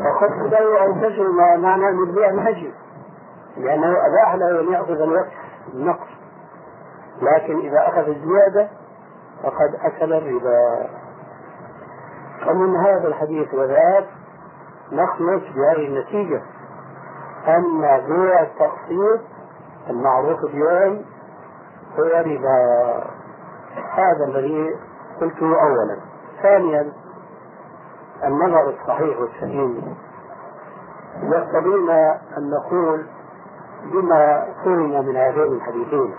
وقد 0.00 0.52
له 0.52 0.82
أو 0.82 0.94
كسرهما 0.94 1.56
معنى 1.56 1.88
أن 1.88 2.02
البيع 2.02 2.32
مهجر 2.32 2.72
لأنه 3.56 3.96
أباح 4.06 4.34
له 4.34 4.60
أن 4.60 4.72
يأخذ 4.72 5.00
الوقت 5.00 5.32
النقص. 5.74 6.08
لكن 7.22 7.58
إذا 7.60 7.88
أخذ 7.88 8.08
الزيادة 8.08 8.68
فقد 9.42 9.74
أكل 9.82 10.12
الربا. 10.12 10.88
ومن 12.48 12.76
هذا 12.76 13.08
الحديث 13.08 13.54
وذاك 13.54 14.06
نخلص 14.92 15.42
بهذه 15.54 15.86
النتيجة. 15.86 16.42
أن 17.48 17.80
بيع 17.80 18.42
التقسيط 18.42 19.20
المعروف 19.90 20.44
اليوم 20.44 21.04
هو 21.98 22.04
ربا. 22.04 23.04
هذا 23.92 24.24
الذي 24.28 24.76
قلته 25.20 25.62
أولا. 25.62 25.96
ثانيا 26.42 26.92
النظر 28.24 28.68
الصحيح 28.68 29.20
والسليم. 29.20 29.96
يقتضينا 31.22 32.20
أن 32.38 32.50
نقول 32.50 33.06
بما 33.92 34.46
فهم 34.64 35.06
من 35.06 35.16
هذين 35.16 35.52
الحديثين. 35.52 36.14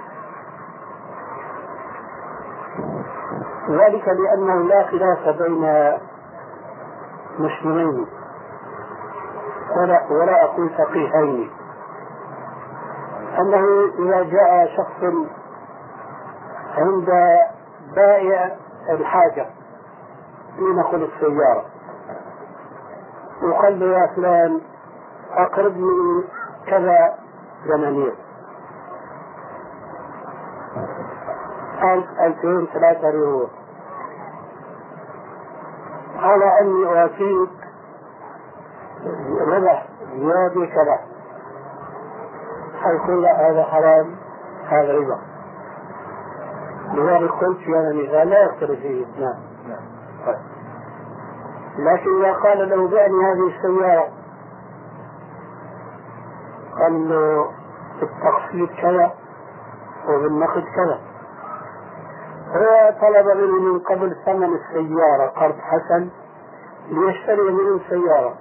ذلك 3.69 4.07
لأنه 4.07 4.63
لا 4.63 4.83
خلاف 4.83 5.29
بين 5.41 5.63
مسلمين 7.39 8.07
ولا, 9.77 10.01
ولا 10.11 10.43
أقول 10.43 10.69
فقيهين. 10.69 11.51
أنه 13.39 13.65
إذا 13.99 14.23
جاء 14.23 14.67
شخص 14.77 15.03
عند 16.77 17.09
بائع 17.95 18.55
الحاجة 18.89 19.45
خذ 20.91 21.01
السيارة 21.01 21.65
وقال 23.43 23.79
له 23.79 23.85
يا 23.85 24.07
فلان 24.15 24.61
أقرضني 25.31 26.23
كذا 26.67 27.15
دنانير 27.65 28.13
ألف 31.83 32.05
ألفين 32.21 32.67
ثلاثة 32.73 33.09
ريال 33.09 33.47
على 36.21 36.59
أني 36.61 36.85
أوافيك 36.85 37.49
ربح 39.47 39.87
زيادة 40.15 40.65
كذا 40.65 40.99
حيقول 42.83 43.23
لا 43.23 43.49
هذا 43.49 43.63
حرام 43.63 44.15
هذا 44.67 44.93
ربا. 44.93 45.19
لذلك 46.93 47.31
قلت 47.31 47.57
في 47.57 47.75
هذا 47.75 48.23
لا 48.23 48.43
يختلف 48.43 48.79
فيه 48.79 49.03
اثنان. 49.03 49.37
لكن 51.77 52.23
إذا 52.23 52.33
قال 52.33 52.69
له 52.69 52.87
بعني 52.87 53.25
هذه 53.25 53.47
السيارة 53.55 54.07
قال 56.79 57.09
له 57.09 57.51
بالتقسيط 57.99 58.69
كذا 58.81 59.11
وبالنقد 60.09 60.63
كذا. 60.75 61.10
طلب 63.01 63.37
منه 63.37 63.73
من 63.73 63.79
قبل 63.79 64.15
ثمن 64.25 64.53
السيارة 64.53 65.27
قرض 65.35 65.55
حسن 65.59 66.09
ليشتري 66.89 67.51
منه 67.51 67.75
السيارة 67.75 68.33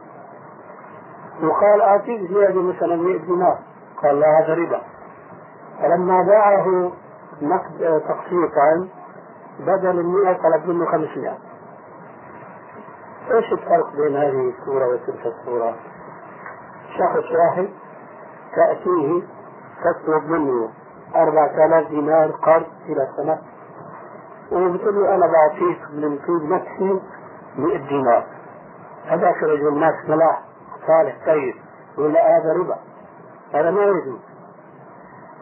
وقال 1.43 1.83
آتيك 1.83 2.33
زيادة 2.33 2.63
مثلا 2.63 2.97
100 2.97 3.19
دينار. 3.19 3.59
قال 4.03 4.21
لا 4.21 4.27
هذا 4.39 4.55
ربا. 4.55 4.81
فلما 5.81 6.23
باعه 6.23 6.93
نقد 7.43 8.03
تقسيطا 8.09 8.89
بدل 9.61 10.01
المئة 10.01 10.33
طلب 10.33 10.69
منه 10.69 10.87
500 10.87 11.39
إيش 13.31 13.53
الفرق 13.53 13.97
بين 13.97 14.17
هذه 14.17 14.53
الصورة 14.59 14.87
وتلك 14.87 15.27
الصورة؟ 15.27 15.75
شخص 16.99 17.33
واحد 17.33 17.69
تأتيه 18.57 19.23
تطلب 19.85 20.31
منه 20.31 20.69
أربعة 21.15 21.67
آلاف 21.67 21.89
دينار 21.89 22.31
قرض 22.31 22.67
إلى 22.87 23.09
سنة 23.17 23.39
وبتقول 24.53 24.95
له 24.95 25.15
أنا 25.15 25.27
بعطيك 25.27 25.81
من 25.93 26.19
طيب 26.19 26.53
نفسي 26.53 27.01
مئة 27.57 27.89
دينار 27.89 28.25
هذاك 29.07 29.43
رجل 29.43 29.81
ناس 29.81 29.95
صلاح 30.07 30.43
صالح 30.87 31.17
طيب 31.27 31.55
ولا 31.99 32.37
هذا 32.37 32.53
ربا. 32.53 32.77
هذا 33.55 33.71
ما 33.71 33.83
يجوز 33.83 34.21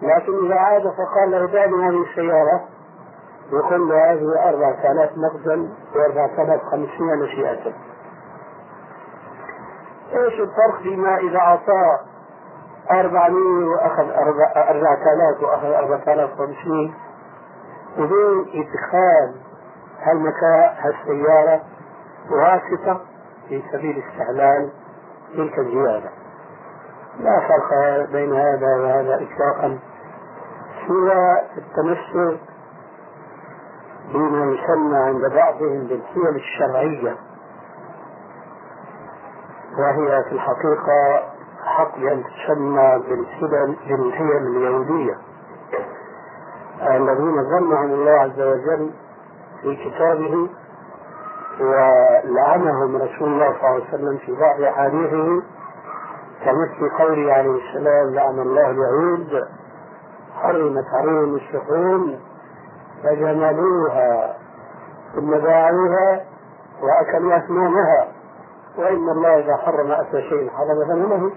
لكن 0.02 0.46
إذا 0.46 0.54
عاد 0.54 0.82
فقال 0.82 1.30
له 1.30 1.46
دعني 1.46 1.88
هذه 1.88 2.02
السيارة 2.10 2.64
يقول 3.52 3.88
له 3.88 4.12
هذه 4.12 4.48
4000 4.48 5.10
نقدا 5.18 5.68
و4500 5.94 7.00
مشيئة. 7.00 7.72
إيش 10.12 10.40
الفرق 10.40 10.82
فيما 10.82 11.16
إذا 11.18 11.38
اعطاه 11.38 12.00
400 12.90 13.68
وأخذ 13.68 14.10
4000 14.10 15.42
وأخذ 15.42 15.66
4500 15.66 16.90
بدون 17.98 18.46
ادخال 18.54 19.34
هالسيارة 20.78 21.60
واسطة 22.30 23.00
في 23.48 23.62
سبيل 23.72 24.02
استعمال 24.02 24.70
تلك 25.36 25.58
الزيادة. 25.58 26.10
لا 27.20 27.40
فرق 27.40 28.10
بين 28.12 28.32
هذا 28.32 28.76
وهذا 28.76 29.14
اطلاقا. 29.14 29.78
سوى 30.86 31.40
التمسك 31.56 32.40
بما 34.14 34.54
يسمى 34.54 34.98
عند 34.98 35.32
بعضهم 35.34 35.86
بالقيم 35.86 36.36
الشرعية. 36.36 37.16
وهي 39.78 40.24
في 40.24 40.32
الحقيقة 40.32 41.22
حقا 41.64 42.22
تسمى 42.22 43.02
بالحيل 43.88 44.56
اليهودية. 44.56 45.14
الذين 46.82 47.40
ذمهم 47.40 47.92
الله 47.92 48.10
عز 48.10 48.40
وجل 48.40 48.90
في 49.62 49.76
كتابه 49.76 50.48
ولعنهم 51.60 52.96
رسول 52.96 53.28
الله 53.28 53.52
صلى 53.52 53.68
الله 53.68 53.68
عليه 53.68 53.84
وسلم 53.88 54.18
في 54.26 54.32
بعض 54.40 54.60
أحاديثه 54.60 55.42
كمثل 56.44 56.90
قوله 56.98 57.32
عليه 57.32 57.58
السلام 57.68 58.14
لعن 58.14 58.38
الله 58.38 58.70
اليهود 58.70 59.48
حرمت 60.34 60.84
عليهم 60.94 61.34
الشحوم 61.34 62.18
فجملوها 63.04 64.36
ثم 65.14 65.30
باعوها 65.30 66.24
وأكلوا 66.82 67.36
اثمانها 67.36 68.08
وإن 68.78 69.08
الله 69.08 69.38
إذا 69.38 69.56
حرم 69.56 69.90
أكل 69.90 70.22
شيء 70.22 70.50
حرم 70.50 70.84
ثمنه 70.88 71.30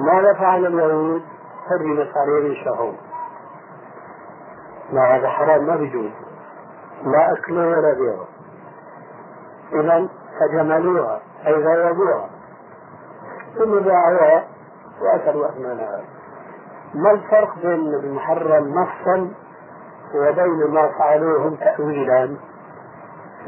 ماذا 0.00 0.32
فعل 0.32 0.66
اليهود؟ 0.66 1.22
حرمت 1.68 2.16
عليهم 2.16 2.46
الشحوم 2.50 2.96
ما 4.92 5.16
هذا 5.16 5.28
حرام 5.28 5.66
ما 5.66 5.76
بيجوز 5.76 6.10
لا 7.04 7.32
اكله 7.32 7.66
ولا 7.68 7.94
بيعه 7.94 8.26
اذا 9.72 10.08
فجملوها 10.40 11.20
أي 11.46 11.52
ذوبوها 11.52 12.30
ثم 13.58 13.78
باعوها 13.80 14.44
وأكلوا 15.02 15.48
اثمانها 15.48 16.04
ما 16.94 17.10
الفرق 17.10 17.54
بين 17.62 17.94
المحرم 17.94 18.74
نصا 18.74 19.30
وبين 20.14 20.70
ما 20.70 20.88
فعلوه 20.98 21.56
تأويلا؟ 21.60 22.36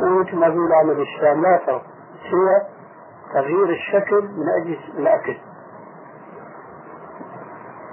ومثل 0.01 0.37
ما 0.37 0.51
في 0.51 0.57
العمل 0.57 1.01
الشام 1.01 1.43
لا 1.43 1.59
فرق. 1.59 1.83
سوى 2.31 2.61
تغيير 3.33 3.71
الشكل 3.71 4.23
من 4.23 4.49
أجل 4.49 4.79
الأكل. 4.99 5.37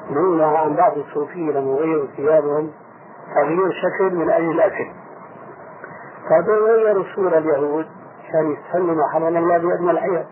نهينا 0.09 0.57
عن 0.57 0.75
بعض 0.75 0.97
الصوفية 0.97 1.51
لما 1.51 1.71
غيروا 1.71 2.07
ثيابهم 2.15 2.71
تغيير 3.33 3.71
شكل 3.71 4.15
من 4.15 4.29
أجل 4.29 4.51
الأكل. 4.51 4.91
فهذول 6.29 6.85
غيروا 6.85 7.03
صورة 7.15 7.37
اليهود 7.37 7.85
عشان 8.23 8.51
يستسلموا 8.51 9.07
حرم 9.13 9.37
الله 9.37 9.57
بأدنى 9.57 9.91
الحياة. 9.91 10.25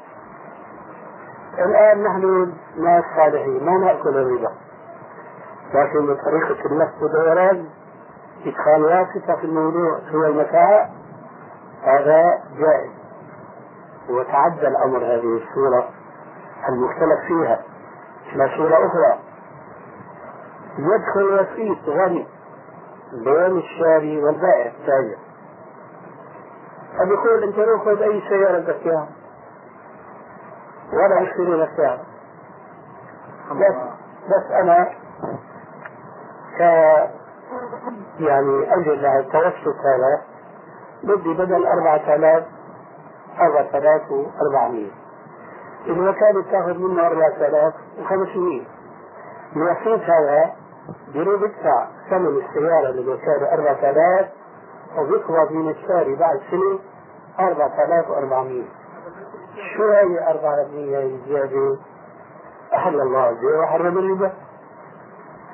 الآن 1.59 2.03
نحن 2.03 2.53
ناس 2.77 3.03
صالحين 3.15 3.65
ما 3.65 3.77
نأكل 3.77 4.09
الربا. 4.09 4.51
لكن 5.73 6.07
بطريقة 6.07 6.65
اللف 6.65 6.89
والدوران 7.01 7.65
إدخال 8.45 8.83
واسطة 8.85 9.35
في 9.35 9.43
الموضوع 9.43 9.99
هو 10.11 10.23
المتاع 10.23 10.89
هذا 11.83 12.23
جائز. 12.57 12.91
وتعدى 14.09 14.67
الأمر 14.67 14.97
هذه 14.97 15.41
الصورة 15.43 15.89
المختلف 16.69 17.19
فيها 17.27 17.61
إلى 18.35 18.49
صورة 18.57 18.75
أخرى. 18.75 19.19
يدخل 20.79 21.23
وسيط 21.23 21.89
غني. 21.89 22.27
بين 23.13 23.57
الشاري 23.57 24.23
والبائع 24.23 24.65
التاجر 24.65 25.17
فبيقول 26.99 27.43
أنت 27.43 27.59
روح 27.59 27.85
خذ 27.85 28.01
أي 28.01 28.21
سيارة 28.29 28.59
بدك 28.59 28.85
اياها 28.85 29.07
ولا 30.93 31.23
اشتري 31.23 31.53
لك 31.53 31.69
سيارة 31.77 32.03
بس 33.51 33.75
بس 34.27 34.51
أنا 34.51 34.89
ك 36.57 36.61
يعني 38.19 38.73
أجل 38.75 39.05
التوسط 39.05 39.75
هذا. 39.85 40.21
بدي 41.03 41.33
بدل 41.33 41.65
أربعة 41.65 42.15
آلاف 42.15 42.43
أربعة 43.39 43.77
آلاف 43.79 44.11
وأربعمية. 44.11 44.91
إذا 45.85 46.11
كانت 46.11 46.47
تاخذ 46.51 46.77
منه 46.77 47.07
أربعة 47.07 47.47
آلاف 47.47 47.73
وخمسمية. 47.99 48.63
الوسيط 49.55 50.01
هذا 50.09 50.51
بيروح 51.13 51.41
يدفع 51.41 51.87
ثمن 52.09 52.41
السيارة 52.45 52.89
اللي 52.89 53.01
بسعره 53.01 53.53
4000 53.53 54.27
وبيقبض 54.97 55.51
من 55.51 55.69
الشاري 55.69 56.15
بعد 56.15 56.39
سنة 56.51 56.79
4400 57.39 58.63
شو 59.77 59.89
هي 59.89 60.29
400 60.29 61.05
الزيادة؟ 61.05 61.55
يعني 61.55 61.77
أحل 62.75 63.01
الله 63.01 63.29
البيع 63.29 63.59
وحرم 63.63 63.97
الربا 63.97 64.33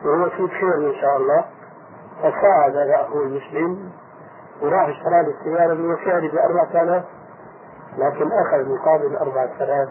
وهو 0.05 0.29
في 0.29 0.47
خير 0.47 0.75
إن 0.75 0.93
شاء 1.01 1.17
الله. 1.17 1.45
فساعد 2.19 2.75
هذا 2.75 3.01
أخوه 3.01 3.23
المسلم 3.23 3.91
وراح 4.61 4.87
اشترى 4.87 5.23
له 5.23 5.33
السيارة 5.39 5.73
من 5.73 5.91
وسعري 5.91 6.27
ب 6.27 6.35
4000 6.35 7.03
لكن 7.97 8.31
أخذ 8.31 8.69
مقابل 8.69 9.15
4000 9.15 9.89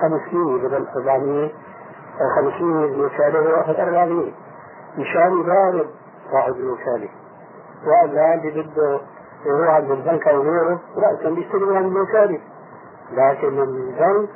500 0.00 0.20
آه، 0.42 0.64
آه، 0.64 0.68
بدل 0.68 0.86
400 0.96 1.50
أو 2.20 2.64
من 2.64 2.76
مثل 2.76 3.14
مثاله 3.14 3.52
وأحد 3.52 3.74
أربعين 3.74 4.34
مشان 4.98 5.40
يضارب 5.40 5.86
صاحب 6.32 6.54
الوكالة 6.54 7.08
وأما 7.86 8.22
عندي 8.22 8.50
بده 8.50 9.00
يروح 9.46 9.74
عند 9.74 9.90
البنك 9.90 10.28
أو 10.28 10.42
غيره 10.42 10.80
لا 10.96 11.16
كان 11.22 11.34
بيستلم 11.34 11.76
عند 11.76 11.86
الوكالة 11.86 12.40
لكن 13.12 13.62
البنك 13.62 14.28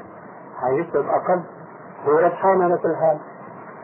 حيطلب 0.61 1.07
أقل. 1.07 1.43
هو 2.07 2.18
ربحان 2.18 2.62
على 2.62 2.78
كل 2.78 2.97
حال 2.97 3.18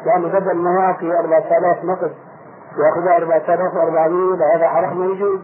يعني 0.07 0.27
بدل 0.27 0.57
ما 0.57 0.71
يعطي 0.71 1.19
4000 1.19 1.85
نقد 1.85 2.13
ياخذها 2.79 3.17
4400 3.17 4.57
هذا 4.57 4.69
حرام 4.69 4.99
ما 4.99 5.07
يجوز 5.07 5.41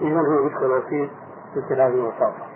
إذا 0.00 0.20
هو 0.20 0.46
يدخل 0.46 0.66
رصيد 0.66 1.10
مثل 1.56 1.80
هذه 1.80 1.94
المصادر 1.94 2.48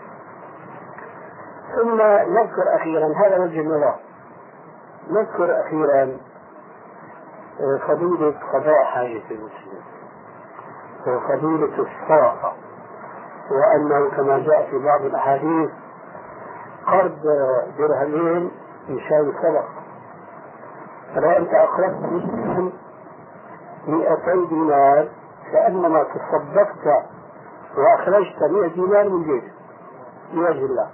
ثم 1.76 1.96
نذكر 2.32 2.76
أخيرا. 2.76 3.06
هذا 3.16 3.38
وجه 3.38 3.60
النظر 3.60 3.94
نذكر 5.10 5.60
أخيرا 5.60 6.16
آه، 7.60 7.78
فضيلة 7.88 8.34
قضاء 8.52 8.84
حاجة 8.84 9.22
المسلمين. 9.30 9.82
وفضيلة 11.06 11.74
الصدقة 11.78 12.52
وأنه 13.50 14.10
كما 14.16 14.38
جاء 14.38 14.70
في 14.70 14.78
بعض 14.78 15.00
الأحاديث 15.04 15.70
قرض 16.86 17.18
درهمين 17.78 18.50
يساوي 18.88 19.32
صدقة. 19.32 19.68
فلو 21.14 21.30
أنت 21.30 21.54
أقرضت 21.54 22.02
مسلما 22.02 22.72
200 23.88 24.48
دينار 24.48 25.08
كأنما 25.52 26.02
تصدقت 26.02 27.04
وأخرجت 27.76 28.42
100 28.42 28.68
دينار 28.68 29.08
من 29.08 29.22
جيبك 29.22 29.52
لوجه 30.34 30.64
الله 30.64 30.88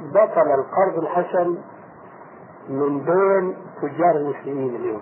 بطل 0.00 0.50
القرض 0.54 0.98
الحسن 0.98 1.58
من 2.68 2.98
بين 3.00 3.56
تجار 3.82 4.16
المسلمين 4.16 4.76
اليوم. 4.76 5.00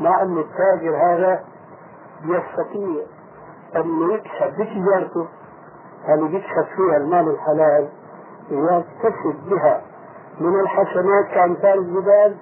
مع 0.00 0.22
أن 0.22 0.38
التاجر 0.38 0.96
هذا 0.96 1.44
يستطيع 2.24 3.04
أن 3.76 4.10
يكسب 4.10 4.60
بتجارته 4.60 5.28
اللي 6.08 6.28
بيكسب 6.28 6.64
فيها 6.76 6.96
المال 6.96 7.28
الحلال 7.28 7.88
يكتسب 8.50 9.50
بها 9.50 9.82
من 10.40 10.60
الحسنات 10.60 11.26
كأمثال 11.34 11.78
الجبال 11.78 12.36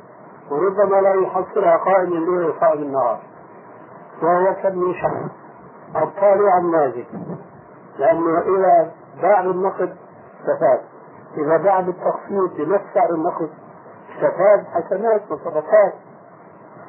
وربما 0.51 0.97
لا 1.01 1.15
يحصلها 1.15 1.77
قائم 1.77 2.13
الليل 2.13 2.49
وقائم 2.49 2.83
النهار 2.83 3.21
وهو 4.23 4.55
شخص 4.93 5.31
الطالع 5.97 6.59
النازل 6.59 7.05
لأنه 7.99 8.39
إذا 8.39 8.91
باع 9.23 9.41
بالنقد 9.41 9.97
استفاد 10.41 10.81
إذا 11.37 11.57
باع 11.57 11.81
بالتخفيض 11.81 12.57
بنفس 12.57 12.85
سعر 12.95 13.11
النقد 13.11 13.51
استفاد 14.17 14.65
حسنات 14.75 15.23
وصدقات. 15.31 15.93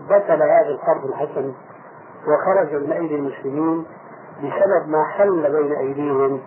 بطل 0.10 0.42
هذا 0.42 0.70
القرض 0.70 1.06
الحسن 1.06 1.54
وخرج 2.28 2.76
من 2.76 2.92
أيدي 2.92 3.16
المسلمين 3.16 3.86
بسبب 4.38 4.90
ما 4.90 5.04
حل 5.04 5.52
بين 5.52 5.72
أيديهم 5.76 6.42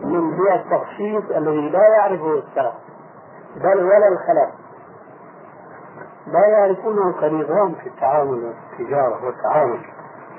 من 0.00 0.36
بيع 0.36 0.54
التخصيص 0.54 1.36
الذي 1.36 1.70
لا 1.70 1.88
يعرفه 1.88 2.34
السلف 2.34 2.74
بل 3.56 3.84
ولا 3.84 4.08
الخلف. 4.08 4.50
لا 6.26 6.46
يعرفونه 6.48 7.12
كنظام 7.12 7.74
في 7.74 7.88
التعامل 7.88 8.52
والتجارة 8.78 9.26
والتعامل 9.26 9.80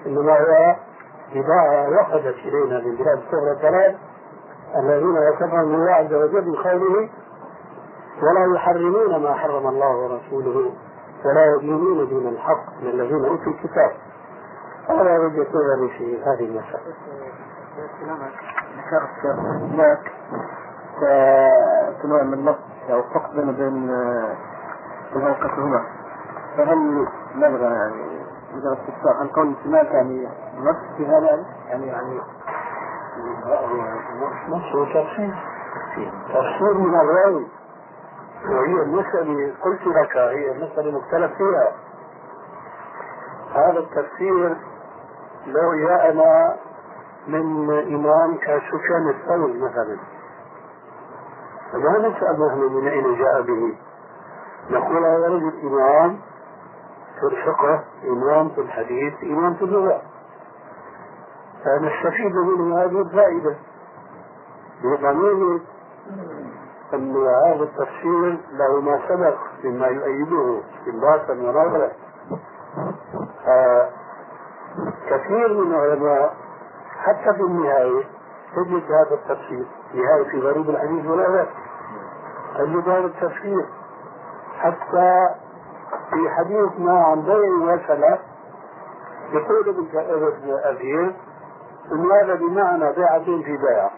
إنما 0.05 0.39
هو 0.39 0.75
بضاعة 1.35 1.89
وصلت 1.89 2.35
إلينا 2.45 2.79
من 2.79 2.95
بلاد 2.95 3.17
الكفر 3.17 3.51
الثلاث 3.51 3.95
الذين 4.75 5.15
يكفرون 5.15 5.75
الله 5.75 5.91
عز 5.91 6.13
وجل 6.13 6.47
من 6.47 6.55
قوله 6.55 7.09
ولا 8.23 8.55
يحرمون 8.55 9.23
ما 9.23 9.33
حرم 9.33 9.67
الله 9.67 9.95
ورسوله 9.97 10.71
ولا 11.25 11.55
يدينون 11.55 12.09
دون 12.09 12.27
الحق 12.27 12.81
من 12.81 12.89
الذين 12.89 13.25
أوتوا 13.25 13.51
الكتاب. 13.51 13.91
هذا 14.89 15.19
وجهه 15.19 15.47
نظري 15.49 15.89
في 15.97 16.23
هذه 16.23 16.45
المسألة. 16.45 16.93
ذكرت 18.77 19.25
هناك 19.61 20.11
نوع 22.05 22.23
من 22.23 22.33
النص 22.33 22.55
أو 22.89 23.01
فقد 23.03 23.35
بين 23.35 23.51
بين 23.51 23.89
الهوقتهما 25.15 25.83
فهل 26.57 27.07
نبغى 27.35 27.63
يعني 27.63 28.17
إذا 28.53 28.73
استفسار 28.73 29.23
هل 29.23 29.27
قول 29.27 29.55
هناك 29.65 29.85
يعني 29.93 30.27
نص 30.57 30.97
في 30.97 31.05
هذا 31.07 31.45
يعني؟ 31.67 31.87
يعني 31.87 32.19
نص 34.49 34.75
وتفسير 34.75 35.35
تفسير 36.27 36.73
من 36.73 36.95
الرأي 36.95 37.47
وهي 38.67 38.81
المسألة 38.81 39.53
قلت 39.61 39.81
لك 39.87 40.17
هي 40.17 40.51
المسألة 40.51 40.91
مختلف 40.91 41.31
فيها. 41.37 41.71
هذا 43.53 43.79
التفسير 43.79 44.57
لو 45.47 45.75
جاءنا 45.87 46.55
من 47.27 47.69
إمام 47.95 48.37
كسفيان 48.37 49.09
الثوري 49.09 49.59
مثلا. 49.59 49.97
فما 51.71 51.97
نسأل 51.97 52.47
نحن 52.47 52.59
من 52.59 52.87
أين 52.87 53.17
جاء 53.17 53.41
به؟ 53.41 53.77
نقول 54.69 55.05
هذا 55.05 55.27
رجل 55.27 55.53
إمام 55.63 56.19
في 57.19 57.25
الفقه 57.25 57.83
إمام 58.07 58.49
في 58.49 58.61
الحديث 58.61 59.13
إمام 59.23 59.53
في 59.53 59.61
اللغة. 59.61 60.01
فنستفيد 61.63 62.35
منه 62.35 62.83
هذه 62.83 63.01
الفائدة. 63.01 63.55
بضمير 64.83 65.61
أن 66.93 67.15
هذا 67.45 67.63
التفسير 67.63 68.37
له 68.51 68.81
ما 68.81 68.99
سبق 69.09 69.37
مما 69.63 69.87
يؤيده 69.87 70.61
استنباطا 70.79 71.33
ونظرا 71.33 71.91
كثير 75.09 75.53
من 75.53 75.73
العلماء 75.73 76.33
حتى 76.97 77.33
في 77.33 77.41
النهاية 77.41 78.03
تجد 78.55 78.91
هذا 78.91 79.13
التفسير 79.15 79.65
نهاية 79.93 80.23
في 80.31 80.39
غريب 80.39 80.69
الحديث 80.69 81.05
والآيات 81.05 81.47
تجد 82.57 82.89
هذا 82.89 83.05
التفسير 83.05 83.65
حتى 84.59 85.29
في 86.09 86.29
حديث 86.29 86.79
ما 86.79 87.03
عن 87.05 87.21
بيع 87.21 87.73
وسلف 87.73 88.19
يقول 89.33 89.69
ابن 89.69 89.87
أبي 90.63 91.15
أن 91.91 92.11
هذا 92.11 92.35
بمعنى 92.35 92.93
بيعتين 92.93 93.43
في 93.43 93.57
بيع. 93.57 93.89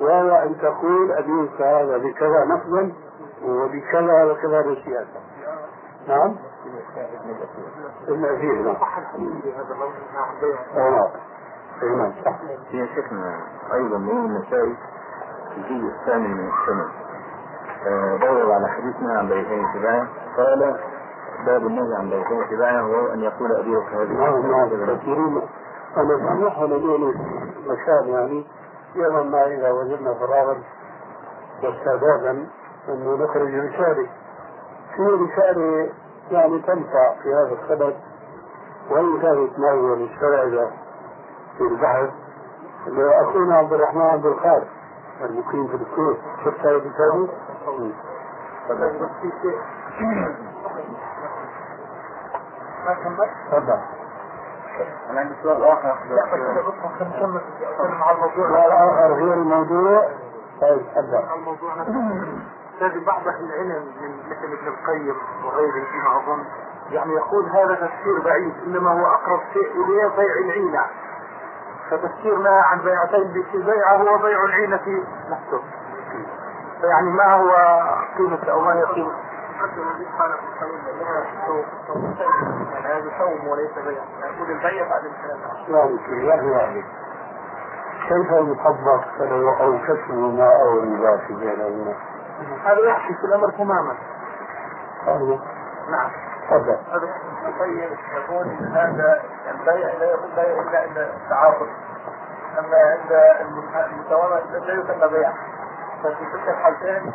وهو 0.00 0.36
أن 0.36 0.56
تقول 0.62 1.12
أبيك 1.12 1.62
هذا 1.62 1.98
بكذا 1.98 2.44
نقدا 2.44 2.92
وبكذا 3.44 4.24
وكذا 4.24 4.60
بسياسة 4.60 5.20
نعم؟ 6.08 6.36
ابن 8.08 8.24
أثير 8.24 8.62
نعم. 8.62 8.76
نعم. 11.82 12.12
صح. 12.24 12.38
في 12.70 12.86
شيخنا 12.94 13.40
أيضا 13.74 13.98
من 13.98 14.10
النسائي 14.10 14.76
في 15.54 15.56
الجزء 15.56 15.94
الثاني 16.00 16.28
من 16.28 16.48
السنة. 16.48 16.88
دور 18.20 18.52
على 18.52 18.68
حديثنا 18.68 19.18
عن 19.18 19.28
بيتين 19.28 19.64
اتباعه 19.64 20.08
قال 20.36 20.80
باب 21.46 21.66
النهي 21.66 21.94
عن 21.98 22.10
بيتين 22.10 22.42
اتباعه 22.42 22.88
وهو 22.88 23.12
أن 23.12 23.20
يقول 23.20 23.52
أبيك 23.52 23.88
هذه 23.94 24.12
نعم 24.12 24.50
نعم 24.50 24.96
كثيرين. 24.96 25.42
أنا 25.96 26.18
سامحها 26.28 26.66
لديني 26.66 27.14
مكان 27.66 28.08
يعني. 28.08 28.46
يوما 28.94 29.22
ما 29.22 29.46
إذا 29.46 29.70
وجدنا 29.70 30.14
فراغا 30.14 30.62
واستعدادا 31.62 32.46
أنه 32.88 33.24
نخرج 33.24 33.54
رسالة 33.54 34.06
في 34.96 35.02
رسالة 35.02 35.90
يعني 36.30 36.58
تنفع 36.58 37.14
في 37.22 37.34
هذا 37.34 37.56
السبب 37.62 37.94
وإن 38.90 39.20
كانت 39.22 39.58
هو 39.60 39.96
مستبعدة 39.96 40.70
في 41.58 41.64
البحث 41.64 42.10
أخونا 42.98 43.56
عبد 43.56 43.72
الرحمن 43.72 44.02
عبد 44.02 44.26
الخالق 44.26 44.66
المقيم 45.20 45.66
في 45.66 45.74
الكويت 45.74 46.18
شفت 46.44 46.60
هذه 46.60 46.76
الرسالة؟ 46.76 47.28
تفضل. 53.50 54.01
أنا 55.10 55.20
عندي 55.20 55.34
سؤال 55.42 55.64
آخر. 55.64 55.94
نتكلم 57.00 58.02
على 58.02 58.16
الموضوع 58.16 58.48
لا 58.48 59.06
غير 59.06 59.32
الموضوع. 59.34 60.08
طيب 60.60 60.82
تفضل 60.94 61.34
الموضوع 61.34 61.74
نفسه 61.74 62.26
لازم 62.80 63.04
بعض 63.04 63.28
أهل 63.28 63.44
العلم 63.44 63.84
من 64.02 64.30
مثل 64.30 64.44
ابن 64.44 64.68
القيم 64.68 65.16
وغيره 65.44 65.84
فيما 65.90 66.16
أظن 66.16 66.44
يعني 66.90 67.12
يقول 67.12 67.50
هذا 67.50 67.74
تفسير 67.74 68.20
بعيد 68.24 68.54
إنما 68.66 68.90
هو 68.90 69.06
أقرب 69.06 69.40
شيء 69.52 69.84
إليه 69.84 70.06
بيع 70.06 70.34
العينة. 70.44 70.86
فتفسيرنا 71.90 72.50
عن 72.50 72.78
بيعتين 72.78 73.44
في 73.52 73.58
بيعه 73.58 73.96
هو 73.96 74.18
بيع 74.18 74.44
العينة 74.44 75.04
نفسه. 75.30 75.62
فيعني 76.80 77.10
ما 77.10 77.34
هو 77.34 77.50
قيمة 78.18 78.50
أو 78.50 78.60
ما 78.60 78.74
هي 78.74 78.82
قيمة؟ 78.84 79.12
هذا 82.84 83.10
صوم 83.18 83.48
وليس 83.48 83.70
بيع 83.86 84.02
يقول 84.20 84.50
البيع 84.50 84.88
بعد 84.88 85.04
الكلام 85.04 85.40
كيف 88.08 88.30
يطبق 88.30 89.04
كسب 89.78 90.14
ما 90.14 90.48
أو 90.62 90.78
ربا 90.78 91.16
في 91.16 91.34
بينهما؟ 91.34 91.94
هذا 92.64 92.80
يحكي 92.80 93.14
في 93.14 93.24
الامر 93.24 93.50
تماما 93.50 93.96
أيوه 95.08 95.40
نعم 95.90 96.10
تفضل 96.50 96.78
هذا 96.92 97.08
يقول 98.16 98.46
هذا 98.72 99.22
البيع 99.50 99.88
لا 99.98 100.12
يكون 100.12 100.30
بيع 100.36 100.60
الا 100.62 100.78
عند 100.78 100.98
التعاقد 100.98 101.68
اما 102.58 102.76
عند 102.76 103.12
المساومه 103.40 104.40
لا 104.50 104.74
يسمى 104.74 105.08
بيع 105.08 105.32
ففي 106.02 106.24
تلك 106.32 106.48
الحالتين 106.48 107.12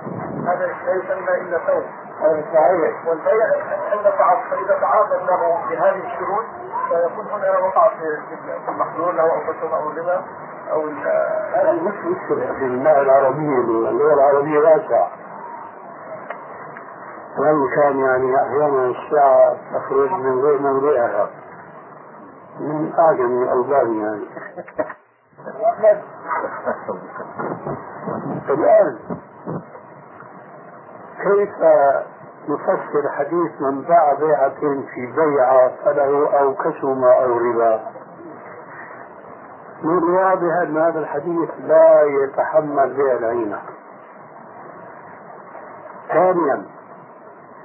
هذا 0.47 0.65
لا 0.85 0.93
يسمى 0.93 1.41
إلا 1.41 1.57
ثوب. 1.57 1.83
هذا 2.21 2.43
صحيح. 2.53 3.07
والبيع 3.07 3.45
عند 3.91 4.03
تعاطى 4.03 4.41
فإذا 4.49 4.79
تعاطى 4.81 5.15
له 5.15 5.57
بهذه 5.69 6.13
الشروط 6.13 6.45
فيكون 6.89 7.25
هنا 7.25 7.59
وقع 7.59 7.89
في 7.89 8.69
المحلول 8.69 9.19
أو 9.19 9.27
الرسوم 9.27 9.73
أو 9.73 9.89
الربا 9.89 10.23
أو 10.71 10.87
هذا 11.53 11.71
مش 11.71 11.93
مشكلة 11.93 12.53
في 12.59 12.65
اللغة 12.65 13.01
العربية 13.01 13.57
اللغة 13.89 14.13
العربية 14.13 14.59
واسعة. 14.59 15.11
وإن 17.39 17.67
كان 17.75 17.99
يعني 17.99 18.35
أحيانا 18.35 18.85
الساعة 18.85 19.57
تخرج 19.73 20.11
من 20.11 20.39
غير 20.39 20.59
موضعها 20.59 21.29
من 22.59 22.93
أعجم 22.99 23.43
الألبان 23.43 24.01
يعني. 24.01 24.25
الآن 28.49 28.97
كيف 31.23 31.49
نفسر 32.49 33.09
حديث 33.11 33.61
من 33.61 33.81
باع 33.81 34.13
بيعة 34.13 34.59
في 34.59 35.13
بيعة 35.15 35.71
فله 35.85 36.39
أو 36.39 36.53
كسم 36.53 37.03
أو 37.03 37.37
ربا؟ 37.37 37.79
من 39.83 40.03
واضح 40.03 40.61
أن 40.61 40.77
هذا 40.77 40.99
الحديث 40.99 41.49
لا 41.59 42.03
يتحمل 42.03 42.93
بيع 42.93 43.13
العينة. 43.13 43.61
ثانيا 46.07 46.65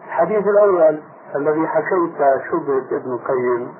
الحديث 0.07 0.47
الأول 0.47 1.03
الذي 1.35 1.67
حكيت 1.67 2.19
شبهة 2.51 2.97
ابن 2.97 3.13
القيم 3.13 3.75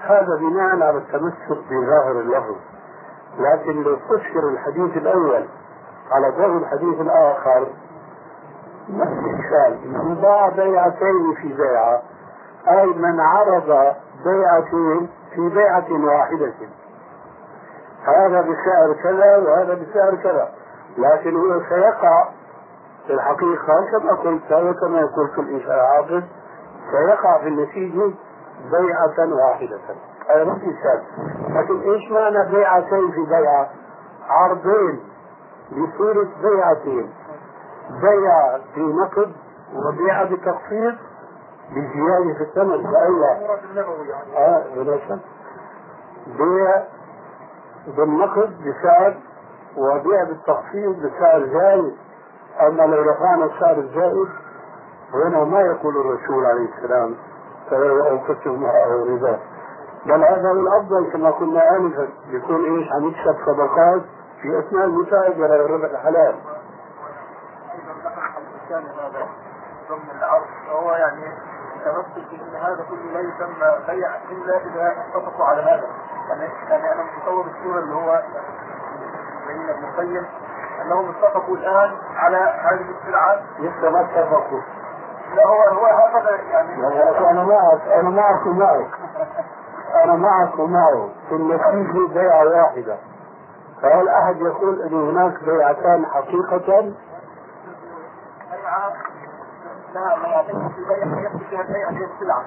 هذا 0.00 0.36
بناء 0.40 0.82
على 0.82 0.98
التمسك 0.98 1.58
بظاهر 1.70 2.20
اللفظ. 2.20 2.56
لكن 3.40 3.82
لو 3.82 3.96
فسر 3.96 4.48
الحديث 4.48 4.96
الأول 4.96 5.44
على 6.10 6.30
ضوء 6.30 6.56
الحديث 6.56 7.00
الآخر. 7.00 7.68
إشكال 8.90 9.78
من 9.84 10.14
باع 10.14 10.48
بيعتين 10.48 11.34
في 11.42 11.52
بيعة. 11.52 12.02
أي 12.68 12.86
من 12.86 13.20
عرض 13.20 13.94
بيعتين 14.24 15.08
في 15.34 15.48
بيعة 15.48 16.04
واحدة. 16.06 16.52
هذا 18.04 18.40
بسعر 18.40 18.92
كذا 19.02 19.36
وهذا 19.36 19.74
بسعر 19.74 20.16
كذا. 20.16 20.48
لكن 20.98 21.36
هو 21.36 21.60
سيقع 21.68 22.28
في 23.06 23.12
الحقيقة 23.12 23.74
كما 23.92 24.12
قلت 24.12 24.52
وكما 24.52 25.08
الإنشاء 25.38 25.78
عاقد 25.78 26.24
سيقع 26.90 27.38
في 27.38 27.48
النتيجة 27.48 28.14
بيعة 28.70 29.34
واحدة. 29.34 29.78
ما 30.44 30.54
في 30.54 30.66
شك 30.66 31.02
لكن 31.50 31.80
إيش 31.90 32.10
معنى 32.10 32.50
بيعتين 32.50 33.10
في 33.10 33.24
بيعة؟ 33.28 33.70
عرضين 34.28 35.00
بصورة 35.72 36.28
بيعتين 36.42 37.10
بيع 38.02 38.58
في 38.74 38.80
نقد 38.80 39.32
وبيع 39.74 40.24
بتخفيض 40.24 40.94
بزيادة 41.70 42.34
في 42.38 42.40
الثمن 42.42 42.84
يعني 42.84 44.36
آه 44.36 44.64
بلا 44.74 44.98
بيع 46.26 46.82
بالنقد 47.96 48.56
بسعر 48.64 49.16
وبيع 49.76 50.24
بالتخفيض 50.24 50.96
بسعر 50.96 51.46
زايد 51.46 51.96
اما 52.60 52.82
لو 52.82 53.02
رفعنا 53.02 53.44
السعر 53.44 53.78
الزائد 53.78 54.28
هنا 55.14 55.44
ما 55.44 55.60
يقول 55.60 55.96
الرسول 55.96 56.46
عليه 56.46 56.68
السلام. 56.74 57.14
فلو 57.70 58.04
اوقفتهم 58.06 58.64
أو 58.64 59.04
ربا 59.04 59.38
بل 60.06 60.24
هذا 60.24 60.48
هو 60.48 60.52
الأفضل 60.52 61.12
كما 61.12 61.30
قلنا 61.30 61.76
آنفا. 61.76 62.08
يكون 62.28 62.64
إيش؟ 62.64 62.88
عم 62.92 63.08
يكسب 63.08 63.36
صدقات 63.46 64.02
في 64.42 64.58
أثناء 64.58 64.84
المتاجره 64.84 65.62
والربح 65.62 65.90
الحلال. 65.90 66.34
ضمن 69.88 70.10
العرض 70.18 70.46
فهو 70.66 70.92
يعني 70.92 71.32
تمسك 71.84 72.32
ان 72.32 72.56
هذا 72.56 72.86
كله 72.90 73.12
لا 73.12 73.20
يسمى 73.20 73.86
بيع 73.86 74.10
إلا 74.30 74.56
إذا 74.56 74.94
اتفقوا 75.08 75.44
على 75.44 75.62
هذا. 75.62 75.88
يعني 76.28 76.48
يعني 76.70 76.92
أنا 76.92 77.02
متصور 77.02 77.46
الصورة 77.46 77.78
اللي 77.78 77.94
هو 77.94 78.22
بين 79.46 79.68
ابن 79.68 79.84
القيم 79.84 80.26
أنهم 80.82 81.08
اتفقوا 81.10 81.56
الآن 81.56 81.96
على 82.16 82.36
هذه 82.36 82.86
السلعة. 83.00 83.42
لسه 83.58 83.90
ما 83.90 84.00
اتفقوا. 84.00 84.60
لا 85.34 85.46
هو 85.46 85.62
هو 85.62 85.86
هكذا 85.86 86.30
يعني 86.50 86.74
أنا 87.30 87.44
معك 87.44 87.88
أنا 87.88 88.10
معك 88.10 88.46
ومعك. 88.46 88.90
أنا 90.04 90.16
معك 90.16 90.58
ومعه 90.58 91.08
في 91.28 91.34
النتيجه 91.34 92.14
بيعة 92.14 92.44
واحدة. 92.44 92.96
فهل 93.82 94.08
أحد 94.08 94.36
يقول 94.40 94.82
إن 94.82 95.08
هناك 95.08 95.44
بيعتان 95.44 96.06
حقيقه 96.06 96.92
لها 99.94 100.16
بيعتين 100.16 100.68
في 100.68 100.84
بيع 100.84 101.20
يقصد 101.22 101.42
فيها 101.50 101.60
البيع 101.60 101.88
هي 101.90 102.04
السلعه 102.04 102.44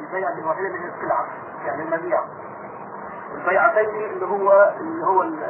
البيع 0.00 0.28
اللي 0.66 0.78
هي 0.84 0.88
السلعه 0.96 1.24
يعني 1.66 1.82
المبيع 1.82 2.20
البيعتين 3.34 4.10
اللي 4.10 4.26
هو 4.26 4.72
اللي 4.80 5.06
هو 5.06 5.22
ال- 5.22 5.44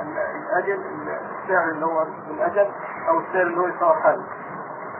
ال- 0.00 0.18
الاجل 0.18 0.80
السعر 1.44 1.68
اللي 1.68 1.86
هو 1.86 2.02
الاجل 2.30 2.70
أو 3.08 3.18
السعر 3.20 3.42
اللي 3.42 3.60
هو 3.60 3.66
يساوي 3.66 3.94
حل 3.94 4.22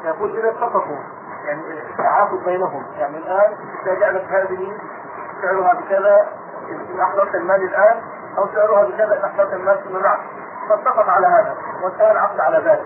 يقول 0.04 0.36
اذا 0.38 0.48
اتفقوا 0.50 0.98
يعني 1.44 1.62
تعاقد 1.98 2.44
بينهم. 2.44 2.82
يعني 2.98 3.16
الآن 3.18 3.52
اذا 3.82 3.94
جعلت 3.94 4.24
هذه 4.24 4.72
سعرها 5.42 5.74
بكذا 5.74 6.26
ان 6.70 7.00
أحضرت 7.00 7.34
المال 7.34 7.62
الآن 7.62 8.00
أو 8.38 8.48
سعرها 8.54 8.84
بكذا 8.84 9.18
ان 9.18 9.24
أحضرت 9.24 9.52
المال 9.52 9.78
فيما 9.78 10.00
بعد. 10.02 10.18
فاتفق 10.68 11.08
على 11.08 11.26
هذا 11.26 11.54
وانتهى 11.82 12.12
العقد 12.12 12.40
على 12.40 12.56
ذلك. 12.58 12.84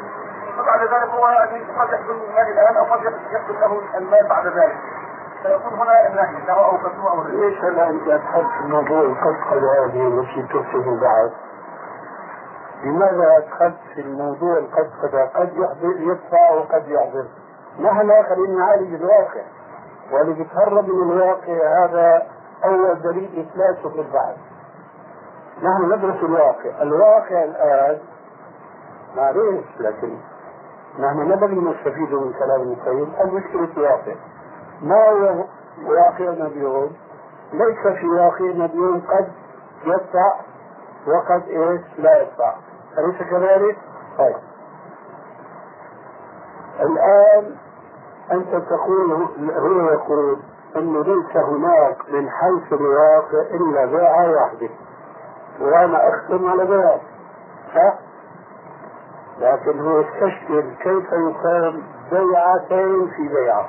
فبعد 0.59 0.81
ذلك 0.81 1.11
هو 1.15 1.29
يعني 1.29 1.65
قد 1.79 1.93
يحصل 1.93 2.11
المال 2.31 2.49
الآن 2.53 2.77
أو 2.77 2.85
قد 2.85 3.03
يحصل 3.05 3.61
له 3.61 3.81
المال 3.99 4.29
بعد 4.29 4.47
ذلك. 4.47 4.77
فيكون 5.43 5.73
هنا 5.79 6.07
النهي 6.09 6.47
له 6.47 6.65
أو 6.67 6.79
كسوه 6.79 7.11
أو 7.11 7.21
الربا 7.21 7.37
ليش 7.45 7.65
أنت 7.65 8.09
ادخلت 8.09 8.47
في 8.59 8.65
موضوع 8.69 9.01
القسقله 9.01 9.85
هذه 9.85 10.09
التي 10.09 10.43
تفسد 10.43 10.87
البعث؟ 10.89 11.33
لماذا 12.85 13.37
ادخلت 13.37 13.77
في 13.95 14.01
الموضوع 14.01 14.59
القسقله 14.59 15.25
قد 15.25 15.53
يحضر 15.57 15.97
يدفع 16.01 16.51
وقد 16.51 16.89
يحضر؟ 16.89 17.27
نحن 17.81 18.23
خلينا 18.29 18.59
نعالج 18.59 18.95
الواقع. 18.95 19.43
واللي 20.13 20.33
بيتهرب 20.35 20.89
من 20.89 21.13
الواقع 21.13 21.85
هذا 21.85 22.23
أول 22.65 23.03
دليل 23.03 23.47
افلاسه 23.49 23.89
في 23.89 24.01
البحث. 24.01 24.37
نحن 25.63 25.93
ندرس 25.93 26.23
الواقع، 26.25 26.83
الواقع 26.83 27.45
الآن 27.45 27.99
معليش 29.17 29.65
لكن 29.81 30.17
نحن 30.99 31.19
نبغي 31.33 31.55
نستفيد 31.55 32.13
من 32.13 32.33
كلام 32.33 32.61
ابن 32.61 32.73
القيم 32.73 33.13
المشكلة 33.21 33.69
الواقع. 33.77 34.15
ما 34.83 35.09
هو 35.09 35.45
واقعنا 35.87 36.47
اليوم؟ 36.47 36.93
ليس 37.53 37.97
في 37.99 38.07
واقعنا 38.07 38.65
اليوم 38.65 39.01
قد 39.01 39.29
يدفع 39.85 40.33
وقد 41.07 41.49
إيش 41.49 41.81
لا 41.99 42.23
يدفع 42.23 42.55
أليس 42.99 43.23
كذلك؟ 43.31 43.77
طيب 44.19 44.37
الآن 46.81 47.57
أنت 48.33 48.57
تقول 48.69 49.13
هو 49.53 49.91
يقول 49.91 50.39
أنه 50.77 51.03
ليس 51.03 51.37
هناك 51.37 51.97
من 52.09 52.31
حيث 52.31 52.73
الواقع 52.73 53.41
إلا 53.51 53.85
بيعة 53.85 54.31
واحدة. 54.31 54.69
وأنا 55.61 56.09
أختم 56.09 56.49
على 56.49 56.67
بيعة 56.67 57.01
صح؟ 57.75 57.95
لكن 59.39 59.81
هو 59.81 60.01
يستشكل 60.01 60.75
كيف 60.83 61.13
يقام 61.13 61.83
بيعتين 62.11 63.11
في 63.17 63.29
بيعة. 63.29 63.69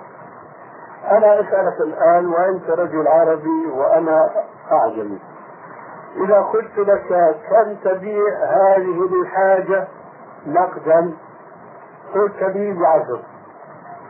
أنا 1.11 1.39
أسألك 1.39 1.81
الآن 1.81 2.25
وأنت 2.25 2.69
رجل 2.69 3.07
عربي 3.07 3.71
وأنا 3.71 4.29
أعجمي. 4.71 5.19
إذا 6.15 6.41
قلت 6.41 6.77
لك 6.77 7.35
كم 7.49 7.75
تبيع 7.89 8.23
هذه 8.43 9.09
الحاجة 9.21 9.87
نقدا؟ 10.47 11.13
قلت 12.13 12.43
لي 12.43 12.73
بعشر. 12.73 13.19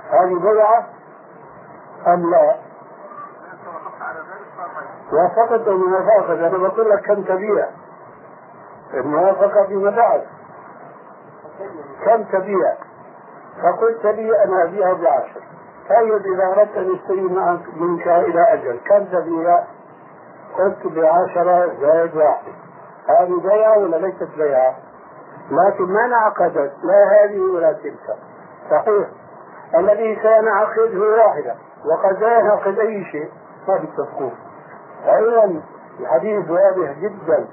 هذه 0.09 0.39
بيعة 0.39 0.87
أم 2.07 2.31
لا؟ 2.31 2.55
وافقت 5.13 5.67
أو 5.67 5.77
موافقة 5.77 6.47
أنا 6.47 6.57
بقول 6.57 6.89
لك 6.89 7.01
كم 7.05 7.23
تبيع. 7.23 7.67
الموافقة 8.93 9.65
فيما 9.67 9.89
بعد. 9.89 10.21
كم 12.05 12.23
تبيع؟ 12.23 12.75
فقلت 13.63 14.05
لي 14.05 14.43
أنا 14.43 14.63
أبيعها 14.63 14.93
بعشر. 14.93 15.41
طيب 15.89 16.25
إذا 16.25 16.47
أردت 16.47 16.77
أن 16.77 16.95
أشتري 16.95 17.21
منك 17.75 18.07
إلى 18.07 18.53
أجل 18.53 18.79
كم 18.89 19.05
تبيع؟ 19.05 19.63
قلت 20.57 20.87
بعشرة 20.87 21.71
زائد 21.81 22.15
واحد. 22.15 22.53
هذه 23.09 23.41
بيعة 23.41 23.77
ولا 23.77 23.95
ليست 23.95 24.29
بيعة؟ 24.37 24.75
لكن 25.51 25.83
ما 25.83 26.05
انعقدت 26.05 26.73
لا 26.83 27.23
هذه 27.23 27.39
ولا 27.39 27.71
تلك. 27.73 28.17
صحيح. 28.71 29.07
الذي 29.77 30.19
سينعقد 30.21 30.95
هو 30.95 31.25
واحدة 31.25 31.55
وقد 31.85 32.19
لا 32.21 32.39
ينعقد 32.39 32.79
أي 32.79 33.05
شيء. 33.11 33.29
ما 33.67 33.77
بيتفقون 33.77 34.33
أيضا 35.05 35.61
الحديث 35.99 36.49
واضح 36.49 36.91
جدا 36.99 37.47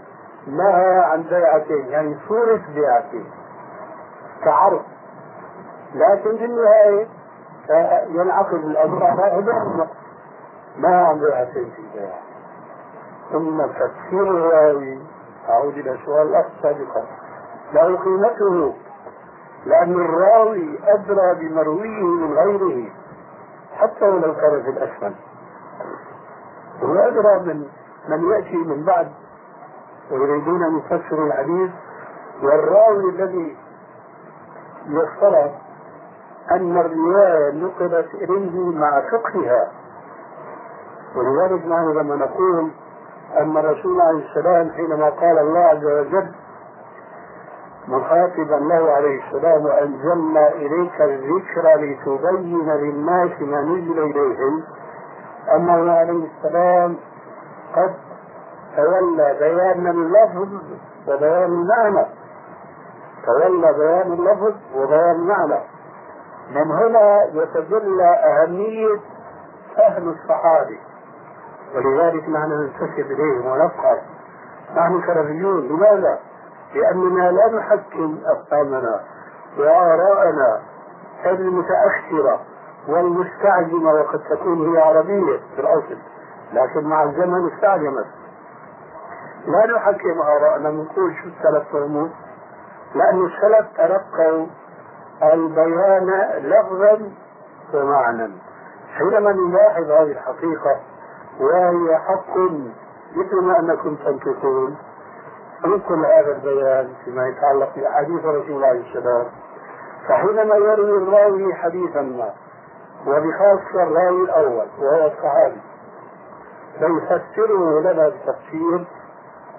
نهى 0.46 0.98
عن 0.98 1.22
بيعتين 1.22 1.86
يعني 1.86 2.16
صورة 2.28 2.60
بيعتين 2.74 3.24
كعرض. 4.44 4.82
لكن 5.94 6.36
في 6.38 6.44
النهاية 6.44 7.08
ينعقد 8.08 8.54
الأمر 8.64 9.04
على 9.04 9.22
عبادة 9.22 9.86
ما 10.76 11.06
عم 11.06 11.18
بيعتين 11.20 11.70
في 11.70 11.78
البيع. 11.78 12.12
ثم 13.32 13.62
تفسير 13.66 14.22
الراوي 14.30 14.98
أعود 15.48 15.78
إلى 15.78 15.98
سؤال 16.06 16.28
الأخ 16.28 16.46
سابقا 16.62 17.04
له 17.72 17.96
قيمته 17.96 18.74
لأن 19.66 19.92
الراوي 19.92 20.78
أدرى 20.86 21.34
بمرويه 21.34 22.02
من 22.02 22.34
غيره 22.38 22.90
حتى 23.76 24.04
ولو 24.04 24.34
كان 24.34 24.62
في 24.62 24.70
الأسفل. 24.70 25.14
هو 26.82 26.94
أدرى 26.94 27.38
من 27.54 27.66
من 28.08 28.30
يأتي 28.30 28.56
من 28.56 28.84
بعد 28.84 29.08
ويريدون 30.10 30.62
أن 30.62 30.78
يفسروا 30.78 31.26
الحديث. 31.26 31.70
والراوي 32.42 33.10
الذي 33.10 33.56
يفترض 34.88 35.50
أن 36.50 36.78
الرواية 36.78 37.50
نقلت 37.52 38.14
إليه 38.14 38.78
مع 38.78 39.00
فقهها. 39.00 39.70
ولذلك 41.16 41.66
نحن 41.66 41.92
لما 41.98 42.16
نقول 42.16 42.70
أن 43.38 43.56
الرسول 43.56 44.00
عليه 44.00 44.28
السلام 44.30 44.70
حينما 44.70 45.08
قال 45.10 45.38
الله 45.38 45.60
عز 45.60 45.84
وجل 45.84 46.32
مخاطبا 47.88 48.54
له 48.54 48.92
عليه 48.92 49.20
السلام 49.26 49.64
وأنزلنا 49.64 50.48
إليك 50.48 51.00
الذكر 51.00 51.74
لتبين 51.76 52.70
للناس 52.70 53.40
ما 53.40 53.60
نزل 53.60 53.98
إليهم 53.98 54.62
أنه 55.48 55.92
عليه 55.92 56.26
السلام 56.26 56.96
قد 57.76 57.94
تولى 58.76 59.36
بيان 59.38 59.86
اللفظ 59.86 60.48
وبيان 61.08 61.52
المعنى. 61.52 62.06
تولى 63.26 63.72
بيان 63.72 64.12
اللفظ 64.12 64.54
وبيان 64.74 65.10
المعنى. 65.10 65.60
من 66.50 66.70
هنا 66.70 67.24
يتجلى 67.24 68.14
أهمية 68.24 69.00
فهم 69.76 70.08
الصحابي. 70.08 70.80
ولذلك 71.74 72.28
نحن 72.28 72.50
ننتسب 72.50 73.10
إليهم 73.10 73.46
ونفخر 73.46 73.98
نحن 74.76 75.02
سلفيون. 75.06 75.68
لماذا؟ 75.68 76.18
لأننا 76.74 77.30
لا 77.30 77.48
نحكم 77.58 78.18
أفهامنا 78.26 79.00
وآراءنا 79.58 80.60
المتأخرة. 81.26 82.40
والمستعجمة 82.88 83.92
وقد 83.92 84.20
تكون 84.30 84.74
هي 84.74 84.82
عربية 84.82 85.38
في 85.56 85.60
الأصل 85.60 85.98
لكن 86.52 86.84
مع 86.84 87.02
الزمن 87.02 87.50
استعجمت. 87.52 88.06
لا 89.46 89.66
نحكم 89.76 90.20
آراءنا 90.20 90.70
نقول 90.70 91.14
شو 91.22 91.28
السلف 91.28 91.72
فهموا 91.72 92.08
لأن 92.94 93.26
السلف 93.26 93.66
تلقوا 93.76 94.46
البيان 95.22 96.10
لفظا 96.38 97.10
ومعنى 97.74 98.30
حينما 98.98 99.32
نلاحظ 99.32 99.90
هذه 99.90 100.12
الحقيقة 100.12 100.80
وهي 101.40 101.98
حق 101.98 102.36
مثل 103.16 103.40
ما 103.42 103.58
أنكم 103.60 103.94
تنطقون 103.96 104.76
ننقل 105.64 106.06
هذا 106.06 106.32
البيان 106.32 106.88
فيما 107.04 107.28
يتعلق 107.28 107.74
بأحاديث 107.76 108.24
رسول 108.24 108.50
الله 108.50 108.70
السلام 108.72 109.26
فحينما 110.08 110.54
يروي 110.54 111.02
الراوي 111.02 111.54
حديثا 111.54 112.00
ما 112.00 112.30
وبخاصة 113.06 113.82
الراوي 113.82 114.24
الأول 114.24 114.66
وهو 114.78 115.06
الصحابي. 115.06 115.60
فيفسره 116.78 117.80
لنا 117.80 118.08
بتفسير 118.08 118.86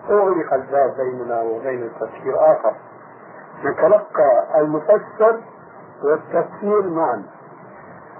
أغلق 0.09 0.53
الباب 0.53 0.95
بيننا 0.97 1.41
وبين 1.41 1.83
التفسير 1.83 2.51
آخر. 2.51 2.75
نتلقى 3.63 4.59
المفسر 4.59 5.41
والتفسير 6.03 6.89
معا. 6.89 7.23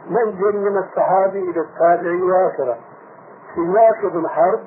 ننزل 0.09 0.59
من 0.59 0.77
الصحابي 0.77 1.49
إلى 1.49 1.59
التابعي 1.59 2.21
وآخرة. 2.21 2.77
سماك 3.55 4.05
بن 4.13 4.27
حرب 4.27 4.59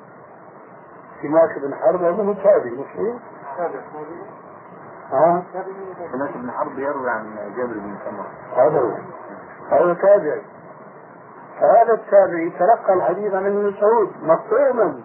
سماك 1.21 1.59
بن 1.59 1.75
حرب 1.75 2.03
هذا 2.03 2.23
متابع 2.23 2.71
مش 2.71 2.97
ها؟ 5.11 5.43
سماك 6.11 6.37
بن 6.37 6.51
حرب 6.51 6.79
يروي 6.79 7.09
عن 7.09 7.35
جابر 7.57 7.73
بن 7.73 7.95
سمرة. 8.05 8.31
هذا 8.55 8.79
هو. 8.79 8.91
هذا 9.69 9.93
تابعي 9.93 10.41
فهذا 11.59 11.93
التابعي 11.93 12.49
تلقى 12.49 12.93
الحديث 12.93 13.33
عن 13.33 13.45
ابن 13.45 13.67
مسعود 13.67 14.09
مفهوما 14.21 15.01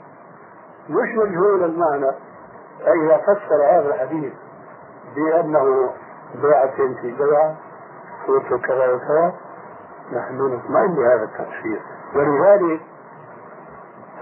مش 0.89 1.09
مجهول 1.17 1.65
المعنى. 1.65 2.13
فإذا 2.85 3.17
فسر 3.17 3.63
هذا 3.71 3.95
الحديث 3.95 4.33
بأنه 5.17 5.91
بيعة 6.43 6.77
في 6.77 7.15
بيعة 7.19 7.57
صورته 8.27 8.59
كذا 8.59 8.93
وكذا. 8.93 9.33
نحن 10.13 10.35
نطمئن 10.37 10.95
بهذا 10.95 11.23
التفسير. 11.25 11.81
ولذلك 12.15 12.81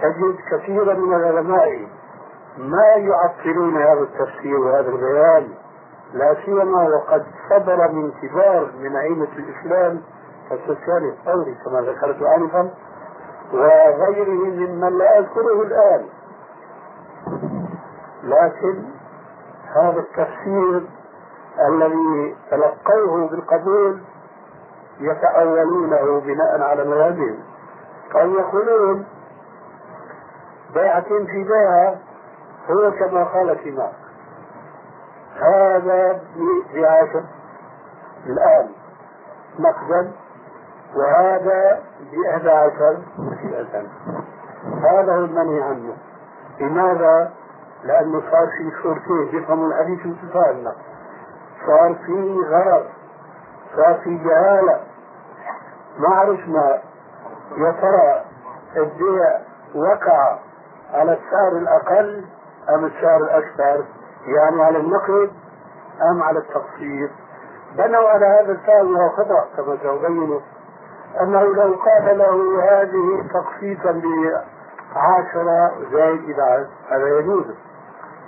تجد 0.02 0.36
كثيرا 0.52 0.94
من 0.94 1.14
العلماء 1.14 1.88
ما 2.58 2.86
يعطلون 2.96 3.76
هذا 3.76 4.00
التفسير 4.00 4.58
وهذا 4.60 4.88
البيان 4.88 5.48
لا 6.12 6.36
سيما 6.44 6.88
وقد 6.88 7.26
صدر 7.50 7.88
من 7.92 8.12
كبار 8.12 8.70
من 8.80 8.96
أئمة 8.96 9.28
الإسلام 9.36 10.02
كالسفيان 10.50 11.08
الثوري 11.08 11.54
كما 11.64 11.80
ذكرت 11.80 12.22
آنفا 12.22 12.70
وغيره 13.52 14.44
ممن 14.44 14.98
لا 14.98 15.18
أذكره 15.18 15.62
الآن. 15.62 16.06
لكن 18.22 18.84
هذا 19.76 20.00
التفسير 20.00 20.82
الذي 21.68 22.36
تلقوه 22.50 23.28
بالقبول 23.28 24.00
يتأولونه 25.00 26.20
بناء 26.20 26.62
على 26.62 26.84
مذهبهم 26.84 27.38
أو 28.14 28.30
يقولون 28.30 29.06
بيعة 30.74 31.08
في 31.08 31.44
بيعة 31.44 31.98
هو 32.70 32.90
كما 32.90 33.24
قال 33.24 33.58
سماك 33.64 33.92
هذا 35.36 36.20
بعشر 36.74 37.24
الآن. 38.26 38.68
نقدا 39.58 40.12
وهذا 40.96 41.80
بإحدى 42.12 42.50
عشر 42.50 42.98
مسيئة 43.18 43.82
هذا 44.84 45.12
هو 45.12 45.24
المنهي 45.24 45.62
عنه. 45.62 45.96
لماذا؟ 46.60 47.30
لأنه 47.84 48.20
صار 48.30 48.46
في 48.46 48.82
صورتين 48.82 49.42
يفهموا 49.42 49.68
الحديث 49.68 50.06
متفاهمنا 50.06 50.72
صار 51.66 51.94
في 52.06 52.36
غرض 52.48 52.84
صار 53.76 54.00
في 54.04 54.18
جهالة. 54.18 54.80
ما 55.98 56.14
عرفنا 56.14 56.78
يا 57.56 57.70
ترى 57.72 58.24
البيع 58.76 59.38
وقع 59.74 60.38
على 60.92 61.12
السعر 61.12 61.52
الأقل 61.52 62.24
أم 62.74 62.84
السعر 62.84 63.16
الأكثر 63.16 63.84
يعني 64.26 64.62
على 64.62 64.78
النقد 64.78 65.30
أم 66.10 66.22
على 66.22 66.38
التقسيط 66.38 67.10
بنوا 67.76 68.08
على 68.08 68.26
هذا 68.26 68.52
الفهم 68.52 68.96
وهو 68.96 69.08
خطأ 69.08 69.46
كما 69.56 69.76
سأبينه. 69.82 70.40
أنه 71.20 71.42
لو 71.42 71.74
قال 71.74 72.18
له 72.18 72.62
هذه 72.62 73.28
تقسيطا 73.34 73.92
بعشرة 74.94 75.72
زائد 75.92 76.30
11 76.40 76.66
هذا 76.90 77.18
يجوز. 77.18 77.44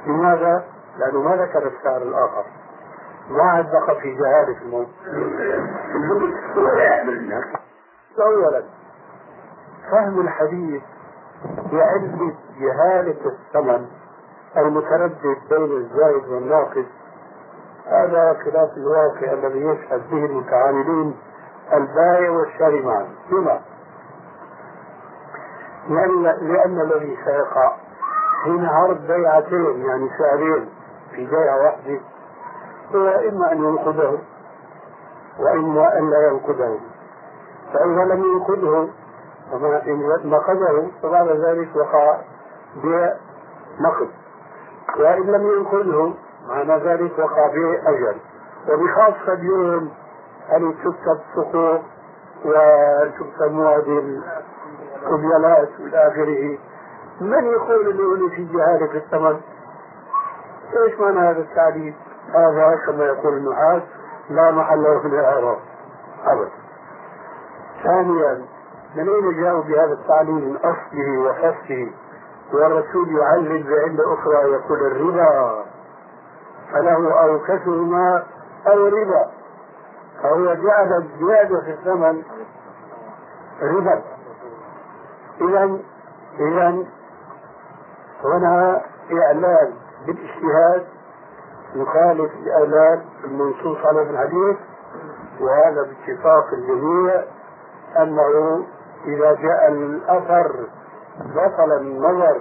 لماذا؟ 0.07 0.65
لأنه 0.99 1.23
ما 1.23 1.37
ذكر 1.37 1.67
السعر 1.67 2.03
الآخر. 2.03 2.45
ما 3.31 3.43
عاد 3.43 3.67
بقى 3.73 4.01
في 4.01 4.15
جهالة 4.15 4.57
الموت 4.63 4.89
أولا 8.21 8.63
فهم 9.91 10.21
الحديث 10.21 10.83
بعلم 11.73 12.35
جهالة 12.61 13.17
الثمن 13.27 13.87
المتردد 14.57 15.37
بين 15.51 15.77
الزائد 15.77 16.29
والناقص 16.29 16.87
هذا 17.87 18.37
خلاف 18.45 18.71
الواقع 18.77 19.33
الذي 19.33 19.59
يشهد 19.61 20.11
به 20.11 20.25
المتعاملين 20.25 21.17
البائع 21.73 22.31
والشاري 22.31 22.83
معا 22.83 23.07
لما؟ 23.31 23.61
لأن, 25.89 26.23
لأن 26.23 26.81
الذي 26.81 27.19
سيقع 27.25 27.73
حين 28.45 28.67
عرض 28.67 29.07
بيعتين 29.07 29.87
يعني 29.87 30.11
سعرين 30.19 30.69
في 31.11 31.27
بيعة 31.27 31.63
واحدة 31.65 32.01
هو 32.95 33.09
إما 33.29 33.53
أن 33.53 33.65
ينقذه 33.65 34.19
وإما 35.39 35.99
أن 35.99 36.11
لا 36.11 36.29
ينقذه. 36.29 36.81
فإذا 37.73 38.05
لم 38.05 38.25
ينقذه 38.25 38.89
وما 39.53 39.83
إن 39.87 40.31
نقذه 40.31 40.91
فبعد 41.03 41.29
ذلك 41.29 41.77
وقع 41.77 42.19
بيع 42.83 43.15
نقد. 43.81 44.09
وإن 44.99 45.23
لم 45.23 45.47
ينقذه 45.47 46.15
معنى 46.49 46.77
ذلك 46.77 47.19
وقع 47.19 47.47
بيع 47.47 47.81
أجل. 47.89 48.17
وبخاصة 48.69 49.33
اليوم 49.33 49.91
أن 50.57 50.75
تكتب 50.75 51.21
حقوق 51.35 51.81
وتكتب 52.45 53.53
مواد 53.53 53.89
القبيلات 55.03 55.69
إلى 55.81 56.09
آخره. 56.09 56.59
من 57.21 57.45
يقول 57.45 58.31
في 58.31 58.45
جهاله 58.45 58.87
في 58.87 58.97
الثمن؟ 58.97 59.41
إيش 60.77 61.01
معنى 61.01 61.19
هذا 61.19 61.41
التعريف؟ 61.41 61.95
هذا 62.35 62.77
كما 62.87 63.05
يقول 63.05 63.37
النحاس 63.37 63.83
لا 64.31 64.51
محل 64.51 64.83
له 64.83 65.01
في 65.01 65.07
الإعراب. 65.07 65.59
أبدا. 66.27 66.51
ثانيا 67.83 68.47
من 68.97 69.09
أين 69.09 69.43
جاءوا 69.43 69.63
بهذا 69.63 69.93
التعليم 69.93 70.35
من 70.35 70.57
أصله 70.57 71.19
وفصله 71.19 71.93
والرسول 72.53 73.19
يعلل 73.19 73.63
بعلة 73.63 74.15
أخرى 74.15 74.53
يقول 74.53 74.87
الربا. 74.87 75.65
فله 76.73 77.23
أو 77.25 77.39
كسرهما 77.39 78.23
أو 78.67 78.87
ربا. 78.87 79.42
فهو 80.23 80.55
جعل 80.55 81.03
الزيادة 81.03 81.61
في 81.61 81.71
الثمن 81.71 82.23
ربا 83.63 84.03
إذا 85.41 85.79
إذا 86.41 86.85
هنا 88.25 88.81
إعلان 89.13 89.73
بالاجتهاد 90.07 90.87
يخالف 91.75 92.31
الإعلان 92.35 93.03
المنصوص 93.25 93.79
عليه 93.85 94.05
في 94.05 94.11
الحديث 94.11 94.57
وهذا 95.41 95.83
باتفاق 95.83 96.47
الجميع 96.53 97.25
أنه 97.99 98.65
إذا 99.07 99.33
جاء 99.35 99.69
الأثر 99.69 100.67
بطل 101.21 101.73
النظر 101.81 102.37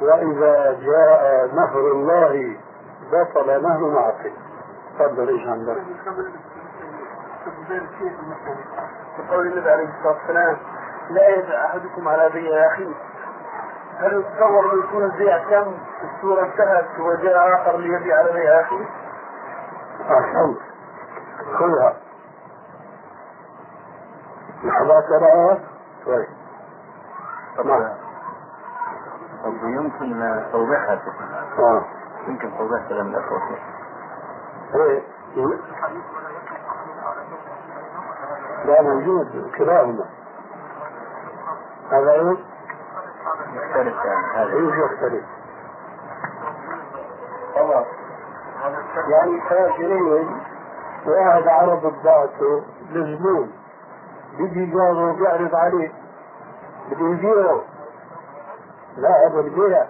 وإذا 0.00 0.78
جاء 0.82 1.50
نهر 1.54 1.92
الله 1.92 2.56
بطل 3.12 3.62
نهر 3.62 3.88
معقل 3.88 4.32
تفضل 4.98 5.28
إيش 5.28 5.46
عندك؟ 5.46 5.82
بقول 7.68 9.46
النبي 9.46 9.70
عليه 9.70 9.88
الصلاة 9.88 10.12
والسلام 10.12 10.56
لا 11.10 11.28
يدع 11.28 11.64
أحدكم 11.66 12.08
على 12.08 12.28
بيع 12.30 12.66
أخيه. 12.66 12.94
هل 13.98 14.20
يتصور 14.20 14.72
أن 14.72 14.78
يكون 14.78 15.04
البيع 15.04 15.38
تم 15.38 15.74
الصورة 16.04 16.44
انتهت 16.44 17.00
وجاء 17.00 17.54
آخر 17.54 17.76
ليبيع 17.76 18.18
على 18.18 18.32
بيع 18.32 18.60
أخيه؟ 18.60 18.84
أحسنت. 20.00 20.58
خذها. 21.58 21.96
لحظات 24.64 25.04
قراءة 25.04 25.60
طيب. 26.06 26.26
طب 27.58 27.64
طب 29.44 29.54
يمكن 29.64 30.42
توضيحها 30.52 31.00
آه. 31.58 31.84
يمكن 32.28 32.58
توضيح 32.58 32.88
كلام 32.88 33.06
الأخوة. 33.08 33.40
إيه 34.74 35.02
لا 38.68 38.82
موجود 38.82 39.50
كلاهما. 39.58 40.04
هذا 41.90 42.12
إيه؟ 42.12 42.36
يختلف 43.54 43.94
يعني 44.04 44.26
هذا. 44.34 44.52
إيش 44.56 44.92
يختلف؟ 44.92 45.24
خلاص 47.54 47.86
يعني 49.08 49.40
تاجرين 49.48 50.40
واحد 51.06 51.48
عرض 51.48 51.86
بضاعته 51.86 52.62
للزبون. 52.90 53.52
بيجي 54.38 54.66
جاره 54.66 55.12
بيعرض 55.12 55.54
عليه. 55.54 55.92
بده 56.90 57.06
يبيعه. 57.08 57.60
لا 58.96 59.26
هذا 59.26 59.40
البيع. 59.40 59.86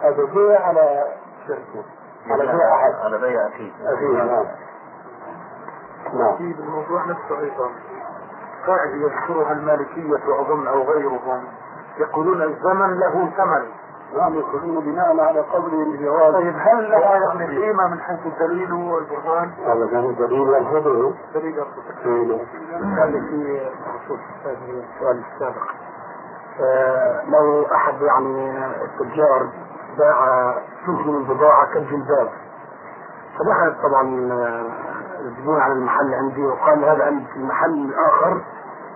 هذا 0.00 0.24
بيع 0.24 0.66
على 0.66 1.04
شركه. 1.48 1.84
على 2.26 2.46
بيع. 2.46 2.74
احد 2.74 2.94
على 3.04 3.18
بيع 3.18 3.46
أكيد. 3.46 3.72
أخيه 3.84 4.22
نعم. 4.22 4.46
نعم. 6.18 6.36
في 6.36 6.60
الموضوع 6.60 7.04
نفسه 7.04 7.40
أيضا 7.40 7.70
قاعدة 8.66 8.94
يذكرها 8.94 9.52
المالكية 9.52 10.28
وأظن 10.28 10.66
أو 10.66 10.82
غيرهم. 10.82 11.44
يقولون 11.98 12.42
الزمن 12.42 12.98
له 12.98 13.30
ثمن. 13.36 13.66
نعم 14.16 14.34
يقولون 14.34 14.84
بناء 14.84 15.20
على 15.20 15.40
قولهم 15.40 15.92
بجواز 15.92 16.34
طيب 16.34 16.54
هل 16.58 16.90
لها 16.90 17.46
قيمة 17.46 17.88
من 17.88 18.00
حيث 18.00 18.18
الدليل 18.26 18.72
والبرهان؟ 18.72 19.50
هذا 19.66 19.86
كان 19.90 20.14
دليل 20.18 20.48
ينفذه 20.48 21.14
دليل. 21.34 22.38
قال 23.00 23.12
في 23.12 23.60
السؤال 24.64 25.22
السابق. 25.34 25.62
آه، 26.60 27.22
لو 27.28 27.66
أحد 27.74 28.02
يعني 28.02 28.66
التجار 28.84 29.48
باع 29.98 30.54
جزء 30.88 31.10
من 31.10 31.16
البضاعه 31.16 31.66
كالجلباب. 31.74 32.28
فدخل 33.38 33.74
طبعا 33.82 34.02
الزبون 35.20 35.60
على 35.60 35.72
المحل 35.72 36.14
عندي 36.14 36.46
وقال 36.46 36.84
هذا 36.84 37.04
عند 37.04 37.26
المحل 37.36 37.74
الآخر 37.74 38.42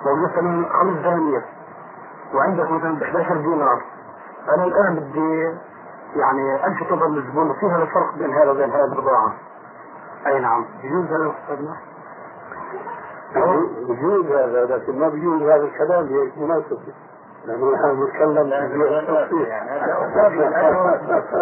موجود 0.07 0.31
مثلا 0.31 0.69
خمس 0.69 0.99
دنانير 0.99 1.43
وعندك 2.35 2.71
مثلا 2.71 2.99
ب 2.99 3.03
11 3.03 3.37
دينار. 3.37 3.83
أنا 4.55 4.65
الآن 4.65 4.95
بدي 4.95 5.59
يعني 6.17 6.67
الفت 6.67 6.93
نظر 6.93 7.09
للزبون 7.09 7.51
هذا 7.51 7.83
الفرق 7.83 8.15
بين 8.19 8.33
هذا 8.33 8.51
وبين 8.51 8.71
هذه 8.71 8.85
البضاعة. 8.85 9.33
أي 10.27 10.41
نعم. 10.41 10.65
يجوز 10.83 11.05
هذا 11.07 11.35
يجوز 13.89 14.27
هذا 14.27 14.77
لكن 14.77 14.99
ما 14.99 15.09
بيجوز 15.09 15.43
هذا 15.43 15.65
الكلام 15.65 16.07
هي 16.07 16.31
مناسبة. 16.37 16.95
نحن 17.49 18.03
نتكلم 18.03 18.53
عن 18.53 18.83
التصفيح 18.83 19.65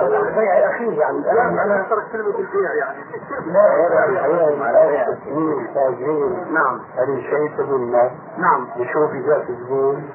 البيع 0.03 0.59
الاخير 0.59 0.93
يعني 0.93 1.33
أنا 1.33 1.87
ترك 1.91 2.13
كلمة 2.13 2.39
البيع 2.39 2.75
يعني 2.75 3.05
لا 3.47 4.05
الحياة 4.49 5.15
تسجيل 5.15 5.75
تاجرين 5.75 6.55
نعم 6.55 6.81
هذه 6.99 7.21
شيء 7.21 7.57
تقولنا 7.57 8.11
نعم 8.39 8.67
يشوف 8.77 9.11
ذات 9.27 9.51
الزبون 9.51 10.11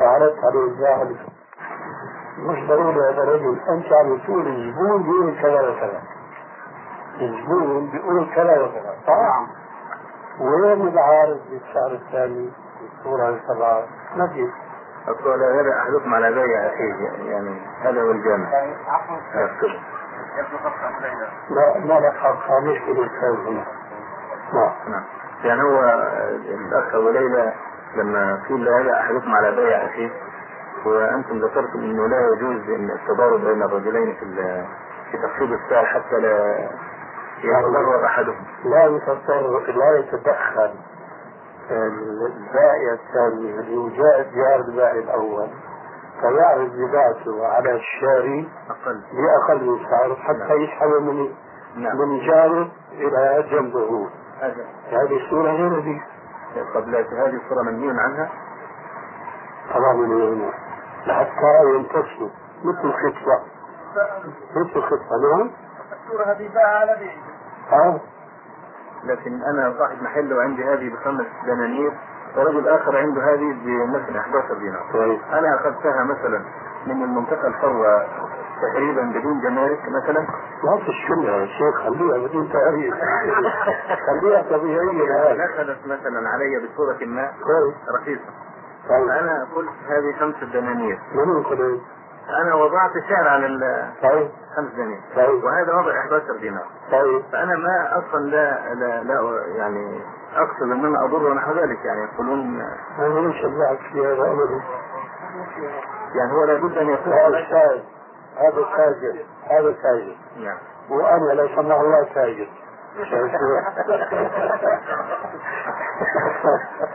فعرضت 0.00 0.44
عليه 0.44 0.64
الزاهد 0.64 1.16
مش 2.38 2.68
ضروري 2.68 3.00
هذا 3.00 3.22
الرجل 3.22 3.58
انت 3.68 3.92
عم 3.92 4.18
تقول 4.18 4.46
الزبون 4.46 5.02
بيقول 5.02 5.36
كذا 5.42 5.60
وكذا 5.60 6.00
الزبون 7.20 7.90
بيقول 7.90 8.30
كذا 8.34 8.62
وكذا؟ 8.62 8.94
نعم 9.08 9.46
وين 10.40 10.88
العارض 10.88 11.40
بالشهر 11.50 11.92
الثاني 11.92 12.50
الصورة 12.98 13.28
السبعة 13.28 13.82
ما 14.16 14.26
في 14.26 14.48
أقول 15.08 15.40
لا 15.40 15.60
يدع 15.60 15.82
أحدكم 15.82 16.14
على 16.14 16.32
بيع 16.32 16.66
أخيه 16.66 17.30
يعني 17.30 17.60
هذا 17.82 18.02
هو 18.02 18.10
الجامع. 18.10 18.48
علينا 20.82 21.28
ما 21.86 22.00
لك 22.00 22.12
حق 22.14 22.52
الأستاذ 22.88 23.46
هنا. 23.46 23.64
نعم 24.54 24.72
نعم. 24.88 25.04
يعني 25.44 25.62
هو 25.62 25.84
الأخ 26.44 26.94
أبو 26.94 27.10
ليلى 27.10 27.52
لما 27.96 28.42
قيل 28.48 28.64
لا 28.64 28.80
يدع 28.80 29.00
أحدكم 29.00 29.34
على 29.34 29.56
بيع 29.56 29.86
أخيه 29.86 30.10
وأنتم 30.86 31.38
ذكرتم 31.38 31.78
أنه 31.78 32.06
لا 32.08 32.28
يجوز 32.32 32.70
أن 32.70 32.90
التضارب 32.90 33.40
بين 33.44 33.62
الرجلين 33.62 34.14
في 34.14 34.24
في 35.10 35.18
تخفيض 35.18 35.52
السعر 35.52 35.84
حتى 35.84 36.16
لا. 36.16 36.68
يتضرر 37.44 38.04
أحدهم. 38.06 38.44
لا 38.64 38.84
يتضرر 38.84 39.72
لا 39.72 39.98
يتدخل. 39.98 40.74
البائع 41.70 42.92
الثاني 42.92 43.60
اللي 43.60 43.96
جاء 43.96 44.30
جار 44.34 44.60
البائع 44.60 44.98
الأول 44.98 45.48
فيعرض 46.20 46.70
بضاعته 46.70 47.46
على 47.46 47.72
الشاري 47.72 48.48
أقل. 48.70 49.00
بأقل 49.12 49.64
من 49.64 49.86
سعر 49.90 50.16
حتى 50.16 50.54
يسحب 50.54 50.88
من 50.88 51.28
نعم. 51.76 51.98
من 51.98 52.26
جاره 52.26 52.70
إلى 52.92 53.44
جنبه. 53.50 54.08
هذا. 54.40 54.66
هذه 54.90 55.24
الصورة 55.24 55.50
غير 55.50 55.80
دي. 55.80 56.00
قبل 56.74 56.96
هذه 56.96 57.40
الصورة 57.44 57.62
منهي 57.62 58.00
عنها؟ 58.00 58.30
طبعا 59.74 59.92
من 59.92 60.22
هنا 60.22 60.52
لحتى 61.06 61.74
ينتصروا 61.74 62.30
مثل 62.64 62.92
خطبة 62.92 63.42
مثل 64.56 64.82
خطبة 64.82 65.36
نعم. 65.36 65.50
الصورة 65.92 66.24
هذه 66.24 66.48
باع 66.54 66.78
على 66.78 66.96
بيع 66.98 67.12
آه. 67.72 68.00
لكن 69.04 69.42
أنا 69.42 69.74
صاحب 69.78 70.02
محل 70.02 70.32
وعندي 70.32 70.64
هذه 70.64 70.92
بخمس 70.94 71.26
دنانير 71.46 71.92
ورجل 72.36 72.68
آخر 72.68 72.96
عنده 72.96 73.34
هذه 73.34 73.56
بمثلا 73.64 74.20
11 74.20 74.54
دينار 74.54 74.82
طيب. 74.92 75.20
أنا 75.32 75.54
أخذتها 75.54 76.04
مثلا 76.04 76.44
من 76.86 77.02
المنطقة 77.02 77.46
الحرة 77.48 78.06
تقريبا 78.62 79.02
بدون 79.02 79.40
جمارك 79.40 79.80
مثلا. 79.88 80.26
لا 80.64 80.78
تشكلها 80.86 81.36
يا 81.36 81.46
شيخ 81.46 81.82
خليها 81.84 82.18
بدون 82.26 82.52
تعريف 82.52 82.94
خليها 84.08 84.42
طبيعية 84.42 85.34
دخلت 85.46 85.78
مثلا 85.86 86.28
علي 86.28 86.66
بصورة 86.66 86.98
ما 87.06 87.32
كويس 87.44 87.74
رخيصة. 88.00 88.30
طيب. 88.88 89.08
أنا 89.08 89.46
قلت 89.56 89.70
هذه 89.88 90.12
خمسة 90.20 90.52
دنانير. 90.52 90.98
أنا 92.28 92.54
وضعت 92.54 92.90
سعر 93.08 93.28
على 93.28 93.46
طيب. 94.02 94.28
دنانير. 94.76 95.00
طيب. 95.16 95.44
وهذا 95.44 95.74
وضع 95.74 95.98
11 96.00 96.36
دينار. 96.40 96.66
طيب. 96.92 97.22
فأنا 97.32 97.56
ما 97.56 97.98
أصلا 97.98 98.20
لا 98.20 98.74
لا, 98.74 99.02
لا 99.02 99.44
يعني 99.56 100.00
أقصد 100.36 100.62
أن 100.62 100.84
أنا 100.84 101.04
أضر 101.04 101.26
ونحو 101.26 101.52
ذلك 101.52 101.84
يعني 101.84 102.00
يقولون 102.12 102.60
أنا 102.98 103.18
ليش 103.28 103.44
أبلعك 103.44 103.78
في 103.92 104.00
هذا 104.00 104.22
أبدا 104.22 104.60
يعني 106.14 106.32
هو 106.32 106.44
لابد 106.44 106.78
أن 106.78 106.88
يكون 106.90 107.12
هذا 107.12 107.38
التاج 107.38 107.82
هذا 108.36 108.66
تاجر 108.76 109.24
هذا 109.50 109.74
تاجر 109.82 110.16
نعم. 110.36 110.58
وأنا 110.90 111.32
لو 111.32 111.48
سمح 111.48 111.80
الله 111.80 112.08
تاجر 112.14 112.48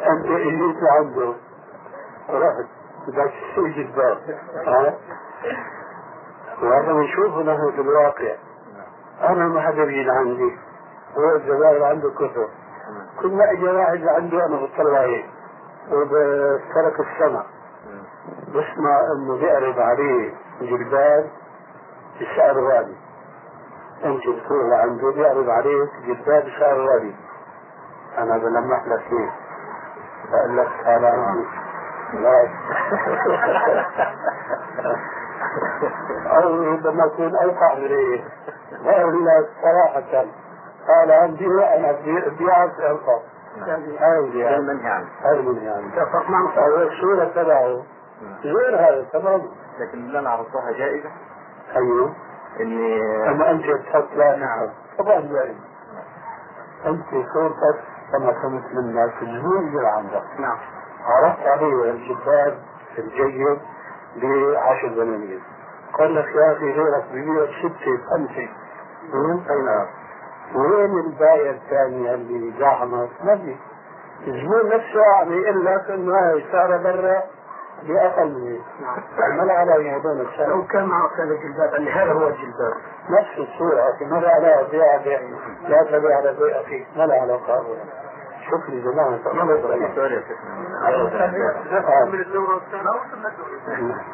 أنت 0.10 0.26
اللي 0.26 0.90
عنده 0.90 1.34
رحت. 2.30 2.83
ها 4.68 4.96
وهذا 6.62 6.94
بنشوفه 6.94 7.42
نحن 7.42 7.72
في 7.76 7.82
الواقع 7.82 8.36
أنا 9.22 9.48
ما 9.48 9.62
حدا 9.62 9.84
بيجي 9.86 10.10
عندي 10.12 10.58
هو 11.18 11.36
الجزائر 11.36 11.84
عنده 11.84 12.10
كتب 12.10 12.48
كل 13.22 13.28
ما 13.32 13.52
اجى 13.52 13.64
واحد 13.66 14.08
عنده 14.08 14.46
أنا 14.46 14.56
بطلع 14.58 15.00
هيك 15.02 15.26
وبترك 15.92 17.00
السمع 17.00 17.44
بسمع 18.50 19.00
انه 19.16 19.38
بيعرض 19.38 19.80
عليه 19.80 20.34
جلباب 20.62 21.30
بسعر 22.22 22.60
غالي 22.60 22.96
انت 24.06 24.22
بتروح 24.28 24.66
لعنده 24.70 25.12
بيعرض 25.12 25.50
عليك 25.50 25.90
جلباب 26.08 26.44
بسعر 26.46 26.80
غالي 26.88 27.16
أنا 28.18 28.38
بلمح 28.38 28.88
لك 28.88 29.04
إيه 29.12 29.32
بقول 30.32 30.58
لك 30.58 30.72
أنا 30.86 31.08
عندي 31.10 31.48
أو 36.28 36.64
ربما 36.64 37.12
من 37.20 37.36
إيه 37.92 38.24
بقول 38.86 39.26
لك 39.26 39.50
صراحة 39.62 40.26
قال 40.88 41.12
أنا 41.80 41.92
بيعرف 42.40 42.80
اوقع 42.80 43.20
هاي 43.68 44.30
ده 44.30 44.40
يعني 44.40 44.56
المنهي 44.56 44.90
عنه 44.90 45.08
هاي 45.24 45.42
من 45.42 45.58
يعني 45.58 45.88
اتفق 45.88 46.30
معك 46.30 46.58
الصورة 46.58 47.26
تبعه 47.26 47.84
غير 48.44 48.76
هذا 48.80 49.06
تمام 49.14 49.42
لكن 49.80 49.98
اللي 49.98 50.20
أنا 50.20 50.30
عرضتها 50.30 50.72
جائزه 50.72 51.10
أيوه 51.76 52.14
اني 52.60 53.02
اما 53.30 53.52
انت 53.52 53.66
تحط 53.66 54.08
لا 54.16 54.36
نعم 54.36 54.70
طبعا 54.98 55.20
جائز 55.20 55.56
انت 56.86 57.10
صورتك 57.34 57.80
كما 58.12 58.32
كنت 58.32 58.66
في 59.20 59.26
الزوج 59.26 59.76
عندك 59.86 60.24
نعم 60.40 60.58
عرضت 61.06 61.48
عليه 61.48 61.92
الجبال 61.92 62.58
الجيد 62.98 63.60
بعشر 64.16 64.88
دنانير 64.88 65.40
قال 66.00 66.16
لك 66.16 66.26
يا 66.36 66.52
أخي 66.52 66.72
غيرك 66.72 67.04
ببيع 67.12 67.46
ستة 67.60 67.98
خمسة. 68.10 68.50
اي 69.50 69.62
نعم 69.62 69.88
وين 70.56 71.00
البايع 71.00 71.52
الثاني 71.52 72.14
اللي 72.14 72.54
زعمت 72.60 73.10
ما 73.24 73.36
في 73.38 73.56
الزبون 74.28 74.66
نفسه 74.68 75.06
عم 75.18 75.34
يقول 75.34 75.66
لك 75.66 75.90
إنه 75.90 76.16
هاي 76.16 76.46
سعرها 76.52 76.78
برا 76.78 77.24
بأقل 77.84 78.30
من 78.32 78.52
هيك. 78.52 78.62
عمل 79.20 79.52
على 79.52 79.92
موضوع 79.92 80.12
السعر 80.12 80.48
لو 80.48 80.64
كان 80.68 80.86
معك 80.86 81.12
هذا 81.20 81.34
الجلباب 81.34 81.76
اللي 81.76 81.92
هذا 81.92 82.14
هو 82.14 82.28
الجلباب 82.28 82.74
نفس 83.10 83.38
الصورة 83.38 83.90
لكن 83.90 84.10
ما 84.10 84.16
لها 84.16 84.30
علاقة 84.32 84.72
بيع 84.72 84.98
بيع 84.98 85.20
لا 85.68 85.84
تبيع 85.84 86.18
على 86.18 86.34
بيع 86.34 86.62
أخيك 86.62 86.88
ما 86.96 87.04
لها 87.04 87.22
علاقة 87.22 87.66
شوف 88.50 88.70
لي 88.70 88.82
زمان 88.82 89.20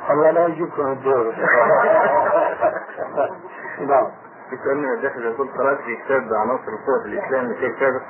الله 0.09 0.31
لا 0.31 0.45
يجيبكم 0.45 0.91
الدور. 0.91 1.35
نعم. 3.79 4.07
من 4.65 4.89
الداخل 4.93 5.25
يقول 5.25 5.47
قرأت 5.57 5.77
في 5.77 5.95
كتاب 5.95 6.33
عناصر 6.33 6.67
القوة 6.67 7.01
في 7.03 7.07
الإسلام 7.07 7.45
لشيخ 7.51 7.79
سابق 7.79 8.01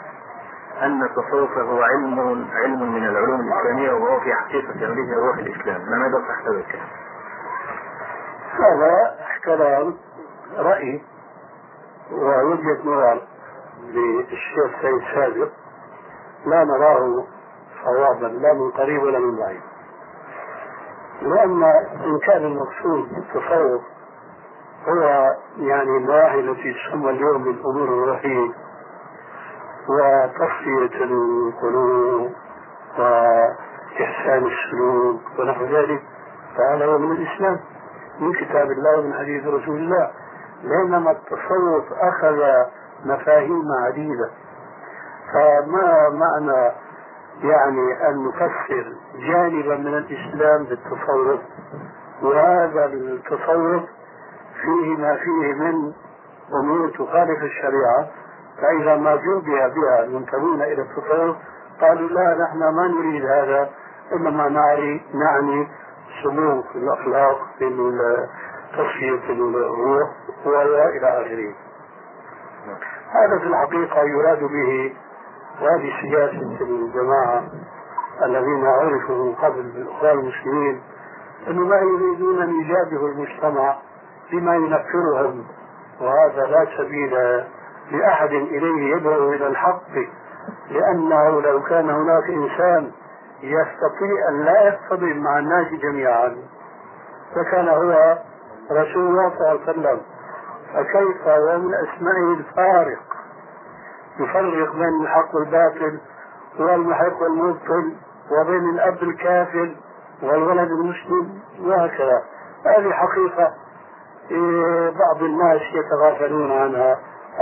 أن 0.82 1.04
التصوف 1.04 1.58
هو 1.58 1.82
علم 1.82 2.48
علم 2.54 2.94
من 2.94 3.06
العلوم 3.06 3.41
الإسلامية 3.41 3.91
وهو 3.91 4.20
في 4.20 4.34
حقيقة 4.34 4.74
أمره 4.88 5.18
وهو 5.18 5.34
في 5.34 5.41
الإسلام. 5.41 5.82
لماذا 5.82 6.24
تحتوي 6.28 6.60
الكلام؟ 6.60 6.88
هذا 8.60 9.16
كلام 9.46 9.98
رأي 10.58 11.02
ووجهة 12.12 12.80
نظر 12.86 13.22
للشيخ 13.84 14.82
سيد 14.82 15.02
سابق. 15.16 15.50
لا 16.45 16.64
نراه 16.64 17.24
صوابا 17.86 18.26
لا 18.28 18.53
من 18.53 18.72
قريب 18.72 19.03
ولا 19.03 19.20
من 19.20 19.36
بعيد. 19.36 19.61
لأن 21.22 21.64
إن 22.06 22.20
كان 22.28 22.45
المقصود 22.45 23.10
بالتصوف 23.14 23.82
هو 24.88 25.34
يعني 25.57 25.98
النواحي 25.98 26.40
التي 26.40 26.74
تسمى 26.74 27.10
اليوم 27.10 27.44
بالأمور 27.44 27.84
الروحية 27.84 28.49
وتصفية 29.90 31.03
القلوب 31.03 32.32
وإحسان 32.99 34.48
السلوك 34.48 35.22
ونحو 35.40 35.66
ذلك 35.66 36.03
فهذا 36.57 36.86
هو 36.86 36.98
من 36.98 37.11
الإسلام 37.11 37.60
من 38.20 38.34
كتاب 38.34 38.72
الله 38.72 38.99
ومن 38.99 39.14
حديث 39.14 39.45
رسول 39.45 39.78
الله. 39.78 40.11
بينما 40.64 41.11
التصوف 41.11 41.94
أخذ 41.94 42.40
مفاهيم 43.06 43.64
عديدة. 43.86 44.30
فما 45.34 46.10
معنى 46.10 46.72
يعني 47.43 48.10
أن 48.10 48.27
نفسر 48.27 48.93
جانبا 49.15 49.76
من 49.76 49.97
الإسلام 49.97 50.64
بالتصوف 50.64 51.39
وهذا 52.22 52.85
التصوف 52.85 53.84
فيه 54.61 54.97
ما 54.97 55.15
فيه 55.15 55.53
من 55.53 55.93
أمور 56.53 56.89
تخالف 56.89 57.43
الشريعة. 57.43 58.07
فإذا 58.61 58.95
ما 58.95 59.15
جوبها 59.15 59.68
بها 59.68 60.03
المنتمون 60.03 60.61
إلى 60.61 60.81
التصوف 60.81 61.35
قالوا 61.81 62.10
لا 62.10 62.38
نحن 62.43 62.60
ما 62.60 62.88
نريد 62.88 63.26
هذا 63.26 63.69
إنما 64.14 64.49
نعني 64.49 65.01
نعني 65.14 65.68
سلوك 66.23 66.65
الأخلاق 66.76 67.47
في 67.60 67.69
تصفية 68.73 69.34
الروح 69.34 70.10
وإلى 70.45 71.07
آخره. 71.07 71.53
هذا 73.11 73.39
في 73.39 73.45
الحقيقة 73.47 74.03
يراد 74.03 74.39
به 74.39 74.93
وهذه 75.61 75.94
سياسة 76.02 76.61
الجماعة 76.61 77.44
الذين 78.26 78.65
عرفوا 78.65 79.26
من 79.26 79.36
قبل 79.36 79.61
بالإخوان 79.61 80.19
المسلمين 80.19 80.81
أنه 81.48 81.65
ما 81.65 81.76
يريدون 81.76 82.41
أن 82.41 82.60
يجابهوا 82.61 83.10
المجتمع 83.10 83.76
بما 84.31 84.56
ينفرهم 84.56 85.45
وهذا 86.02 86.45
لا 86.45 86.68
سبيل 86.77 87.44
لأحد 87.91 88.31
إليه 88.31 88.95
يدعو 88.95 89.34
إلى 89.34 89.48
الحق 89.48 89.90
لأنه 90.72 91.41
لو 91.41 91.64
كان 91.64 91.90
هناك 91.90 92.30
إنسان 92.30 92.91
يستطيع 93.44 94.30
أن 94.30 94.45
لا 94.45 94.68
يصطدم 94.68 95.18
مع 95.18 95.40
الناس 95.40 95.68
جميعا 95.68 96.38
فكان 97.36 97.68
هو 97.68 98.18
رسول 98.72 99.07
الله 99.07 99.30
صلى 99.30 99.52
الله 99.52 99.60
عليه 99.68 99.72
وسلم 99.72 100.02
فكيف 100.73 101.27
ومن 101.27 101.73
أسمائه 101.73 102.34
الفارق؟ 102.34 102.99
يفرق 104.20 104.76
بين 104.76 105.02
الحق 105.02 105.36
والباطل 105.36 106.00
والمحق 106.60 107.22
والمبطل 107.22 107.94
وبين 108.32 108.70
الأب 108.70 109.04
الكافر 109.04 109.76
والولد 110.24 110.72
المسلم 110.72 111.40
وهكذا. 111.62 112.24
هذه 112.66 112.91
حقيقة 112.91 113.54
إيه، 114.32 114.90
بعض 114.90 115.24
الناس 115.24 115.62
يتغافلون 115.74 116.52
عنها 116.52 117.00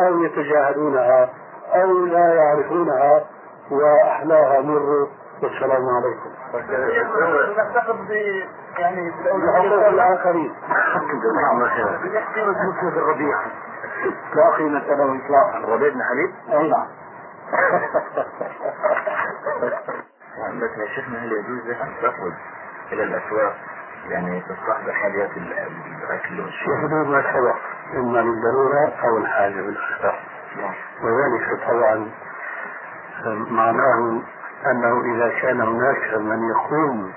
أو 0.08 0.24
يتجاهلونها 0.24 1.30
أو 1.76 2.06
لا 2.06 2.34
يعرفونها 2.34 3.26
وأحلاها 3.72 4.62
مر. 4.62 5.08
والسلام 5.44 5.86
عليكم. 5.90 6.30
نعتقد 7.58 8.10
يعني 8.78 9.12
بحقوق 9.44 9.88
بيحكي 12.04 12.41
مسلم 12.41 12.88
الربيع 12.98 13.38
لا 14.35 14.49
قيمة 14.57 14.80
له 14.80 15.19
إطلاقا. 15.26 15.57
الربيع 15.57 15.89
بن 15.89 16.01
حبيب 16.03 16.59
أي 16.59 16.69
نعم. 16.69 16.88
لكن 20.61 20.81
يا 20.81 20.88
شيخنا 20.95 21.23
هل 21.23 21.31
يجوز 21.31 21.68
لك 21.68 21.81
أن 21.81 21.93
تخرج 22.01 22.34
إلى 22.91 23.03
الأسواق 23.03 23.55
يعني 24.09 24.41
تصطحب 24.41 24.89
حاجات 24.89 25.30
الأكل 25.38 26.35
في 26.35 26.41
والشرب 26.41 26.77
حدود 26.77 27.07
ما 27.07 27.22
سبق 27.34 27.55
إما 27.93 28.18
للضرورة 28.19 28.93
أو 29.03 29.18
الحاجة 29.18 29.61
بالأخطاء. 29.61 30.19
وذلك 31.03 31.64
طبعا 31.68 32.11
معناه 33.49 34.22
أنه 34.65 35.01
إذا 35.15 35.39
كان 35.41 35.61
هناك 35.61 36.14
من 36.14 36.49
يقوم 36.49 37.14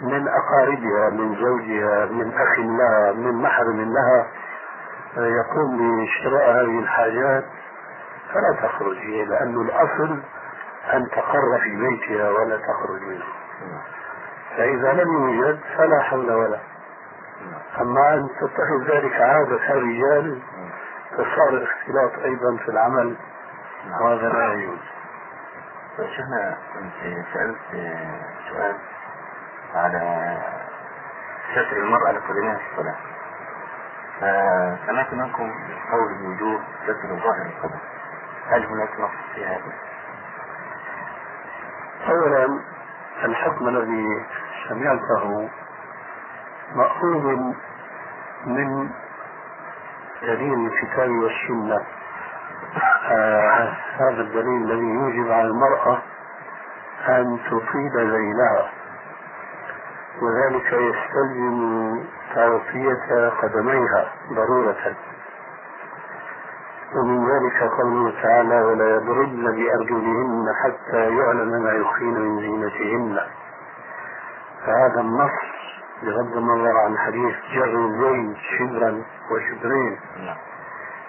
من 0.00 0.28
أقاربها 0.28 1.10
من 1.10 1.36
زوجها 1.36 2.06
من 2.06 2.32
أخ 2.34 2.58
لها 2.58 3.12
من 3.12 3.42
محرم 3.42 3.80
لها 3.92 4.26
يقوم 5.16 6.04
بشراء 6.04 6.50
هذه 6.50 6.78
الحاجات 6.78 7.44
فلا 8.32 8.68
تخرج 8.68 8.96
هي 8.96 9.24
لأن 9.24 9.60
الأصل 9.60 10.22
أن 10.92 11.10
تقر 11.10 11.58
في 11.62 11.76
بيتها 11.76 12.30
ولا 12.30 12.56
تخرج 12.56 13.02
منه. 13.02 13.24
فإذا 14.56 14.92
لم 14.92 15.08
يوجد 15.12 15.60
فلا 15.76 16.02
حول 16.02 16.32
ولا. 16.32 16.58
أما 17.80 18.14
أن 18.14 18.28
تتخذ 18.40 18.94
ذلك 18.94 19.14
عادة 19.20 19.70
الرجال 19.70 20.42
فصار 21.12 21.48
الاختلاط 21.48 22.24
أيضا 22.24 22.56
في 22.56 22.68
العمل 22.68 23.16
وهذا 24.00 24.28
لا 24.28 24.52
يجوز. 24.52 24.78
شيخنا 25.96 26.56
كنت 26.74 27.24
سألت 27.34 27.58
سؤال 28.50 28.76
على 29.74 30.36
ستر 31.52 31.76
المرأة 31.76 32.12
لقدمها 32.12 32.54
في 32.54 32.62
الصلاة. 32.72 33.13
فسمعت 34.20 35.14
منكم 35.14 35.52
قول 35.92 36.14
بوجوب 36.22 36.60
ستر 36.84 37.08
ظاهر 37.08 37.46
القدم 37.46 37.78
هل 38.48 38.66
هناك 38.66 39.00
نص 39.00 39.10
في 39.34 39.46
هذا؟ 39.46 39.72
أولا 42.08 42.60
الحكم 43.24 43.68
الذي 43.68 44.26
سمعته 44.68 45.48
مأخوذ 46.74 47.36
من 48.46 48.90
دليل 50.22 50.66
الكتاب 50.66 51.10
والسنة. 51.10 51.80
آه 53.10 53.76
هذا 54.00 54.20
الدليل 54.20 54.62
الذي 54.70 54.86
يوجب 54.86 55.32
على 55.32 55.48
المرأة 55.48 56.02
أن 57.08 57.38
تطيل 57.46 57.92
ذيلها 57.96 58.70
وذلك 60.24 60.72
يستلزم 60.72 62.04
تغطية 62.34 63.28
قدميها 63.42 64.12
ضرورة. 64.32 64.96
ومن 66.94 67.28
ذلك 67.30 67.70
قوله 67.80 68.22
تعالى 68.22 68.62
ولا 68.62 68.96
يضربن 68.96 69.44
بأرجلهن 69.44 70.46
حتى 70.64 71.16
يعلم 71.16 71.62
ما 71.62 71.72
يخفين 71.72 72.14
من 72.20 72.40
زينتهن 72.40 73.20
فهذا 74.66 75.00
النص 75.00 75.38
بغض 76.02 76.36
النظر 76.36 76.76
عن 76.84 76.98
حديث 76.98 77.34
جر 77.54 77.64
الزين 77.86 78.36
شبرا 78.58 79.02
وشبرين. 79.30 79.98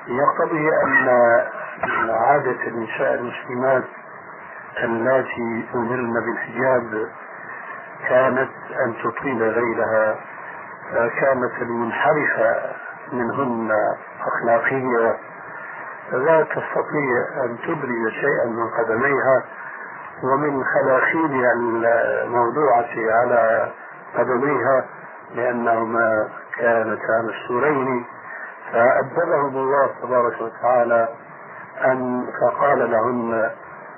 يقتضي 0.07 0.69
أن 0.83 1.07
عادة 2.09 2.67
النساء 2.67 3.13
المسلمات 3.13 3.83
اللاتي 4.83 5.65
أمرن 5.75 6.13
بالحجاب 6.13 7.09
كانت 8.09 8.51
أن 8.85 8.93
تطيل 9.03 9.39
ليلها 9.53 10.15
كانت 10.91 11.61
المنحرفة 11.61 12.55
منهن 13.13 13.71
أخلاقية. 14.27 15.17
لا 16.11 16.43
تستطيع 16.43 17.43
أن 17.43 17.57
تبرز 17.67 18.11
شيئا 18.11 18.45
من 18.45 18.69
قدميها 18.69 19.43
ومن 20.23 20.63
خلاخيل 20.63 21.45
الموضوعة 21.45 22.89
على 22.95 23.71
قدميها 24.17 24.85
لأنهما 25.35 26.29
كانتا 26.57 27.21
مستورين 27.21 28.05
فأدبهم 28.71 29.57
الله 29.57 29.89
تبارك 30.03 30.41
وتعالى 30.41 31.09
أن 31.85 32.27
فقال 32.41 32.91
لهن 32.91 33.51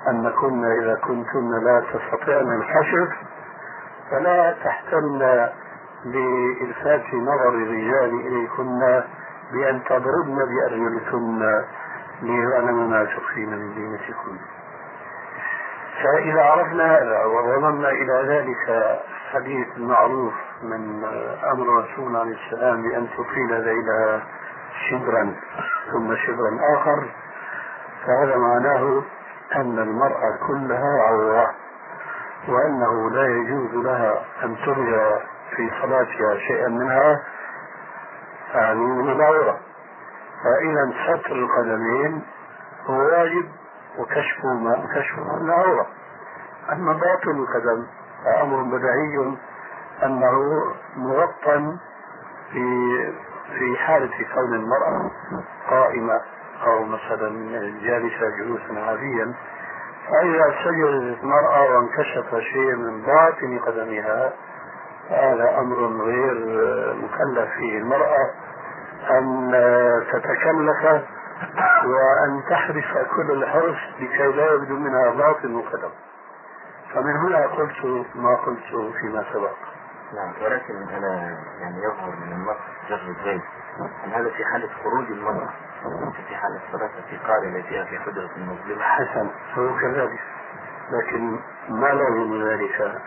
أنكن 0.08 0.64
إذا 0.64 0.94
كنتن 0.94 1.64
لا 1.64 1.80
تستطيعن 1.92 2.60
الحشر 2.60 3.16
فلا 4.10 4.56
تحتمن 4.64 5.48
بإلفات 6.04 7.14
نظر 7.14 7.48
الرجال 7.48 8.26
إليكن 8.26 9.02
بأن 9.52 9.84
تضربن 9.84 10.36
بأرجلكن 10.36 11.62
ليعلم 12.22 12.90
ما 12.90 13.04
تخفين 13.04 13.50
من 13.50 13.74
دينتكن 13.74 14.38
فإذا 16.02 16.42
عرفنا 16.42 16.98
هذا 16.98 17.24
وضممنا 17.24 17.88
إلى 17.90 18.22
ذلك 18.26 18.98
حديث 19.32 19.66
المعروف 19.76 20.34
من 20.62 21.04
أمر 21.52 21.62
الرسول 21.78 22.16
عليه 22.16 22.36
السلام 22.46 22.82
بأن 22.82 23.08
تطيل 23.16 23.52
ذيلها 23.52 24.22
شبرا 24.90 25.34
ثم 25.92 26.14
شبرا 26.16 26.58
آخر 26.74 27.08
فهذا 28.06 28.36
معناه 28.36 29.02
أن 29.56 29.78
المرأة 29.78 30.38
كلها 30.46 31.02
عورة. 31.08 31.54
وأنه 32.48 33.10
لا 33.10 33.26
يجوز 33.26 33.84
لها 33.84 34.24
أن 34.44 34.56
ترجع 34.66 35.18
في 35.56 35.70
صلاتها 35.82 36.38
شيئا 36.38 36.68
منها 36.68 37.20
يعني 38.54 38.80
من 38.80 39.10
العورة 39.10 39.58
فإذا 40.44 40.92
ستر 41.04 41.32
القدمين 41.32 42.22
هو 42.86 42.94
واجب 42.98 43.48
وكشف 43.98 44.44
ما 44.44 44.86
كشف 44.94 45.18
العورة 45.40 45.86
أما 46.72 46.92
باطن 46.92 47.30
القدم 47.30 47.86
فأمر 48.24 48.62
بديهي 48.62 49.36
أنه 50.04 50.62
مغطى 50.96 51.76
في 52.52 52.64
في 53.58 53.76
حالة 53.76 54.10
كون 54.34 54.54
المرأة 54.54 55.10
قائمة 55.70 56.20
أو 56.66 56.84
مثلا 56.84 57.30
جالسة 57.82 58.28
جلوسا 58.38 58.80
عاديا 58.88 59.34
فإذا 60.10 60.54
سجدت 60.64 61.22
المرأة 61.22 61.76
وانكشف 61.76 62.36
شيء 62.38 62.76
من 62.76 63.02
باطن 63.02 63.58
قدمها 63.58 64.32
هذا 65.10 65.58
أمر 65.58 66.04
غير 66.04 66.34
مكلف 66.94 67.50
فيه. 67.50 67.78
المرأة 67.78 68.30
أن 69.10 69.52
تتكلف 70.12 71.02
وأن 71.84 72.42
تحرص 72.50 73.06
كل 73.16 73.30
الحرص 73.30 73.76
لكي 74.00 74.26
لا 74.26 74.52
يبدو 74.52 74.76
منها 74.76 75.10
باطن 75.10 75.58
القدم 75.58 75.90
فمن 76.94 77.16
هنا 77.16 77.46
قلت 77.46 78.06
ما 78.14 78.34
قلت 78.34 78.94
فيما 79.00 79.24
سبق. 79.32 79.54
نعم 80.14 80.32
ولكن 80.44 80.74
أنا 80.96 81.38
يعني 81.60 81.78
يظهر 81.78 82.10
من 82.26 82.32
المرأة 82.32 82.56
جر 82.88 83.14
الزيت 83.18 83.42
هذا 84.12 84.30
في 84.30 84.44
حالة 84.44 84.68
خروج 84.84 85.10
المرأة. 85.10 85.48
في 86.28 86.36
حالة 86.36 86.60
صلاة 86.72 86.90
في 87.10 87.16
قارنة 87.16 87.62
فيها 87.62 87.84
في 87.84 87.98
حجرة 87.98 88.30
المظلمة 88.36 88.82
حسن 88.82 89.30
هو 89.54 89.78
كذلك. 89.78 90.20
لكن 90.90 91.38
ما 91.68 91.86
لازم 91.86 92.48
ذلك؟ 92.48 93.00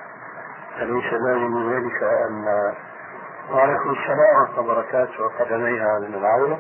أليس 0.78 1.14
لازم 1.14 1.72
ذلك 1.74 2.04
أن 2.04 2.74
ورحمة 3.50 3.92
الله 3.92 4.60
وبركاته 4.60 5.24
وقدميها 5.24 6.00
من 6.00 6.14
العورة 6.14 6.60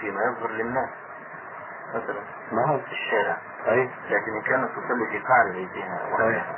فيما 0.00 0.20
يظهر 0.22 0.50
للناس 0.50 0.88
مثلا 1.94 2.20
نعم 2.52 2.78
في 2.78 2.92
الشارع. 2.92 3.36
طيب 3.66 3.90
لكن 4.10 4.32
إن 4.36 4.42
كانت 4.42 4.70
تصلي 4.70 5.06
في 5.10 5.18
قاع 5.18 5.44
بيتها 5.52 6.08
وحدها 6.12 6.56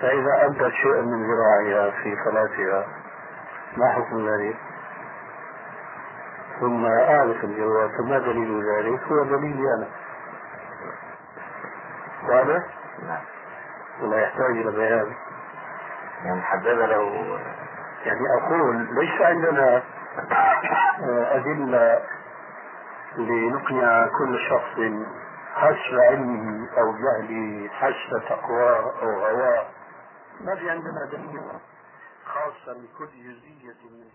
فإذا 0.00 0.46
أبدت 0.46 0.72
شيئا 0.72 1.00
من 1.02 1.26
ذراعها 1.26 1.90
في 1.90 2.16
صلاتها 2.24 2.86
ما 3.76 3.92
حكم 3.92 4.28
ذلك؟ 4.28 4.56
ثم 6.60 6.84
أعرف 6.84 7.44
الجواب 7.44 7.90
فما 7.98 8.18
دليل 8.18 8.64
ذلك؟ 8.64 9.02
هو 9.02 9.24
دليلي 9.24 9.74
أنا 9.74 9.88
واضح؟ 12.28 12.62
نعم 13.06 13.22
ولا 14.02 14.20
يحتاج 14.20 14.50
إلى 14.50 14.70
بيان 14.70 15.12
يعني 16.24 16.42
حبذا 16.42 16.86
لو 16.86 17.08
يعني 18.04 18.20
أقول 18.40 18.94
ليس 18.94 19.20
عندنا 19.20 19.82
آه، 21.00 21.36
أدلة 21.36 22.02
لنقنع 23.16 24.06
كل 24.18 24.38
شخص 24.50 24.78
حسب 25.54 25.98
علمه 26.10 26.68
أو 26.78 26.92
جهله 26.92 27.68
حسب 27.68 28.22
تقواه 28.28 29.02
أو 29.02 29.26
هواه 29.26 29.66
ما 30.40 30.54
في 30.54 30.70
عندنا 30.70 31.04
دليل 31.12 31.40
خاصة 32.24 32.72
لكل 32.72 33.06
جزئية 33.06 33.90
من 33.90 34.05